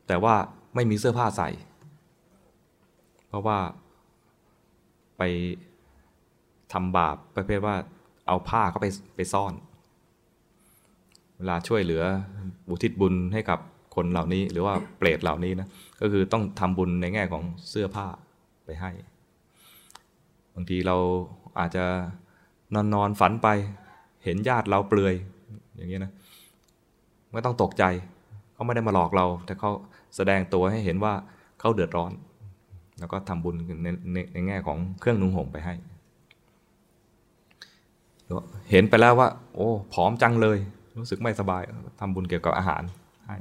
[0.08, 0.36] แต่ว่า
[0.76, 1.50] ไม่มีเสื้อผ้าใส่
[3.28, 3.58] เพราะว่า
[5.18, 5.22] ไป
[6.74, 7.76] ทำบาปประเภทว่า
[8.28, 9.54] เอาผ้าเขาไปไปซ่อน
[11.38, 12.04] เวลาช่วยเหลือ
[12.70, 13.60] อุทิศบุญให้กับ
[13.96, 15.68] คนเหล่านี้ หรือว่าเปรตเหล่านี้นะ
[16.02, 18.08] ก็คือต้องทำบุญในแง่ของเสื้อผ้า
[18.66, 18.92] ไปให้
[20.54, 20.96] บางทีเรา
[21.60, 21.86] อาจจะ
[22.74, 23.48] นอนนอนฝันไป
[24.24, 25.14] เห็นญาติเราเปลือย
[25.76, 26.12] อย่างนี้นะ
[27.32, 27.84] ไม่ต้องตกใจ
[28.54, 29.72] เขาไม่ได้มาหลอกเรา แต่เขา
[30.16, 31.14] แสดงตัวให้เห็นว่า
[31.60, 32.12] เขาเดือดร้อน
[33.00, 35.76] แล้วก็ทำบุญในในในแง่ของเครื่องนุ่งห่มไปให้
[38.72, 40.58] เห็นไปแล้วว่า โอ้ผอมจังเลย
[40.98, 41.62] รู้สึกไม่สบาย
[42.00, 42.82] ทำบุญเกี่ยวกับอาหาร
[43.28, 43.38] ให้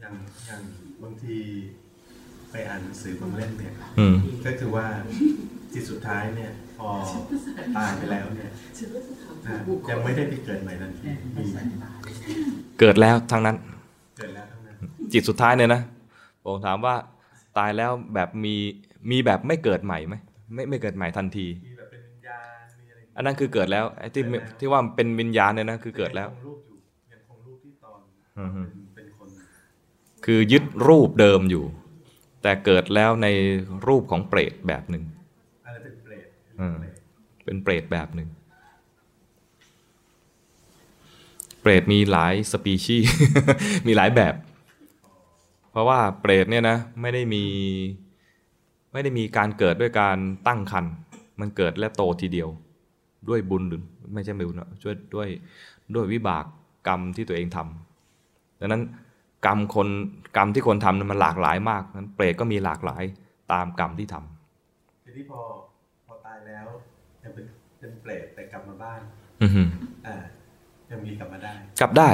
[0.00, 0.14] อย่าง
[0.46, 0.62] อย่าง
[1.02, 1.36] บางที
[2.50, 4.86] ไปอ่านหนังสือบางเล่มเนี่ยอืมก็คือว่า
[5.72, 6.88] จิตสุดท้ายเนี่ยพอ
[7.76, 8.50] ตายไปแล้วเนี่ย
[9.46, 9.56] นะ
[9.90, 11.44] ยังไม่ได้ไปเกิดใหม่ทันทีมี
[12.80, 13.56] เกิดแล้วทั้งนั้น
[14.18, 14.76] เกิดแล้วทั้งนั้น
[15.12, 15.82] จิตสุดท้ายเนี่ยนะ
[16.44, 16.94] ผมถามว่า
[17.58, 18.54] ตายแล้วแบบมี
[19.10, 20.14] มีแบบไม่เกิดใหม่ไหม
[20.54, 24.22] ไม่ไม่เกิดใหม่ทันทีมีแบบเป็นวิญญาณมีอะไรอย่างเงี้ยอันนั้นคือเกิดแล้วไอ้ที่
[24.58, 26.58] ที่ว่าเป็นวิญญาณเนี่ยนะคือเกิดแล้วยังคงรูป
[28.40, 29.28] เป็นเป็นคน
[30.24, 31.64] คือยึดรูปเดิมอยู่
[32.42, 33.26] แต่เกิดแล้วใน
[33.86, 35.04] รูปของเปรตแบบหนึ่ง
[35.66, 36.26] อะไรเป็นเปรต
[36.60, 36.76] อืม
[37.44, 38.28] เป็นเปรตแบบหนึ่ง
[41.60, 43.10] เปรตมีหลายสปีชีส์
[43.86, 44.34] มีหลายแบบ
[45.70, 47.44] เพราะว่าเปรตเนี่ยนะไม่ได้มี
[48.92, 50.16] ไม่ได้มีการเกิดด้วยการ
[50.46, 50.84] ตั้งคัน
[51.40, 52.48] มันเกิดและโตทีเดียว
[53.28, 53.82] ด้วยบุญหรือ
[54.14, 55.28] ไม่ใช่ไม่บุญช่วยด้วย
[55.94, 56.44] ด้วยวิบาก
[56.86, 57.89] กรรมที่ตัวเองทำ
[58.60, 58.82] ดังนั้น
[59.46, 59.88] กรรมคน
[60.36, 63.02] กรรมที่คนทำนั้นมันหลากหลายมากนั้นเปรตก็มีหลากหลาย
[63.52, 65.40] ตามกรรมที่ทำทีนี้พอ
[66.06, 66.66] พอตายแล้ว
[67.22, 67.46] ยังเป็น
[67.78, 69.00] เป็นเปรตแต่กลับมาบ้าน
[69.42, 69.68] อือหือ
[70.06, 70.16] อ่า
[70.90, 72.08] ยังมีกลับมาได้ กลับได้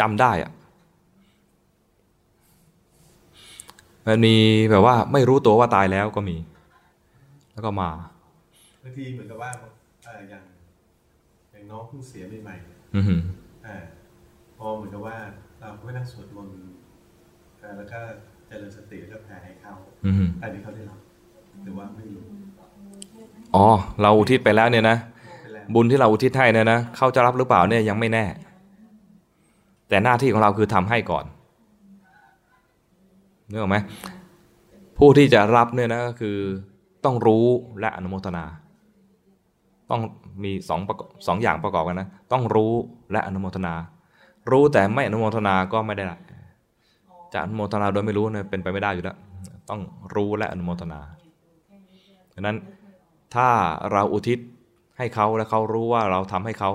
[0.00, 0.52] จำได้อะ
[4.06, 4.34] มันมี
[4.70, 6.36] แบบว่าไม่รู้ตัวว่าตายแล้วก็มี
[7.52, 7.90] แล้วก็มา
[8.82, 9.50] บางทีเหมือนกับว่า
[10.04, 10.44] เอออย่าง
[11.52, 13.20] อย่างน้องเพิ่งเสียใหม่ๆเนี่ยอือหือ
[13.66, 13.76] อ่า
[14.58, 15.45] พอเหมือนกับว่าเรา
[15.78, 16.52] ก็ไม่นั่งสวดมนต์
[17.58, 18.00] เอ่อแล้วก็
[18.46, 19.72] เจริญสติแล้วก็แผ่ให้เขา
[20.04, 20.98] อือหืออันนี้เขาได้รับ
[21.64, 22.24] หรือว่าไม่รู้
[23.54, 23.66] อ๋อ
[24.02, 24.96] เราอุทิศไปแล้วเนี่ยนะ
[25.42, 28.24] ไปแล้วบุญที่เราอุทิศให้เนี่ยนะเขาจะรับหรือเปล่าเนี่ยยังไม่แน่
[29.88, 31.24] แต่หน้าที่ของเราคือทำให้ก่อน
[33.50, 33.76] นึกออกไหม
[34.98, 36.36] ผู้ที่จะรับเนี่ยนะก็คือ
[37.04, 37.44] ต้องรู้
[37.80, 38.44] และอนุโมทนา
[39.90, 40.00] ต้อง
[40.44, 42.72] มีสองประกอบสองอย่างประกอบกันนะ ต้องรู้
[43.12, 43.74] และอนุโมทนา
[44.50, 46.18] รู้แต่ไม่อนุโมทนาก็ไม่ได้ละ
[47.32, 49.16] จะอนุโมทนาโดยไม่รู้เนี่ยเป็นไปไม่ได้อยู่แล้ว
[49.70, 49.80] ต้อง
[50.14, 51.00] รู้และอนุโมทนา
[52.34, 52.56] ดังนั้น
[53.34, 53.48] ถ้า
[53.92, 54.38] เราอุทิศ
[54.98, 56.70] ให้เขาและเขารู้ว่าเราทำให้เขา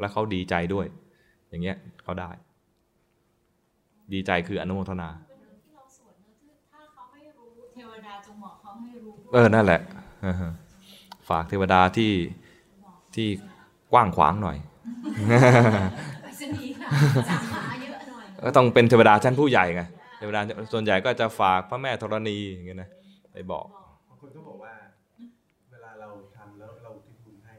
[0.00, 0.86] และเขาดีใจด้วย
[1.48, 2.30] อย่างเงี้ยเขาได้
[4.12, 5.08] ดีใจคืออนุโมทนา
[9.32, 9.80] เออนั่นแหละ
[11.28, 12.12] ฝากเทวดาที่
[13.14, 13.28] ที่
[13.92, 14.56] กว้างขวางหน่อย
[16.50, 16.88] ไปสนีย์ค่ะ
[17.30, 19.82] สาขาเยอะหน่อยก็ต้องเป็นเทวดาชั้นผู้ใหญ่ไง
[20.18, 20.40] เทวดา
[20.72, 22.90] ส่วนใหญ่ก็จะฝากพระแม่ธรณีอย่างเงี้ยนะ
[23.32, 23.66] ไปบอก
[24.08, 24.72] บางคนก็บอกว่า
[25.70, 27.54] เวลาเราทำแล้วเราอุทิศบุญให้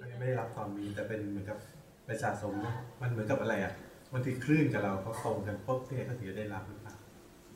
[0.00, 1.58] ก็ยังไม่ได้รับความมีแต่เป็นเหมือนกับ
[2.06, 3.72] ไปสะสมนะมันเหมือนกับอะไรอะ
[4.12, 6.94] บางทีคลื่นกับเราเขาตรงกันปุ๊บเนี่ยเขาถึงจะได้รับหรือเปล่า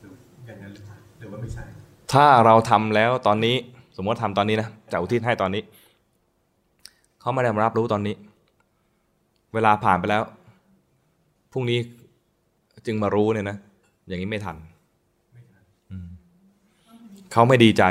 [0.01, 0.13] หรือ
[0.47, 1.65] อย่างนั้นหรือเปล่าหรือว่าไม่ใช่
[2.13, 3.57] ถ้าเราทำแล้วตอนนี้
[3.97, 5.63] สมมติทำตอนนี้นะจะอุทิศให้ตอนนี้
[7.21, 8.15] เขาไม่ได้มารับรู้ตอนนี้
[9.55, 10.38] เวลาผ่านไปแล้วพ
[11.59, 11.81] รุ่งนี้
[12.87, 13.57] จึงมารู้เนี่ยนะ
[14.09, 14.57] อย่างนี้ไม่ทัน
[15.33, 16.07] ไม่ทันอืม
[17.33, 17.83] เขาไม่ดีใจ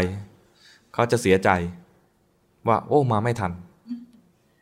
[0.93, 1.49] เขาจะเสียใจ
[2.67, 3.51] ว่า โอ้ มาไม่ทัน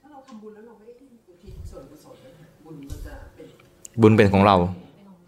[0.02, 0.94] ถ้าเราทำบุญแล้วเราไม่ได้
[1.28, 3.48] อุทิศส่วนกุศลนะคะบุญมันจะเป็น
[4.02, 4.56] บุญเป็นของเรา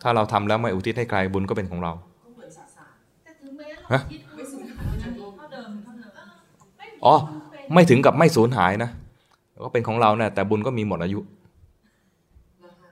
[0.01, 1.91] ถ้าเราทำแล้วไม่อุทิศให้ใครบุญก็เป็นของเรา
[2.23, 2.91] ก็เหมือนสาสาร
[3.23, 6.27] แต่ถึงแม้เราฮะคิดไม่สูญหายจากโลกเท่าเดิมเท่าเดิม
[6.77, 7.15] ไม่มีอ๋อ
[7.51, 8.89] เป็นไม่ถึงกับไม่สูญหายนะ
[9.63, 11.19] ก็เป็นของเราเนี่ยแต่บุญก็มีหมดอายุ
[12.63, 12.89] นะคะ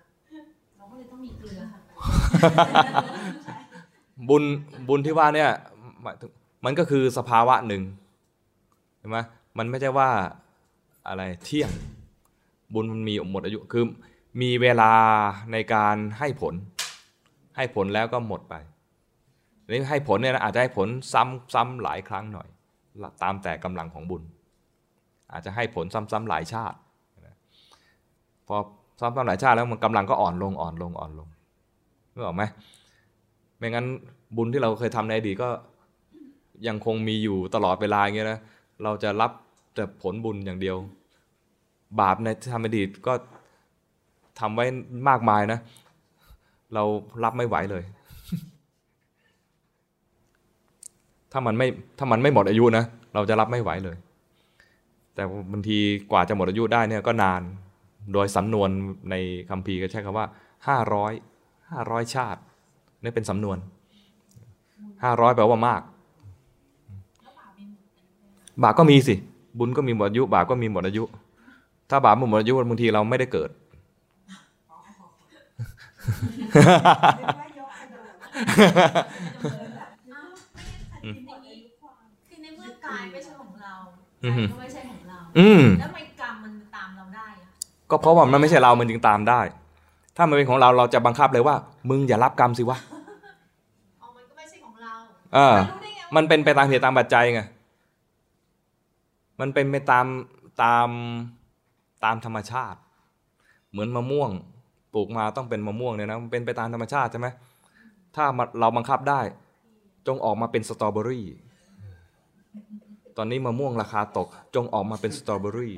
[0.78, 1.80] เราก็เลยต้องมีเกลือค่ะ
[4.30, 4.44] บุญ
[4.90, 5.52] บุญที่ว่าเนี่ย
[6.66, 7.84] มันก็คือสภาวะหนึ่ง
[9.00, 9.18] ใช่ไหม
[9.58, 10.10] มันไม่ใช่ว่า
[11.08, 11.72] อะไรเที่ยง
[12.74, 13.84] บุญมันมีหมดอายุคือ
[14.42, 14.94] มีเวลา
[15.52, 16.54] ในการให้ผล
[17.58, 18.56] ให้ผลแล้วก็หมดไป
[19.70, 22.48] นี้ให้ผลเนี่ยนะอาจจะให้ผลซ้ำซ้ำหลายครั้งหน่อย
[23.24, 24.22] ตามแต่กำลังของบุญ
[25.32, 26.78] อาจจะให้ผลซ้ำๆหลายชาติ
[28.48, 28.58] พอ
[29.00, 31.28] ซ้ำๆหลายชาติแล้วมันกำลังก็อ่อนลงอ่อนลงอ่อนลง
[32.16, 32.44] นึกออกไหม
[33.58, 33.86] ไม่งั้น
[34.38, 35.50] บุญที่เราเคยทำในอดีตก็
[36.68, 38.40] ยังคงมีอยู่ตลอดเวลาอย่างเงี้ยนะ
[38.84, 39.32] เราจะรับ
[39.76, 40.78] แต่ผลบุญอย่างเดียว
[42.00, 43.14] บาปในทำอดีตก็
[44.40, 44.66] ทำไว้
[45.10, 45.60] มากมายนะ
[46.74, 46.84] เรา
[47.24, 47.84] รับไม่ไหวเลย
[51.32, 51.68] ถ้ามันไม่
[51.98, 52.84] ถ้ามันไม่หมดอายุนะ
[53.14, 53.96] เราจะรับไม่ไหวเลย
[55.16, 55.78] แต่บางที
[56.12, 57.42] กว่าจะหมดอายุได้เนี่ยก็นาน
[58.14, 58.70] โดยสำนวน
[59.10, 59.16] ใน
[59.50, 60.28] คัมภีร์ก็ใช้คำว่า
[60.68, 61.14] ห้าร้อย
[61.72, 62.40] ห้าร้อยชาติ
[63.04, 63.58] นี่เป็นสำนวน
[65.04, 65.82] ห้าร้อยแปลว่ามาก
[68.64, 69.16] บาปก็มีสิ
[69.58, 71.04] บุญก็มีหมดอายุ บาปก็มีหมดอายุ
[71.90, 73.50] ถ้าบาปหมดอายุบางทีเราไม่ได้เกิด
[76.40, 78.14] นึกว่ายกกระโดด
[81.04, 81.16] อืม
[82.28, 83.76] คือในเมื่อกายไม่ใช่ของเรา
[84.26, 87.50] อือฮึใจก็ไม่ใช่ของเราอืมแล้วทำไมกรรมมันตามเราได้อะ
[87.90, 89.42] ก็เพราะว่ามันไม่ใช่เรา มันจึงตามได้
[90.18, 91.56] ถ้ามันเป็นของเราเราจะบังคับเลยว่า
[91.90, 92.78] มึงอย่ารับกรรมสิวะ
[94.02, 94.94] อ๋อมันก็ไม่ใช่ของเรา
[95.34, 97.42] เออรู้ได้ไงว่ามันเป็นไปตามเหตุตามปัจจัยไง
[99.40, 100.06] มันเป็นไปตาม
[100.64, 100.90] ตาม
[102.04, 102.80] ตามธรรมชาติ
[103.72, 104.32] เหมือนมะม่วง
[104.94, 107.28] ปลูกมาต้องเป็นมะม่วงเนี่ยนะมันเป็นไปตามธรรมชาติใช่ไหม
[108.16, 109.20] ถ้ามันเราบังคับได้
[110.08, 111.28] จงออกมาเป็นสตรอเบอรี่
[113.18, 115.74] ตอนนี้มะม่วงราคาตก จงออกมาเป็นสตรอเบอรี่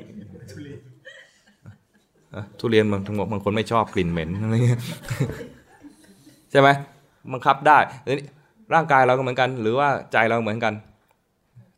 [2.60, 4.82] ทุเรียนบางทั้งหมดบางคนไม่ชอบกลิ่นเหม็นอะไรเงี้ย
[6.52, 6.70] ใช่ไหม
[7.34, 7.78] บังคับได้
[8.10, 8.26] นี้
[8.74, 10.74] ร่างกายเราก็เหมือนกัน หรือว่าใจเราเหมือนกัน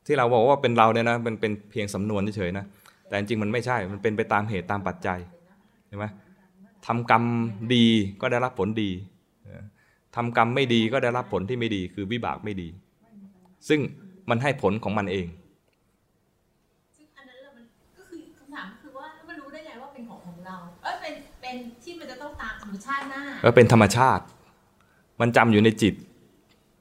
[0.06, 2.66] ที่เราบอกว่าเป็นเราเนี่ยนะเป็นเป็นเพียงสำนวนเฉยๆนะ
[3.08, 5.20] แต่จริงมันไม่ใช่มันเป็นไปตามเหตุตามปัจจัย
[5.88, 6.06] ใช่ไหม
[6.88, 7.24] ทำกรรม
[7.76, 7.86] ดี
[8.22, 8.92] ก็ได้รับผลดี
[10.16, 12.68] ทำกรรมไม่ดีก็ได้รับผลที่ไม่ดีคือวิบากไม่ดี
[13.70, 13.80] ซึ่ง
[14.30, 15.28] มันให้ผลของมันเอง
[21.50, 24.24] เป็นเป็นที่มันจะต้องตามธรรมชาติหน้าก็เป็นธรรมชาติ
[25.22, 25.94] มันจำอยู่ในจิต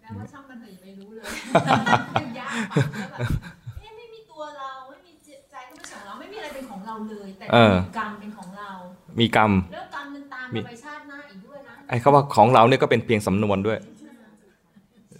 [0.03, 1.25] แล้วว่าช่างมันเถอะอย่าไปรู้เลย
[2.23, 3.31] มันยากฟังแล้วแบบ
[3.81, 5.13] เอ๊ะไม่มีตัวเราไม่มี
[5.51, 8.71] ใจก็ไม่ใช่ของเราไม่มีอะไรเป็นของเราเลย แต่เออมีกรรมเป็นของเรา
[9.21, 13.79] มีกรรมแล้วกรรมมันตามมีเราไปชาติหน้าอีกด้วยนะไอ้คำว่าของเราเนี่ยก็เป็นเพียงสำนวนด้วย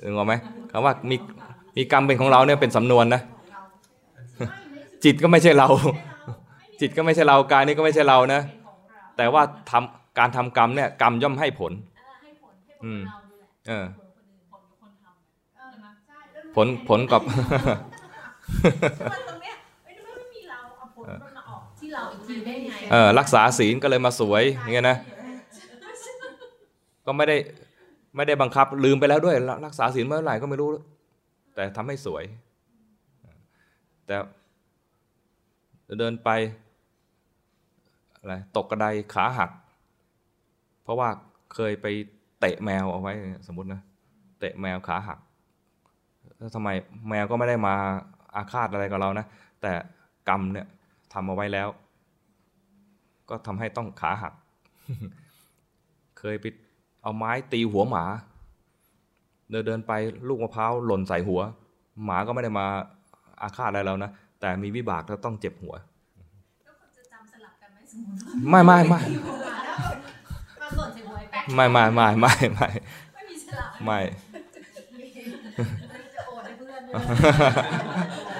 [0.01, 0.35] เออไหม
[0.73, 1.17] คำว่ามี
[1.77, 3.23] มีกรรมเป็นของเราเนี่ยเป็นสำนวนนะ
[5.05, 5.69] จิตก็ไม่ใช่เรา
[6.81, 8.41] จิตก็ไม่ใช่เรากายนี่ก็ไม่ใช่เรานะ
[9.19, 19.55] แต่ว่าทำการทำกรรมเนี่ยกรรมย่อมให้ผลเออให้ผลให้ผลอืมกับเราด้วยแหละเออผลคนอื่นผลกับคนทำใช่ไหมใช่แล้วผลผลกับมันตรงเนี้ย
[19.85, 24.99] เอ้ยไม่มีเราเอาผลมันมาออกที่เราอีกทีได้ไงเออรักษาศีลก็เลยมาสวยอย่างเงี้ยนะ
[27.07, 27.37] ก็ไม่ได้
[28.17, 29.37] ไม่ได้บังคับลืมไปแล้วด้วย
[29.67, 30.71] รักษาศีลเมื่อไหร่ก็ไม่รู้
[31.55, 32.25] แต่ทำให้สวย
[34.07, 34.17] แต่
[36.01, 36.31] เดินไป
[38.21, 39.51] อะไรตกกระไดขาหัก
[40.83, 41.09] เพราะว่า
[41.55, 41.87] เคยไป
[42.41, 43.13] เตะแมวเอาไว้
[43.47, 43.81] สมมตินะ
[44.41, 45.19] เตะแมวขาหัก
[46.37, 46.69] แล้วทำไม
[47.09, 47.75] แมวก็ไม่ได้มา
[48.35, 49.27] อาฆาตอะไรกับเรานะ
[49.63, 49.73] แต่
[50.29, 50.67] กรรมเนี่ย
[51.13, 51.69] ทำเอาไว้แล้ว
[53.29, 54.35] ก็ทำให้ต้องขาหัก
[56.19, 56.45] เคยไป
[57.03, 58.05] เอาไม้ตีหัวหมา
[59.51, 59.93] เดินเดินไป
[60.29, 61.41] ลูกมะพร้าวหล่นใส่หัว
[62.05, 62.67] หมาก็ไม่ได้มา
[63.43, 65.75] อาฆาตอะไรเรานะ แต่มีวิบากแล้วต้องเจ็บหัว
[66.65, 67.71] แล้วคนจะจำสลับกัน
[68.51, 69.01] ไม่ไม่ไม่
[71.55, 72.69] ไม่ไม่ไม่ไม่ไม่ไม่ไม่
[73.85, 73.99] ไม่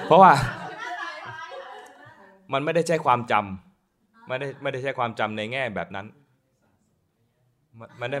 [0.07, 0.31] เพราะว่า
[2.53, 6.07] มันไม่ได้ใช้ความจำไม่ได้ไม่ได้ใช้ความจำในแง่แบบนั้น
[7.79, 8.19] มันมันได้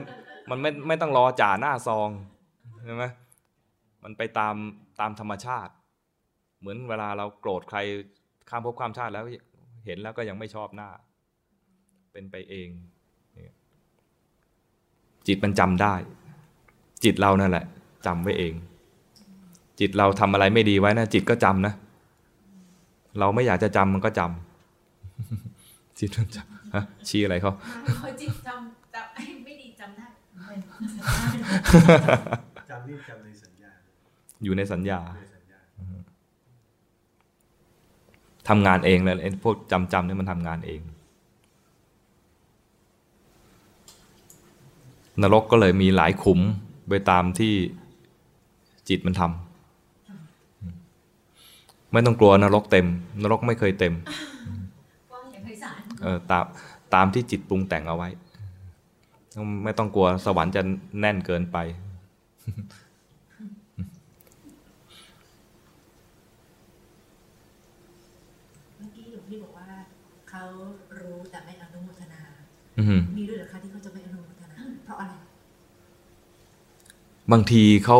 [0.49, 2.09] มันไม่ไม่ต้องรอจ่าหน้าซอง
[2.85, 3.03] ใช่ไหม
[4.03, 4.55] มันไปตาม
[4.99, 5.73] ตามธรรมชาติ
[6.59, 7.79] เหมือนเวลาเราโกรธใคร
[8.49, 9.25] ข้ามภพข้ามชาติแล้ว
[9.85, 10.89] เห็นแล้วก็ยังไม่ชอบหน้า
[12.19, 12.69] เป็นไปเอง
[15.27, 15.93] จิตมันจำได้
[17.03, 17.65] จิตเรานั่นแหละ
[18.05, 18.53] จำไว้เอง
[19.79, 21.73] จิตเราทำอะไรไม่ดีไว้นะ จิตก็จำนะ
[23.19, 27.51] เราไม่อยากจะจำมันก็จำจิตมันจำฮะชี้อะไรเขา
[27.97, 30.07] เขาจิตจำจำไอ้ไม่ดีจำได้
[32.69, 33.71] จำนี่จำในสัญญา
[34.43, 35.59] อยู่ในสัญญาในสัญญา
[38.47, 40.81] ทำงานเองเลยไอ้พวกจำจำเนี่ยมันทำงานเอง
[45.21, 46.39] นรกก็เลยมีหลายขุม
[46.89, 47.53] ไปตามที่
[48.89, 49.31] จิตมันทำ
[51.93, 52.87] ไม่ต้องกลัวนรกเต็ม
[53.21, 53.93] นรกไม่เคยเต็ม
[55.11, 56.45] กว้างอย่างไพศาลเออตาม
[56.93, 58.09] ตามที่จิตปรุงแต่งเอาไว้
[59.63, 60.61] ไม่ต้องกลัวสวรรค์จะ
[60.99, 61.57] แน่นเกินไป
[68.77, 69.67] เมื่อกี้หลวงพี่บอกว่า
[70.29, 70.43] เขา
[70.99, 72.21] รู้แต่ไม่อนุโมทนา
[72.77, 75.13] อือหือมีด้วยเหรอคะที่เขาจะไม่อนุโมทนา เพราะอะไร
[77.31, 77.99] บางทีเขา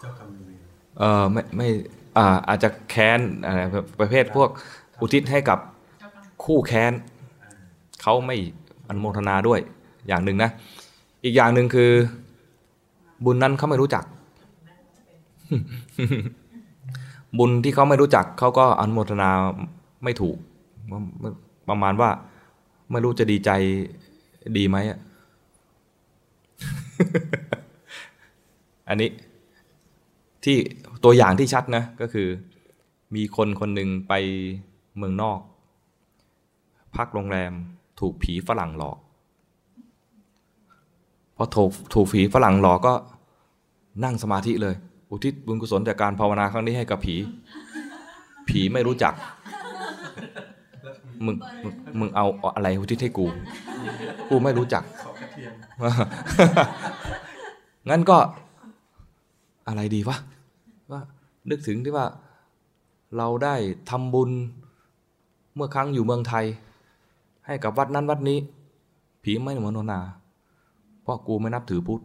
[0.00, 0.62] เจ้ากรรมนายเวร
[0.98, 1.68] เออไม่ไม่
[2.16, 3.60] อ่าอาจจะแค้นอะไร
[4.00, 4.48] ประเภทพวก
[5.00, 5.58] อุทิศให้กับ
[6.44, 6.92] คู่แค้น
[7.42, 7.50] อ่า
[8.02, 8.36] เขาไม่
[8.88, 9.60] อนุโมทนาด้วย
[10.08, 10.50] อย่างหนึ่งนะ
[11.24, 11.90] อีกอย่างหนึ่งคือ
[13.24, 14.04] บุญนั้นเขาไม่รู้จัก
[17.38, 19.30] บุญที่เขาไม่รู้จักเขาก็อนุโมทนา
[20.04, 20.36] ไม่ถูก
[21.68, 22.10] ประมาณว่า
[22.90, 23.50] ไม่รู้จะดีใจ
[24.56, 24.98] ดีไหมอะ
[28.88, 29.10] อันนี้
[30.44, 30.56] ที่
[31.04, 32.28] ตัวอย่างที่ชัดนะก็คือ
[33.14, 34.12] มีคนคนหนึ่งไป
[34.96, 35.38] เมืองนอก
[36.96, 37.52] พักโรงแรม
[38.00, 38.98] ถูกผีฝรั่งหลอก
[41.36, 42.94] พอถูกถูกผีฝรั่งหลอกก็
[44.04, 44.74] นั่งสมาธิเลย
[45.10, 47.14] อุทิศบุญกุศลจากการภาวนาครั้งนี้ให้กับผี
[48.48, 49.14] ผีไม่รู้จัก
[51.24, 52.26] มึงมึงมึงเอา
[52.56, 53.26] อะไรอุทิศให้กู
[54.28, 55.52] กูไม่รู้จักขอกระเทียม
[57.90, 58.18] งั้นก็
[59.68, 60.16] อะไรดีวะ
[60.92, 61.00] ว่า
[61.50, 62.06] นึกถึงที่ว่า
[63.16, 63.54] เราได้
[63.90, 64.30] ทำบุญ
[65.54, 66.44] เมื่อครั้งอยู่เมืองไทย
[67.46, 68.38] ให้กับวัดนั้นวัดนี้
[69.22, 70.00] ผีไม่เหมือนโนนา
[71.02, 72.02] เพราะกูไม่นับถือพุทธ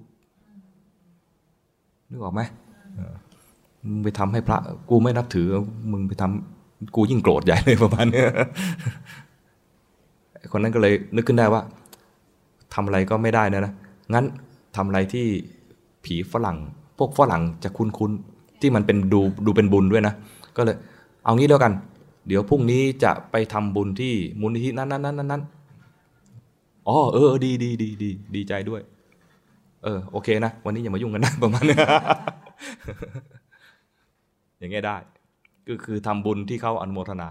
[2.09, 2.41] นึกออกไหม
[3.87, 4.57] มึงไปทำให้พระ
[4.89, 5.47] กูไม่นับถือ
[5.91, 8.27] มึงไปทำกูยิ่งโกรธใหญ่เลยประมาณเนี้ย
[10.51, 11.61] คนนั้นก็เลยนึกขึ้นได้ว่า
[12.73, 13.73] ทำอะไรก็ไม่ได้นะนะ
[14.13, 14.25] งั้น
[14.75, 15.25] ทำอะไรที่
[16.03, 16.57] ผีฝรั่ง
[16.97, 20.13] พวกฝรั่งจะคุ้นๆที่มันเป็นดูดูเป็นบุญด้วยนะ
[20.57, 20.77] ก็เลย
[21.23, 21.73] เอางี้เดียวกัน
[22.27, 25.41] เดี๋ยวพรุ่งนี้จะไปทำบุญที่มูลนิธินั้นนั้นนั้นนั้น
[26.87, 28.81] อ๋อเออดีดีดีดีดีใจด้วย
[29.83, 31.77] เออโอเคนะ วันนี้อย่ามายุ่งกันนะประมาณนี้
[34.59, 34.97] อย่างเงี้ยได้
[35.67, 37.29] ก็คือทำบุญที่เขาอนุโมทนา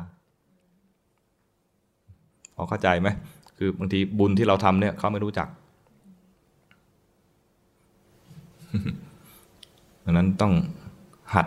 [2.57, 3.09] พอเข้าใจไหม
[3.59, 5.49] คือบางทีบุญที่เราทำเนี่ยเขาไม่รู้จัก
[10.07, 10.53] ดังนั้นต้อง
[11.35, 11.47] หัด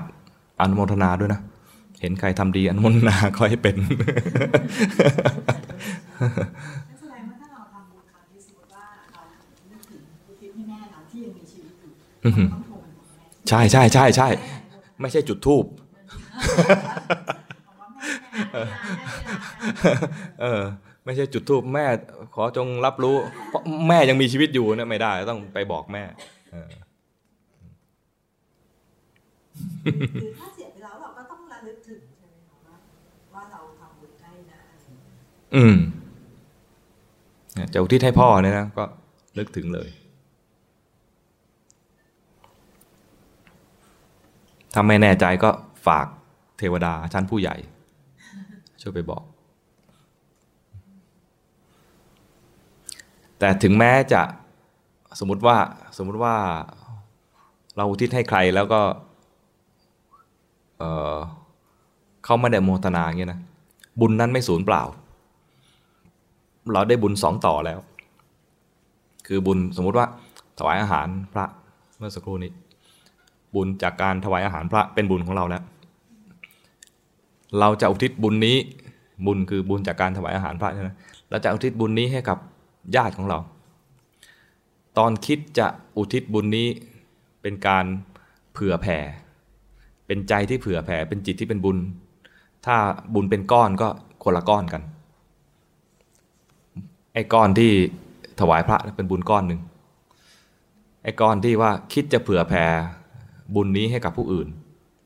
[0.61, 1.41] อนุโมทนาด้วยนะ
[2.01, 3.87] เห็นใครทำดีอนุโมทนาก็ให้เป็นนั่
[6.95, 9.21] นแสดงว่าถ้าเราทำบุญครั้งที่สมมติว่าเรา
[9.71, 11.91] นึกถึงอุทิศให้แม่เราที่ยังมีชีวิตอยู่
[12.25, 14.27] อือหือต้องโทรไปบอกแม่ใช่ใช่ใช่ใช่
[15.01, 15.65] ไม่ใช่จุดทูบ
[17.67, 18.03] บอกว่าแม่
[18.51, 19.93] แม่
[20.41, 20.61] เออ
[21.05, 21.85] ไม่ใช่จุดทูบแม่
[22.35, 23.15] ขอจงรับรู้
[23.49, 26.03] เพราะแม่ยังมีชีวิตอยู่เนี่ยไม่ได้ ต้องไปบอกแม่
[26.53, 26.69] เออ
[30.21, 32.75] หรือถ้าเสียไปแล้วเราก็ต้องระลึกถึงใช่ไหมคะว่า
[33.33, 35.15] ว่าเราทำบุญให้นะอะไรอย่างเงี้ย
[35.55, 35.75] อืม
[37.69, 38.83] เจะอุทิศให้พ่อเนี่ยนะก็
[39.37, 39.89] นึกถึงเลย
[44.73, 45.49] ถ้าไม่แน่ใจก็
[45.87, 46.07] ฝาก
[46.57, 47.55] เทวดาชั้นผู้ใหญ่
[48.81, 49.23] ช่วยไปบอก
[53.39, 54.21] แต่ถึงแม้จะ
[55.19, 55.57] สมมติว่า
[55.97, 56.35] สมมติว่า
[57.77, 58.81] เราอุทิศให้ใครแล้วก็
[60.79, 63.39] เเขาไม่ได้โมทนาเงี้ยนะ
[63.99, 64.83] บุญนั้นไม่สูญเปล่า
[66.73, 67.79] เราได้บุญสองต่อแล้ว
[69.27, 70.07] คือบุญสมมุติว่า
[70.59, 71.45] ถวายอาหารพระ
[71.97, 72.51] เมื่อสักครู่นี้
[73.55, 75.63] บุญจากการถวายอาหารพระเป็นบุญของเราแล้ว
[77.59, 78.57] เราจะอุทิศบุญนี้
[79.25, 80.89] บุญคือบุญจากการถวายอาหารพระใช่ไหม
[81.29, 82.37] เราจะอุทิศบุญนี้ให้กับ
[82.95, 83.39] ญาติของเรา
[84.97, 86.67] ตอนคิดจะอุทิศบุญนี้
[87.41, 87.85] เป็นการ
[88.53, 88.97] เผื่อแผ่
[90.09, 91.77] เป็นใจที่เผื่อแผ่เป็นจิตที่เป็นบุญ
[92.65, 92.75] ถ้า
[93.13, 93.89] บุญเป็นก้อนก็
[94.23, 94.81] คนละก้อนกัน
[97.13, 97.71] ไอ้ก้อนที่
[98.39, 99.59] ถวายพระเป็นบุญก้อนหนึ่ง
[101.03, 102.65] ไอ้ก้อนที่ว่าคิดจะเผื่อแผ่
[103.55, 104.47] บุญนี้ให้กับผู้อื่น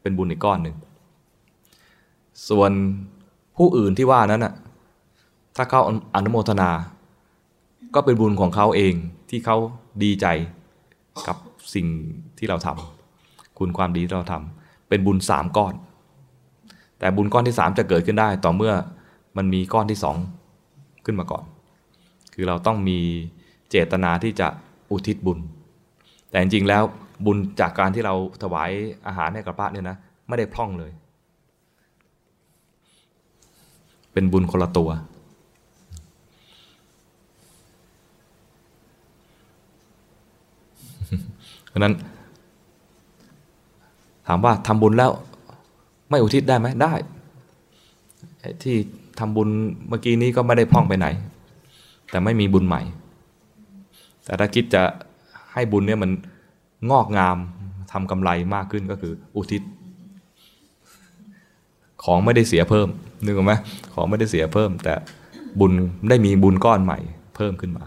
[0.02, 0.76] เป็นบุญอีกก้อนหนึ่ง
[2.50, 2.72] ส่วน
[3.58, 4.54] ผู้อื่นที่ว่านั้นน่ะ
[5.56, 5.82] ถ้าเขา
[6.16, 6.70] อนุโมทนา
[7.96, 8.94] ก็เป็นบุญของเขาเอง
[9.30, 9.58] ที่เขา
[10.04, 10.28] ดีใจ
[11.28, 11.38] กับ
[11.74, 11.88] สิ่ง
[12.38, 15.74] ที่เราทำคุณความดีที่เราทำ เป็นบุญสามก้อน
[17.00, 18.74] แต่บุญก้อนที่สามจะเกิดขึ้นได้ ต่อเมื่อ
[19.38, 20.18] มันมีก้อนที่สอง
[21.06, 21.44] ขึ้นมาก่อน
[22.34, 23.00] คือเราต้องมี
[23.70, 24.48] เจตนาที่จะ
[24.92, 25.40] อุทิศบุญ
[26.30, 26.84] แต่จริงๆแล้ว
[27.26, 28.72] บุญจากการที่เราถวาย
[29.08, 29.98] อาหารให้กับพระเนี่ยนะ
[30.28, 30.92] ไม่ได้พร่องเลย
[34.14, 34.90] เป็นบุญคนละตัว
[41.68, 41.94] เพราะฉะนั้น
[44.28, 45.12] ถามว่าทำบุญแล้ว
[46.10, 46.94] ไม่อุทิศได้ไหมได้
[48.64, 48.76] ที่
[49.20, 49.50] ทำบุญ
[49.88, 51.08] เมื่อกี้นี้ก็ไม่ได้พ่องไปไหน
[52.10, 52.82] แต่ไม่มีบุญใหม่
[54.26, 54.84] แต่ถ้าคิดจะ
[55.54, 56.12] ให้บุญเนี่ยมัน
[56.92, 57.38] งอกงาม
[57.92, 59.62] ทำกำไรมากขึ้นก็คือ อุทิศ
[62.04, 62.88] ของไม่ได้เสียเพิ่ม
[63.24, 63.54] นึกออกไหม
[63.94, 64.94] ของไม่ได้เสียเพิ่ม แต่
[65.60, 65.72] บุญ
[66.10, 67.00] ได้มีบุญก้อนใหม่
[67.36, 67.86] เพิ่มขึ้นมา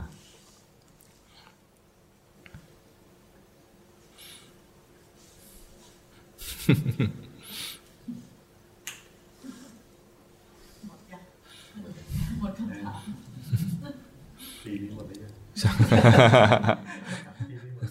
[6.67, 15.19] ปีนี้หมดเลย
[17.49, 17.91] ปีนี้หมด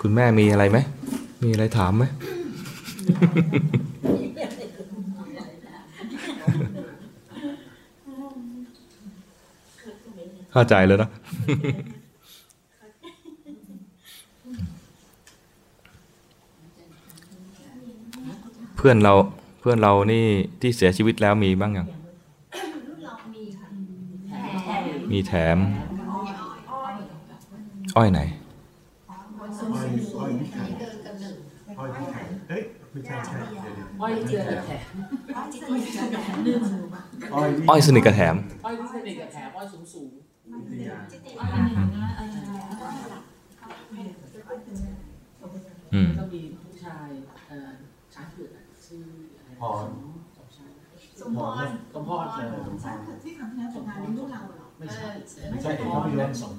[0.00, 0.78] คุณแม่มีอะไรไหม
[1.44, 2.04] มีอะไรถามไหม
[10.56, 11.10] เข้าใจเลยนะ
[18.76, 19.14] เพื่อนเรา
[19.60, 20.26] เพื่อนเรานี่
[20.60, 24.76] ที่เสียชีวิตแล้วมีบ้างยังรุ่นเรามีค่ะ
[25.10, 25.58] มีแถม
[27.96, 28.20] อ้อยไหน
[29.28, 30.62] อ้อยอ้อยนี่ใคร
[38.63, 38.63] อ้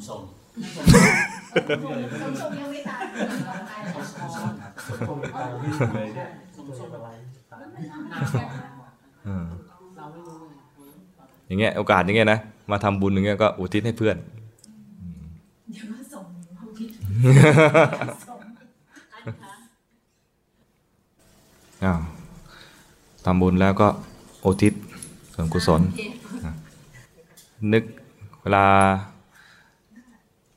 [0.08, 0.10] ก
[7.06, 7.12] ว่า
[9.28, 9.46] อืม
[9.98, 10.54] เราไม่รู้ไง
[11.48, 12.40] อย่างเงี้ยโอกาสอย่างเงี้ยนะ
[12.72, 14.18] มาทำบุญอย่างเงี้ยก็อุทิศให้เพื่อน
[15.72, 16.26] เดี๋ยวก็ส่ง
[16.58, 16.90] เขาคิด
[18.28, 18.40] ส่ง
[21.84, 22.00] อ้าว
[23.26, 23.88] ทำบุญแล้วก็
[24.46, 24.74] อุทิศ
[25.34, 25.82] ส่วนกุศล
[27.74, 27.84] นึก
[28.42, 28.66] เวลา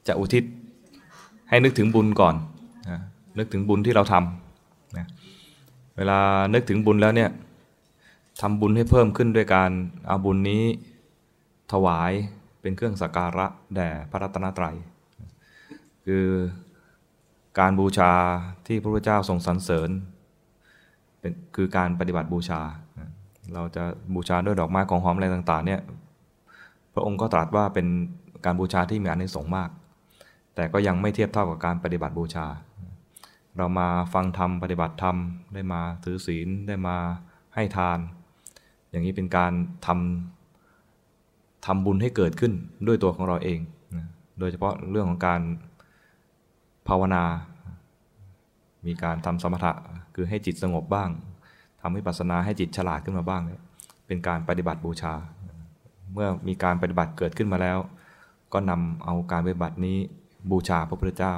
[0.08, 0.44] จะอุทิศ
[1.48, 2.34] ให้นึกถึงบุญก่อน
[2.90, 3.00] นะ
[3.38, 5.06] นึกถึงบุญที่เราทำนะ
[5.96, 6.18] เวลา
[6.54, 7.30] นึกถึงบุญแล้วเนี่ย
[8.40, 9.70] ทำบุญให้เพิ่มขึ้นด้วยการ
[10.06, 10.62] เอาบุญนี้
[11.72, 12.12] ถวาย
[12.60, 14.76] เป็นเครื่องสักการะแด่พระรัตนตรัย
[16.06, 16.26] คือ
[17.58, 18.12] การบูชา
[18.66, 19.90] ที่พระพุทธเจ้าทรงสรรเสริญ
[21.20, 22.60] เป็นคือการปฏิบัติบูชา
[23.54, 23.82] เราจะ
[24.14, 25.80] บูชาด้วยดอกไม้ของหอมอะไรต่างๆเนี่ย
[26.94, 27.86] พระองค์ก็ตรัสว่าเป็น
[28.44, 29.70] การบูชาที่มีอานิสงส์มาก
[30.58, 32.46] แต่ก็ยังไม่เทียบเท่ากับการปฏิบัติบูชา
[33.56, 35.16] เรามาฟังธรรมปฏิบัติธรรม
[35.54, 36.96] ได้มาถือศีลได้มา
[37.54, 37.98] ให้ทาน
[38.90, 39.52] อย่างนี้เป็นการ
[39.86, 42.52] ทำทำบุญให้เกิดขึ้น
[42.86, 43.60] ด้วยตัวของเราเอง
[44.38, 45.40] โดยเฉพาะเรื่องของการ
[46.88, 47.24] ภาวนา
[48.86, 49.72] มีการทำสมถะ
[50.14, 51.10] คือให้จิตสงบบ้าง
[51.80, 53.42] ทำให้ปัสนาให้จิตฉลาดขึ้นมาบ้าง
[54.06, 55.14] เป็นการปฏิบัติบูชา
[56.12, 57.78] เมื่อมีการปฏิบัติเกิดขึ้นมาแล้ว
[58.52, 59.98] ก็นำเอาการปฏิบัตินี้
[60.50, 61.34] บูชาพระพุทธเจ้า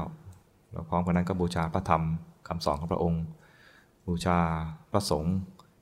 [0.70, 2.02] แล้วพร้อมกันนั้นก็บูชาพระธรรม
[2.48, 3.22] คำสอนของพระองค์
[4.06, 4.38] บูชา
[4.92, 5.36] พระสงฆ์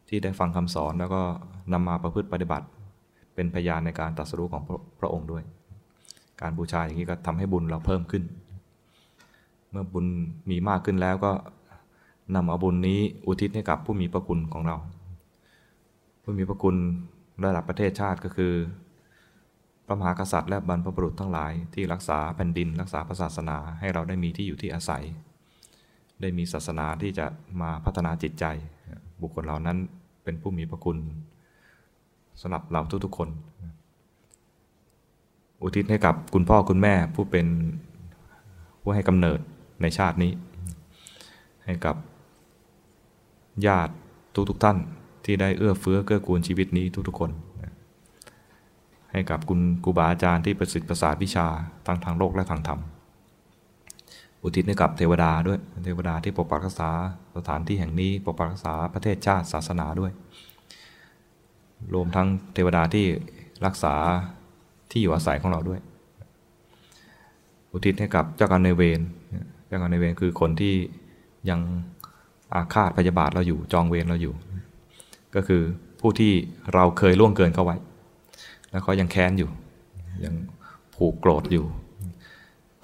[0.08, 1.22] ที่ได้ฟังคำสอนแล้วก็
[1.72, 2.66] นำมาประพฤติปฏิบัติ
[3.34, 5.42] เป็นพยานในการตรัสรู้ของพระพระองค์ด้วย
[6.40, 8.24] การบูชาอย่างนี้ก็ทำให้บุญเราเพิ่มขึ้น
[9.70, 10.06] เมื่อบุญ
[10.50, 11.32] มีมากขึ้นแล้วก็
[12.34, 14.76] นำเอาบุญนี้อุทิศให้กับผู้มีพระคุณของเรา
[16.22, 16.76] ผู้มีพระคุณ
[17.44, 18.52] ระดับประเทศชาติก็คือ
[19.90, 25.02] พระมหากษัตริย์และบรรพบุรุษทั้งหลายที่รักษาแผ่นดินรักษาศาสนาให้เราได้มีที่อยู่ที่อาศัย
[26.20, 27.26] ได้มีศาสนาที่จะ
[27.60, 28.44] มาพัฒนาจิตใจ
[29.22, 29.78] บุคคลเหล่านั้น
[30.24, 30.98] เป็นผู้มีพระคุณ
[32.40, 33.28] สำหรับเราทุกๆคน
[35.62, 37.46] อุทิศให้กับคุณพ่อคุณแม่ผู้เป็น
[38.82, 39.40] ผู้ให้กำเนิด
[39.82, 40.32] ในชาตินี้
[41.64, 41.96] ให้กับ
[43.66, 43.92] ญาติ
[44.50, 44.78] ทุกๆท่าน
[45.24, 47.30] ที่ได้เอื้อเฟื้อเกื้อกูลชีวิตนี้ทุกๆคน
[49.12, 51.46] ให้กับคุณครูบาอาจารย์ที่ประสิทธิ์ประสาทวิชา
[51.86, 52.80] ทั้งทางโลกและทางธรรม
[54.42, 56.90] อุทิศให้กับเทวดาด้วย เทวดาที่ปกปักรักษา
[57.36, 60.12] สถานที่แห่งนี้ปกปักรักษาประเทศชาติศาสนาด้วย
[61.94, 63.06] รวมทั้งเทวดาที่
[63.66, 63.94] รักษา
[64.90, 65.80] ที่อยู่อาศัยของเราด้วย
[67.72, 69.00] อุทิศให้กับเจ้ากรรมนายเวร
[69.66, 70.74] เจ้ากรรมนายเวรคือคนที่
[71.50, 71.60] ยัง
[72.54, 74.34] อาฆาตพยาบาทเราอยู่จองเวรเราอยู่
[75.34, 75.62] ก็คือ
[76.00, 76.32] ผู้ที่
[76.74, 77.76] เราเคยล่วงเกินเขาไว้
[78.70, 79.50] แล้วเขายังแค้นอยู่
[80.24, 80.34] ยัง
[80.94, 81.64] ผูกโกรธอยู่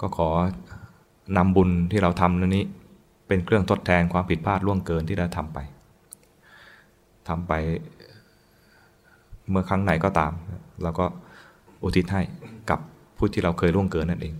[0.01, 0.29] ก็ขอ
[1.37, 2.65] นำบุญที่เราทำนั้นนี้
[3.27, 5.59] เป็นเครื่องทดแทนความผิดพลาดล่วงเกินที่เราทำไป
[7.27, 7.53] ทำไป
[9.49, 10.31] เมื่อครั้งไหนก็ตาม
[10.83, 11.05] เราก็
[11.83, 12.21] อุทิศให้
[12.69, 12.79] กับ
[13.17, 14.33] ผู้ที่เราเคยล่วงเกินนั่นเอง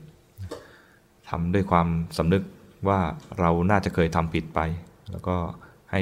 [1.29, 2.43] ทำด้วยความสำนึก
[2.89, 2.99] ว่า
[3.39, 4.59] เราน่าจะเคยทำผิดไป
[5.11, 5.35] แล้วก็
[5.91, 5.99] ให้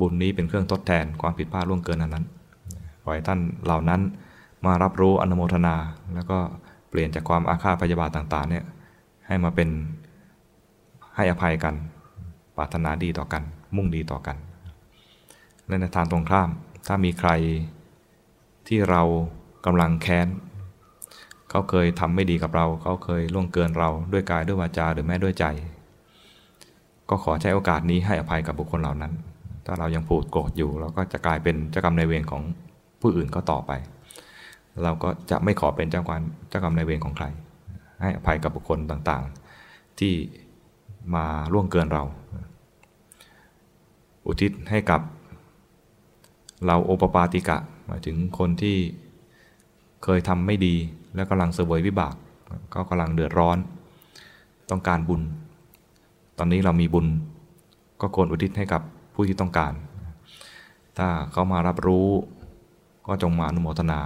[0.00, 2.24] บุญนี้เป็นเครื่องทดแทนความผิดพลาดล่วงเกินนั้น
[3.02, 4.00] ขอให้ท่านเหล่านั้น
[4.64, 5.76] มารับรู้อนุโมทนา
[6.14, 6.38] แล้วก็
[6.88, 8.64] เปลี่ยนจากความอาฆาตพยาบาทต่างๆเนี่ย
[9.26, 9.68] ให้มาเป็น
[11.16, 11.74] ให้อภัยกัน
[12.56, 13.42] ปรารถนาดีต่อกัน
[13.76, 14.36] มุ่งดีต่อกัน
[15.66, 16.48] และในทางตรงข้าม
[16.86, 17.30] ถ้ามีใคร
[18.68, 19.02] ที่เรา
[19.66, 20.28] กำลังแค้น
[21.50, 25.44] เขาเคยทำไม่ดีกับเรา เขาเคยล่วงเกินเราด้วยกายด้วยวาจาหรือแม้ด้วยใจ
[27.10, 29.12] ก็ขอใช้โอกาสนี้ให้อภัยกับบุคคลเหล่านั้น
[29.66, 32.42] ถ้าเรายังผูกโกรธอยู่ เราก็จะกลายเป็นเจ้ากรรมนเวรของ
[33.00, 33.72] ผู้อื่นก็ต่อไป
[34.82, 37.26] เราก็จะไม่ขอเป็นเจ้ากรรมเจ้ากรรมนายเวรของใคร
[38.02, 40.12] ให้อภัยกับบุคคลต่างๆ ที่
[41.14, 42.02] มาล่วงเกินเรา
[44.26, 45.00] อุทิศให้กับ
[46.66, 48.76] เราโอปปาติกะหมายถึงคนที่
[50.04, 50.74] เคยทำไม่ดี
[51.14, 52.14] แล้วกำลังเสวยวิบาก
[52.74, 53.58] ก็กำลังเดือดร้อน
[54.70, 55.22] ต้องการบุญ
[56.38, 57.06] ตอนนี้เรามีบุญ
[58.00, 58.82] ก็ควรอุทิศให้กับ
[59.14, 59.72] ผู้ที่ต้องการ
[60.98, 62.08] ถ้าเขามารับรู้
[63.06, 64.00] ก็จงมาอนุโมทนา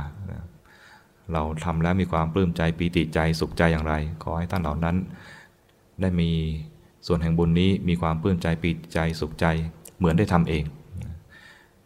[1.33, 4.97] เราทำแล้วมีความปลื้มใจปีติใจสุขใจอย่างไร ขอให้ท่านเหล่านั้น
[6.01, 6.31] ได้มี
[7.07, 9.47] ส่วนแห่งบุญนี้มีความปลื้มใจปีติใจสุขใจ
[9.99, 10.65] เหมือนได้ทำเอง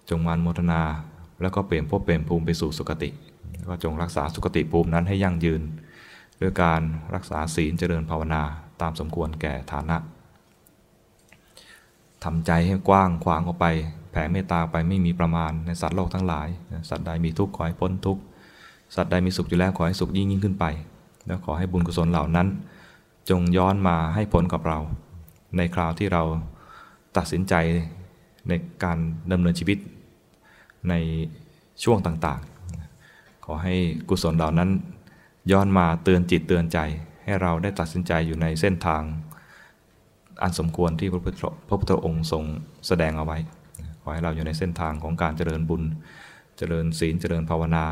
[0.09, 0.83] จงมานโมทนา
[1.43, 3.11] แล้วก็เปลี่ยนภพเปลี่ยนภูมิไปสู่สุคติ
[3.69, 5.63] ก็จงรักษาสุคติภูมินั้นให้ยั่งยืน
[6.41, 6.83] ด้วยการ
[7.15, 8.43] รักษาศีลเจริญภาวนา
[8.81, 9.97] ตามสมควรแก่ฐานะ
[12.25, 13.67] ทำใจให้กว้างขวางออกไป
[14.11, 16.49] แผ่เมตตาไปไม่มีประมาณในสัตว์โลกทั้งหลาย
[16.89, 18.23] สัตว์ใดมีทุกข์ขอให้พ้นทุกข์
[18.95, 20.65] สัตว์ใดมีสุขอยู่แล้วขอให้สุขยิ่งยิ่งขึ้นไป
[21.27, 22.49] แล้วขอให้บุญกุศลเหล่านั้น
[23.31, 24.79] จงย้อนมาให้ผลกับเรา
[25.57, 26.23] ในคราวที่เรา
[27.17, 27.55] ตัดสินใจ
[28.49, 28.53] ใน
[28.85, 28.99] การ
[29.33, 29.79] ดำเนินชีวิต
[30.89, 30.95] ใน
[31.85, 33.75] ช่วงต่างๆ ขอให้
[34.09, 34.71] กุศลเหล่านั้น
[35.53, 36.79] ย้อนมาเตือนจิตเตือนใจ
[37.25, 39.03] ให้เราได้ตัดสินใจอยู่ในเส้นทาง
[40.43, 42.43] อันสมควรที่พระพุทธพระพุทธองค์ทรง
[42.87, 43.39] แสดงเอาไว้
[44.05, 45.83] ขขอให้เราอยู่ในเส้นทางของการเจริญบุญ
[46.59, 47.85] เจริญศีลเจริญภาวนา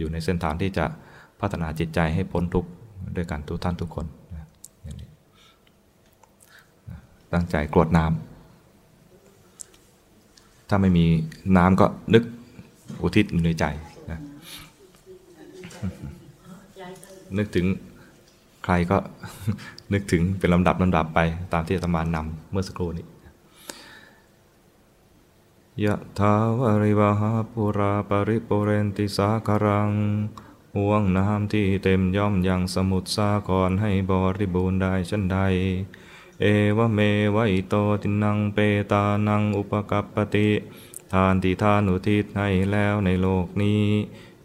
[0.00, 0.84] อยู่ในเส้นทางที่จะ
[1.40, 2.70] พัฒนาจิตใจให้พ้นทุกข์
[3.16, 4.06] ด้วยกันทุกท่านทุกคน
[4.82, 5.08] อย่างนี้
[7.32, 8.16] ตั้งใจกรวดน้ำ
[10.68, 11.06] ถ้าไม่มี
[11.56, 12.22] น้ำก็นึก
[13.02, 13.64] อุทิศอยู่ในใจ
[14.10, 14.20] นะ
[17.38, 17.66] นึกถึง
[18.64, 18.96] ใครก็
[19.92, 21.18] นึกถึงเป็นลำดับลำดับไป
[21.52, 23.06] ตามที่อาตมานำเมื่อสักครู่นี้
[25.84, 29.90] ยะถาวริวหาปุราปริปุเรนติสาคารัง
[30.76, 35.38] ห่วงน้ำที่เต็มย่อมยังสมุทรสาครให้บริบูรณ์ได้ชันใด
[36.40, 37.00] เอวเม
[37.34, 38.58] วะอิโตตินังเป
[38.92, 40.50] ตานังอุปกัปปติ
[41.12, 43.82] ทานที่ทานอุทิศให้แล้วในโลกนี้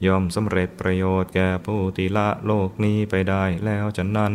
[0.05, 4.33] ย่อมสำเร็จประโยชน์แก่ผู้ที่ละโลกนี้ไปได้แล้วฉะนั้น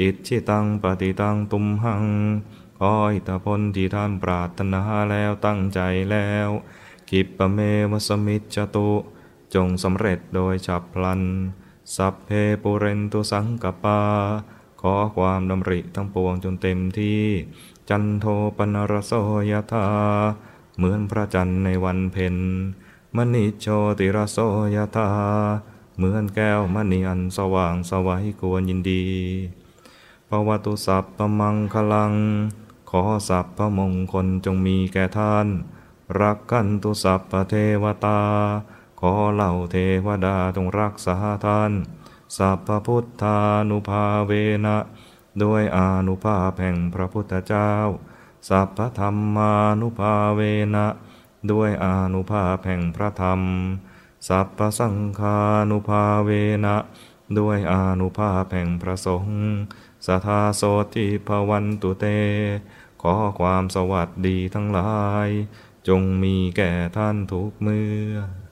[0.00, 2.04] อิชิตังปฏิตังตุมหัง
[2.78, 5.80] ขออิทธพลที่ท่านปรารถนาแล้วตั้งใจ
[6.10, 6.48] แล้ว
[7.10, 7.58] กิปปเม
[7.90, 8.90] วสมิจจตุ
[9.54, 11.22] จงสำเร็จโดยฉับพลัน
[11.96, 12.30] สัพเพ
[12.62, 14.00] ปุเรนตุสังกปา
[14.80, 17.22] ขอความดำริทั้งปวงจนเต็มที่
[17.88, 18.26] จันโท
[18.56, 19.12] ปนรโส
[19.50, 19.86] ยธา
[20.76, 22.36] เหมือนพระจันทร์ในวันเพ็ญ
[23.16, 23.66] มณิโช
[23.98, 24.38] ติรโส
[24.76, 25.10] ยธา
[25.96, 29.04] เหมือนแก้วมณีอันสว่างสวัยควรยินดี
[30.28, 32.12] ปวัตุสัพพมังคลัง
[32.90, 35.46] ขอสัพพมงคลจงมีแก่ท่าน
[36.20, 38.20] รักกันตุสัพพเทวตา
[39.00, 39.76] ขอเหล่าเท
[40.06, 41.72] วดาจงรักษาท่าน
[42.36, 43.38] สัพพพุทธา
[43.70, 44.32] นุภาเว
[44.66, 44.76] นะ
[45.42, 47.72] ด้วยอานุภาพแห่งพระพุทธเจ้า
[48.48, 50.40] สัพพธรรมานุภาเว
[50.74, 50.86] นะ
[51.50, 53.40] ด้วยอานุภาพแห่งพระธรรม
[54.28, 55.38] สัพพสังฆา
[55.70, 56.30] นุภาเว
[56.64, 56.76] นะ
[57.38, 59.40] ด้วยอานุภาพแห่งพระสงฆ์
[60.06, 60.62] สทาโส
[60.94, 62.04] ติภวันตุเต
[63.12, 64.96] อความสวัสดีทั้งหลา
[65.26, 65.28] ย
[65.88, 68.45] จงมีแก่ท่านทุกเมื่อ